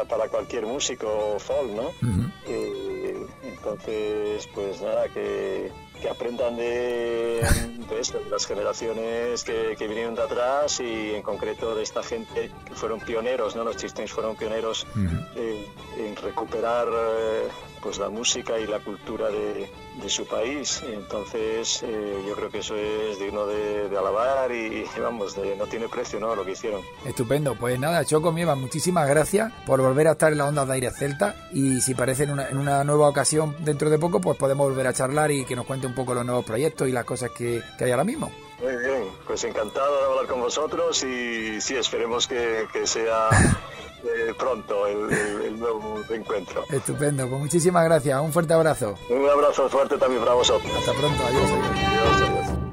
para, 0.09 0.27
cualquier 0.27 0.65
músico 0.65 1.37
folk, 1.39 1.71
¿no? 1.71 1.91
entonces, 3.43 4.47
pues 4.53 4.81
nada, 4.81 5.07
que 5.09 5.71
que 6.01 6.09
aprendan 6.09 6.55
de, 6.55 7.39
esto, 7.99 8.19
de 8.19 8.29
las 8.29 8.45
generaciones 8.45 9.43
que, 9.43 9.75
vinieron 9.87 10.15
de 10.15 10.23
atrás 10.23 10.79
y 10.79 11.15
en 11.15 11.21
concreto 11.21 11.75
de 11.75 11.83
esta 11.83 12.03
gente 12.03 12.51
que 12.65 12.75
fueron 12.75 12.99
pioneros, 12.99 13.55
¿no? 13.55 13.63
Los 13.63 13.77
Chistens 13.77 14.11
fueron 14.11 14.35
pioneros 14.35 14.85
en 15.35 16.15
recuperar 16.15 16.87
eh, 16.87 17.47
pues 17.87 17.99
la 17.99 18.09
música 18.09 18.59
y 18.59 18.67
la 18.67 18.79
cultura 18.79 19.29
de, 19.29 19.69
su 20.09 20.27
país. 20.27 20.83
Entonces, 20.91 21.83
eh, 21.83 22.21
yo 22.27 22.35
creo 22.35 22.49
que 22.49 22.57
eso 22.57 22.75
es 22.75 23.17
digno 23.17 23.45
de, 23.47 23.97
alabar 23.97 24.51
y, 24.51 24.83
vamos, 25.01 25.37
de, 25.37 25.55
no 25.55 25.67
tiene 25.67 25.87
precio, 25.87 26.19
¿no? 26.19 26.35
Lo 26.35 26.43
que 26.43 26.51
hicieron. 26.51 26.81
Estupendo. 27.05 27.55
Pues 27.55 27.79
nada, 27.79 28.03
Choco 28.03 28.33
Mieva, 28.33 28.55
muchísimas 28.55 29.07
gracias 29.07 29.53
por 29.65 29.81
volver 29.81 30.09
a 30.09 30.11
estar 30.11 30.33
en 30.33 30.39
la 30.39 30.47
onda 30.47 30.65
de 30.65 30.73
aire 30.73 30.91
celta 30.91 31.47
y 31.53 31.79
si 31.79 31.95
parece 31.95 32.23
en 32.23 32.31
una, 32.31 32.49
en 32.49 32.57
una, 32.57 32.83
nueva 32.83 33.07
ocasión 33.07 33.55
dentro 33.59 33.89
de 33.89 33.97
poco, 33.97 34.19
pues 34.19 34.37
podemos 34.37 34.67
volver 34.67 34.87
a 34.87 34.93
charlar 34.93 35.31
y 35.31 35.45
que 35.45 35.55
nos 35.55 35.65
cuente 35.65 35.87
un 35.87 35.95
poco 35.95 36.13
los 36.13 36.25
nuevos 36.25 36.43
proyectos 36.43 36.89
y 36.89 36.91
las 36.91 37.05
cosas 37.05 37.31
que, 37.31 37.61
que 37.77 37.85
hay 37.85 37.91
ahora 37.91 38.03
mismo. 38.03 38.29
Muy 38.61 38.75
bien, 38.77 39.03
pues 39.25 39.43
encantado 39.43 39.99
de 39.99 40.05
hablar 40.05 40.27
con 40.27 40.41
vosotros 40.41 41.03
y 41.03 41.61
sí, 41.61 41.75
esperemos 41.75 42.27
que, 42.27 42.67
que 42.73 42.87
sea 42.87 43.29
eh, 44.03 44.33
pronto 44.37 44.87
el, 44.87 45.59
nuevo 45.59 46.01
encuentro. 46.09 46.63
Estupendo, 46.69 47.27
pues 47.29 47.41
muchísimas 47.41 47.83
gracias, 47.85 48.19
un 48.19 48.33
fuerte 48.33 48.53
abrazo. 48.53 48.95
Un 49.09 49.29
abrazo 49.29 49.69
fuerte 49.69 49.97
también 49.97 50.21
para 50.21 50.33
vosotros. 50.33 50.71
Hasta 50.75 50.93
pronto, 50.93 51.23
adiós. 51.23 51.51
adiós. 51.51 52.66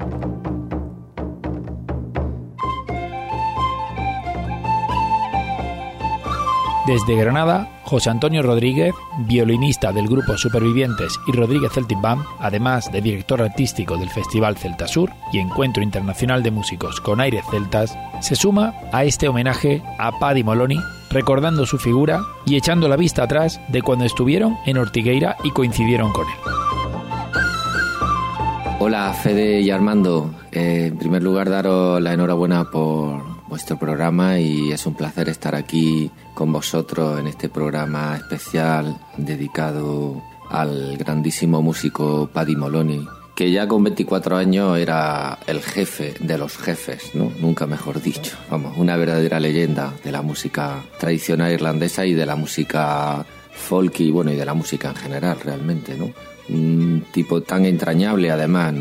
Desde 6.86 7.16
Granada, 7.16 7.80
José 7.84 8.10
Antonio 8.10 8.42
Rodríguez, 8.42 8.94
violinista 9.20 9.90
del 9.90 10.06
grupo 10.06 10.36
Supervivientes 10.36 11.18
y 11.26 11.32
Rodríguez 11.32 11.72
Celtic 11.72 11.98
Band, 11.98 12.22
además 12.40 12.92
de 12.92 13.00
director 13.00 13.40
artístico 13.40 13.96
del 13.96 14.10
Festival 14.10 14.58
Celta 14.58 14.86
Sur 14.86 15.10
y 15.32 15.38
Encuentro 15.38 15.82
Internacional 15.82 16.42
de 16.42 16.50
Músicos 16.50 17.00
con 17.00 17.22
Aires 17.22 17.42
Celtas, 17.50 17.96
se 18.20 18.36
suma 18.36 18.74
a 18.92 19.04
este 19.04 19.28
homenaje 19.28 19.82
a 19.98 20.18
Paddy 20.18 20.44
Moloney 20.44 20.78
recordando 21.08 21.64
su 21.64 21.78
figura 21.78 22.20
y 22.44 22.56
echando 22.56 22.86
la 22.86 22.96
vista 22.96 23.22
atrás 23.22 23.62
de 23.68 23.80
cuando 23.80 24.04
estuvieron 24.04 24.58
en 24.66 24.76
Ortigueira 24.76 25.38
y 25.42 25.52
coincidieron 25.52 26.12
con 26.12 26.26
él. 26.26 26.34
Hola 28.80 29.10
Fede 29.14 29.62
y 29.62 29.70
Armando, 29.70 30.34
eh, 30.52 30.88
en 30.88 30.98
primer 30.98 31.22
lugar 31.22 31.48
daros 31.48 32.02
la 32.02 32.12
enhorabuena 32.12 32.64
por 32.70 33.33
vuestro 33.48 33.78
programa 33.78 34.38
y 34.38 34.72
es 34.72 34.86
un 34.86 34.94
placer 34.94 35.28
estar 35.28 35.54
aquí 35.54 36.10
con 36.34 36.52
vosotros 36.52 37.20
en 37.20 37.26
este 37.26 37.48
programa 37.48 38.16
especial 38.16 38.98
dedicado 39.16 40.22
al 40.50 40.96
grandísimo 40.96 41.62
músico 41.62 42.28
Paddy 42.32 42.56
Moloney 42.56 43.06
que 43.34 43.50
ya 43.50 43.66
con 43.66 43.82
24 43.82 44.36
años 44.36 44.78
era 44.78 45.38
el 45.46 45.60
jefe 45.60 46.14
de 46.20 46.38
los 46.38 46.56
jefes, 46.56 47.14
¿no? 47.14 47.32
Nunca 47.40 47.66
mejor 47.66 48.00
dicho. 48.00 48.36
Vamos, 48.48 48.76
una 48.76 48.96
verdadera 48.96 49.40
leyenda 49.40 49.92
de 50.04 50.12
la 50.12 50.22
música 50.22 50.84
tradicional 51.00 51.52
irlandesa 51.52 52.06
y 52.06 52.14
de 52.14 52.26
la 52.26 52.36
música 52.36 53.26
folk 53.54 54.00
y 54.00 54.10
bueno, 54.10 54.32
y 54.32 54.36
de 54.36 54.44
la 54.44 54.54
música 54.54 54.90
en 54.90 54.96
general 54.96 55.38
realmente, 55.42 55.96
¿no? 55.96 56.12
Un 56.48 57.04
tipo 57.12 57.40
tan 57.40 57.64
entrañable 57.64 58.30
además. 58.30 58.74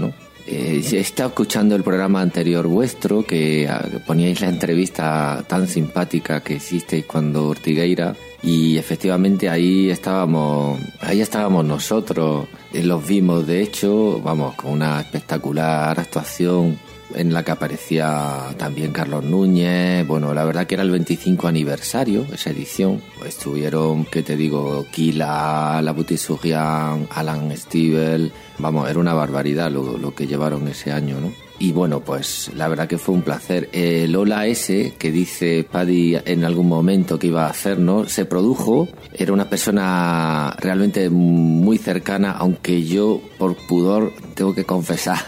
Eh, 0.45 0.83
he 0.91 0.99
estado 0.99 1.29
escuchando 1.29 1.75
el 1.75 1.83
programa 1.83 2.21
anterior 2.21 2.67
vuestro 2.67 3.23
que 3.23 3.67
ah, 3.69 3.81
poníais 4.05 4.41
la 4.41 4.49
entrevista 4.49 5.43
tan 5.47 5.67
simpática 5.67 6.41
que 6.41 6.55
hicisteis 6.55 7.05
cuando 7.05 7.47
Ortigueira 7.47 8.13
y 8.41 8.77
efectivamente 8.77 9.49
ahí 9.49 9.89
estábamos, 9.89 10.79
ahí 10.99 11.21
estábamos 11.21 11.63
nosotros, 11.63 12.47
eh, 12.73 12.83
los 12.83 13.07
vimos 13.07 13.47
de 13.47 13.61
hecho, 13.61 14.19
vamos, 14.21 14.55
con 14.55 14.71
una 14.71 14.99
espectacular 14.99 15.97
actuación 15.97 16.77
en 17.15 17.33
la 17.33 17.43
que 17.43 17.51
aparecía 17.51 18.53
también 18.57 18.91
Carlos 18.91 19.23
Núñez. 19.23 20.05
Bueno, 20.07 20.33
la 20.33 20.45
verdad 20.45 20.67
que 20.67 20.75
era 20.75 20.83
el 20.83 20.91
25 20.91 21.47
aniversario, 21.47 22.25
esa 22.33 22.49
edición. 22.49 23.01
Estuvieron, 23.25 24.05
¿qué 24.05 24.23
te 24.23 24.35
digo? 24.35 24.85
Kila, 24.91 25.81
La 25.81 25.95
Surian, 26.17 27.07
Alan 27.11 27.55
Stivel. 27.55 28.31
Vamos, 28.59 28.89
era 28.89 28.99
una 28.99 29.13
barbaridad 29.13 29.71
lo, 29.71 29.97
lo 29.97 30.13
que 30.13 30.27
llevaron 30.27 30.67
ese 30.67 30.91
año, 30.91 31.19
¿no? 31.19 31.31
Y 31.59 31.71
bueno, 31.71 32.01
pues 32.01 32.51
la 32.55 32.67
verdad 32.67 32.87
que 32.87 32.97
fue 32.97 33.15
un 33.15 33.21
placer. 33.21 33.69
El 33.71 34.15
Hola 34.15 34.47
S, 34.47 34.93
que 34.97 35.11
dice 35.11 35.65
Paddy 35.69 36.17
en 36.25 36.43
algún 36.43 36.67
momento 36.67 37.19
que 37.19 37.27
iba 37.27 37.45
a 37.45 37.49
hacernos, 37.49 38.11
se 38.11 38.25
produjo. 38.25 38.89
Era 39.13 39.31
una 39.31 39.49
persona 39.49 40.55
realmente 40.59 41.09
muy 41.09 41.77
cercana, 41.77 42.31
aunque 42.31 42.83
yo 42.83 43.21
por 43.37 43.55
pudor 43.55 44.11
tengo 44.35 44.53
que 44.53 44.65
confesar 44.65 45.19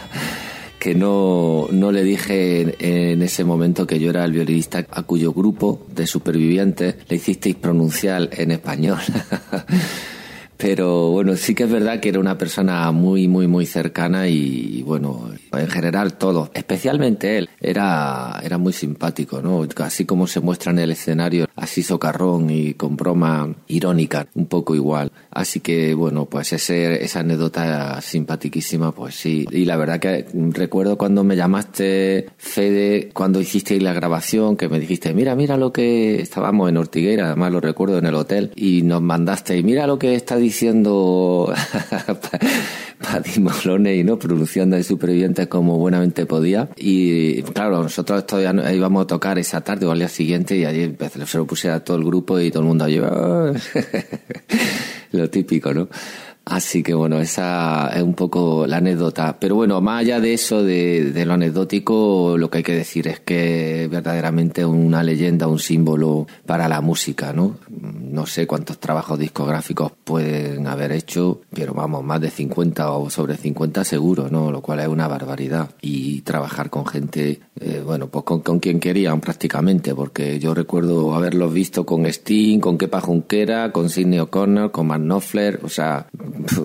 que 0.78 0.94
no, 0.94 1.68
no 1.70 1.92
le 1.92 2.02
dije 2.02 2.76
en 3.12 3.22
ese 3.22 3.44
momento 3.44 3.86
que 3.86 3.98
yo 3.98 4.10
era 4.10 4.24
el 4.24 4.32
violinista 4.32 4.86
a 4.90 5.02
cuyo 5.02 5.32
grupo 5.32 5.86
de 5.94 6.06
supervivientes 6.06 6.96
le 7.08 7.16
hicisteis 7.16 7.56
pronunciar 7.56 8.28
en 8.32 8.50
español. 8.50 8.98
Pero 10.56 11.10
bueno, 11.10 11.36
sí 11.36 11.54
que 11.54 11.64
es 11.64 11.70
verdad 11.70 12.00
que 12.00 12.08
era 12.08 12.20
una 12.20 12.38
persona 12.38 12.90
muy, 12.92 13.28
muy, 13.28 13.46
muy 13.46 13.66
cercana 13.66 14.28
y, 14.28 14.82
bueno, 14.82 15.30
en 15.52 15.68
general 15.68 16.14
todo, 16.14 16.50
especialmente 16.54 17.38
él, 17.38 17.50
era, 17.60 18.40
era 18.42 18.58
muy 18.58 18.72
simpático, 18.72 19.42
¿no? 19.42 19.66
Así 19.76 20.04
como 20.04 20.26
se 20.26 20.40
muestra 20.40 20.72
en 20.72 20.78
el 20.78 20.92
escenario, 20.92 21.46
así 21.56 21.82
socarrón 21.82 22.50
y 22.50 22.74
con 22.74 22.96
broma 22.96 23.54
irónica, 23.68 24.26
un 24.34 24.46
poco 24.46 24.74
igual. 24.74 25.12
Así 25.30 25.60
que 25.60 25.94
bueno, 25.94 26.26
pues 26.26 26.52
ese, 26.52 27.04
esa 27.04 27.20
anécdota 27.20 28.00
simpaticísima, 28.00 28.92
pues 28.92 29.14
sí. 29.14 29.46
Y 29.50 29.64
la 29.64 29.76
verdad 29.76 30.00
que 30.00 30.26
recuerdo 30.52 30.96
cuando 30.96 31.24
me 31.24 31.36
llamaste, 31.36 32.26
Fede, 32.38 33.10
cuando 33.12 33.40
hicisteis 33.40 33.82
la 33.82 33.92
grabación, 33.92 34.56
que 34.56 34.68
me 34.68 34.80
dijiste, 34.80 35.12
mira, 35.12 35.34
mira 35.34 35.56
lo 35.56 35.72
que 35.72 36.20
estábamos 36.20 36.68
en 36.68 36.76
Ortiguera, 36.76 37.26
además 37.26 37.52
lo 37.52 37.60
recuerdo 37.60 37.98
en 37.98 38.06
el 38.06 38.14
hotel, 38.14 38.52
y 38.56 38.82
nos 38.82 39.02
mandaste, 39.02 39.62
mira 39.62 39.86
lo 39.86 39.98
que 39.98 40.14
está 40.14 40.36
diciendo 40.46 41.52
Paddy 43.02 43.40
Moloney, 43.40 44.04
¿no? 44.04 44.18
Pronunciando 44.18 44.76
de 44.76 44.82
supervivientes 44.82 45.46
como 45.48 45.78
buenamente 45.78 46.26
podía. 46.26 46.68
Y 46.76 47.42
claro, 47.42 47.82
nosotros 47.82 48.26
todavía 48.26 48.72
íbamos 48.72 49.04
a 49.04 49.06
tocar 49.06 49.38
esa 49.38 49.60
tarde 49.60 49.86
o 49.86 49.90
al 49.90 49.98
día 49.98 50.08
siguiente 50.08 50.56
y 50.56 50.64
allí 50.64 50.96
se 51.26 51.38
lo 51.38 51.46
puse 51.46 51.70
a 51.70 51.80
todo 51.80 51.96
el 51.96 52.04
grupo 52.04 52.38
y 52.40 52.50
todo 52.50 52.62
el 52.62 52.68
mundo 52.68 52.84
allí. 52.84 53.00
lo 55.12 55.30
típico, 55.30 55.74
¿no? 55.74 55.88
Así 56.48 56.84
que 56.84 56.94
bueno, 56.94 57.20
esa 57.20 57.88
es 57.88 58.02
un 58.02 58.14
poco 58.14 58.68
la 58.68 58.76
anécdota. 58.76 59.36
Pero 59.40 59.56
bueno, 59.56 59.80
más 59.80 60.02
allá 60.02 60.20
de 60.20 60.32
eso, 60.32 60.62
de, 60.62 61.24
lo 61.26 61.32
anecdótico, 61.32 62.36
lo 62.38 62.48
que 62.48 62.58
hay 62.58 62.62
que 62.62 62.76
decir 62.76 63.08
es 63.08 63.18
que 63.18 63.88
verdaderamente 63.90 64.64
una 64.64 65.02
leyenda, 65.02 65.48
un 65.48 65.58
símbolo 65.58 66.28
para 66.46 66.68
la 66.68 66.80
música, 66.80 67.32
¿no? 67.32 67.56
No 67.68 68.26
sé 68.26 68.46
cuántos 68.46 68.78
trabajos 68.78 69.18
discográficos 69.18 69.90
pueden 70.04 70.68
haber 70.68 70.92
hecho, 70.92 71.40
pero 71.52 71.74
vamos, 71.74 72.04
más 72.04 72.20
de 72.20 72.30
50 72.30 72.92
o 72.92 73.10
sobre 73.10 73.36
50 73.36 73.82
seguro, 73.82 74.28
¿no? 74.30 74.52
Lo 74.52 74.62
cual 74.62 74.78
es 74.78 74.88
una 74.88 75.08
barbaridad. 75.08 75.70
Y 75.82 76.20
trabajar 76.20 76.70
con 76.70 76.86
gente, 76.86 77.40
eh, 77.58 77.82
bueno, 77.84 78.06
pues 78.06 78.24
con, 78.24 78.60
quien 78.60 78.78
querían 78.78 79.20
prácticamente, 79.20 79.96
porque 79.96 80.38
yo 80.38 80.54
recuerdo 80.54 81.12
haberlos 81.12 81.52
visto 81.52 81.84
con 81.84 82.06
Sting, 82.06 82.60
con 82.60 82.78
Kepa 82.78 83.00
Junquera, 83.00 83.72
con 83.72 83.90
Sidney 83.90 84.20
O'Connor, 84.20 84.70
con 84.70 84.86
Mark 84.86 85.02
Knopfler, 85.02 85.58
o 85.64 85.68
sea, 85.68 86.06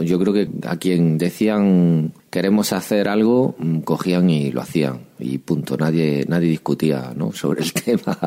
yo 0.03 0.19
creo 0.19 0.33
que 0.33 0.49
a 0.67 0.77
quien 0.77 1.17
decían 1.17 2.13
queremos 2.29 2.73
hacer 2.73 3.07
algo, 3.07 3.55
mm, 3.57 3.79
cogían 3.79 4.29
y 4.29 4.51
lo 4.51 4.61
hacían. 4.61 5.01
Y 5.19 5.37
punto, 5.39 5.77
nadie, 5.77 6.25
nadie 6.27 6.49
discutía 6.49 7.13
¿no? 7.15 7.31
sobre 7.33 7.61
el 7.61 7.73
tema. 7.73 8.17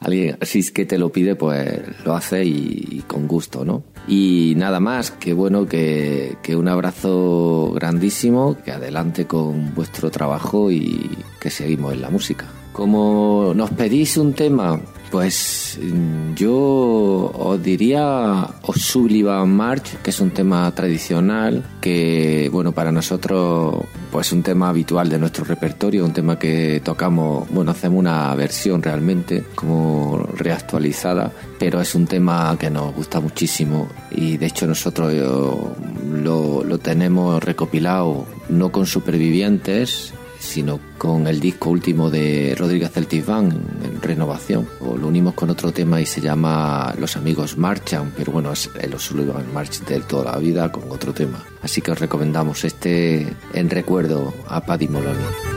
Alguien, 0.00 0.38
si 0.42 0.60
es 0.60 0.70
que 0.70 0.86
te 0.86 0.96
lo 0.96 1.10
pide, 1.10 1.34
pues 1.34 1.80
lo 2.04 2.14
hace 2.14 2.44
y, 2.44 3.04
con 3.06 3.28
gusto, 3.28 3.64
¿no? 3.64 3.82
Y 4.08 4.54
nada 4.56 4.80
más, 4.80 5.10
que 5.10 5.34
bueno, 5.34 5.66
que, 5.66 6.36
que 6.42 6.56
un 6.56 6.68
abrazo 6.68 7.72
grandísimo, 7.74 8.56
que 8.64 8.72
adelante 8.72 9.26
con 9.26 9.74
vuestro 9.74 10.10
trabajo 10.10 10.70
y 10.70 11.10
que 11.38 11.50
seguimos 11.50 11.92
en 11.92 12.00
la 12.00 12.08
música. 12.08 12.46
Como 12.72 13.52
nos 13.54 13.70
pedís 13.72 14.16
un 14.16 14.32
tema, 14.32 14.80
pues 15.10 15.78
yo 16.36 17.32
os 17.34 17.62
diría 17.62 18.46
O'Sullivan 18.62 19.50
March, 19.50 19.98
que 20.02 20.10
es 20.10 20.20
un 20.20 20.30
tema 20.30 20.70
tradicional, 20.74 21.64
que 21.80 22.48
bueno, 22.52 22.72
para 22.72 22.92
nosotros 22.92 23.84
pues 24.10 24.32
un 24.32 24.42
tema 24.42 24.68
habitual 24.68 25.08
de 25.08 25.18
nuestro 25.18 25.44
repertorio, 25.44 26.04
un 26.04 26.12
tema 26.12 26.38
que 26.38 26.80
tocamos, 26.84 27.48
bueno, 27.50 27.72
hacemos 27.72 27.98
una 27.98 28.34
versión 28.34 28.82
realmente 28.82 29.44
como 29.54 30.28
reactualizada, 30.34 31.32
pero 31.58 31.80
es 31.80 31.94
un 31.94 32.06
tema 32.06 32.56
que 32.58 32.70
nos 32.70 32.94
gusta 32.94 33.20
muchísimo 33.20 33.88
y 34.10 34.36
de 34.36 34.46
hecho 34.46 34.66
nosotros 34.66 35.12
eh, 35.12 35.20
lo, 36.22 36.64
lo 36.64 36.78
tenemos 36.78 37.42
recopilado 37.42 38.26
no 38.48 38.70
con 38.70 38.86
supervivientes, 38.86 40.12
sino 40.40 40.80
con 40.98 41.26
el 41.26 41.38
disco 41.38 41.70
último 41.70 42.10
de 42.10 42.54
Rodríguez 42.56 42.90
en 42.96 43.89
renovación. 44.10 44.68
Lo 44.80 45.06
unimos 45.06 45.34
con 45.34 45.50
otro 45.50 45.72
tema 45.72 46.00
y 46.00 46.06
se 46.06 46.20
llama 46.20 46.94
Los 46.98 47.16
amigos 47.16 47.56
marchan, 47.56 48.12
pero 48.16 48.32
bueno, 48.32 48.52
es 48.52 48.68
el 48.80 48.98
Sullivan 48.98 49.52
March 49.54 49.80
de 49.84 50.00
toda 50.00 50.32
la 50.32 50.38
vida 50.38 50.70
con 50.72 50.90
otro 50.90 51.12
tema. 51.12 51.44
Así 51.62 51.80
que 51.80 51.92
os 51.92 52.00
recomendamos 52.00 52.64
este 52.64 53.26
en 53.54 53.70
recuerdo 53.70 54.34
a 54.48 54.60
Paddy 54.60 54.88
Moloney. 54.88 55.49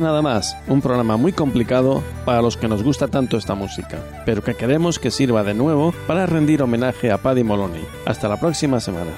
Nada 0.00 0.22
más, 0.22 0.56
un 0.68 0.80
programa 0.80 1.16
muy 1.16 1.32
complicado 1.32 2.02
para 2.24 2.42
los 2.42 2.56
que 2.56 2.66
nos 2.66 2.82
gusta 2.82 3.08
tanto 3.08 3.36
esta 3.36 3.54
música, 3.54 3.98
pero 4.24 4.42
que 4.42 4.54
queremos 4.54 4.98
que 4.98 5.10
sirva 5.10 5.44
de 5.44 5.54
nuevo 5.54 5.92
para 6.06 6.26
rendir 6.26 6.62
homenaje 6.62 7.10
a 7.10 7.18
Paddy 7.18 7.44
Moloney. 7.44 7.84
Hasta 8.06 8.28
la 8.28 8.40
próxima 8.40 8.80
semana. 8.80 9.10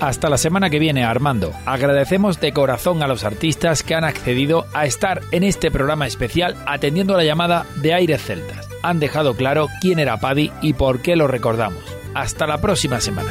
Hasta 0.00 0.28
la 0.28 0.38
semana 0.38 0.68
que 0.68 0.80
viene, 0.80 1.04
Armando. 1.04 1.52
Agradecemos 1.64 2.40
de 2.40 2.52
corazón 2.52 3.02
a 3.02 3.06
los 3.06 3.24
artistas 3.24 3.82
que 3.82 3.94
han 3.94 4.04
accedido 4.04 4.66
a 4.72 4.84
estar 4.84 5.20
en 5.30 5.44
este 5.44 5.70
programa 5.70 6.06
especial 6.06 6.56
atendiendo 6.66 7.16
la 7.16 7.24
llamada 7.24 7.66
de 7.76 7.94
Aires 7.94 8.22
Celtas. 8.22 8.68
Han 8.82 8.98
dejado 8.98 9.34
claro 9.34 9.68
quién 9.80 10.00
era 10.00 10.16
Paddy 10.18 10.50
y 10.60 10.72
por 10.72 11.02
qué 11.02 11.14
lo 11.14 11.28
recordamos. 11.28 11.84
Hasta 12.14 12.48
la 12.48 12.60
próxima 12.60 13.00
semana. 13.00 13.30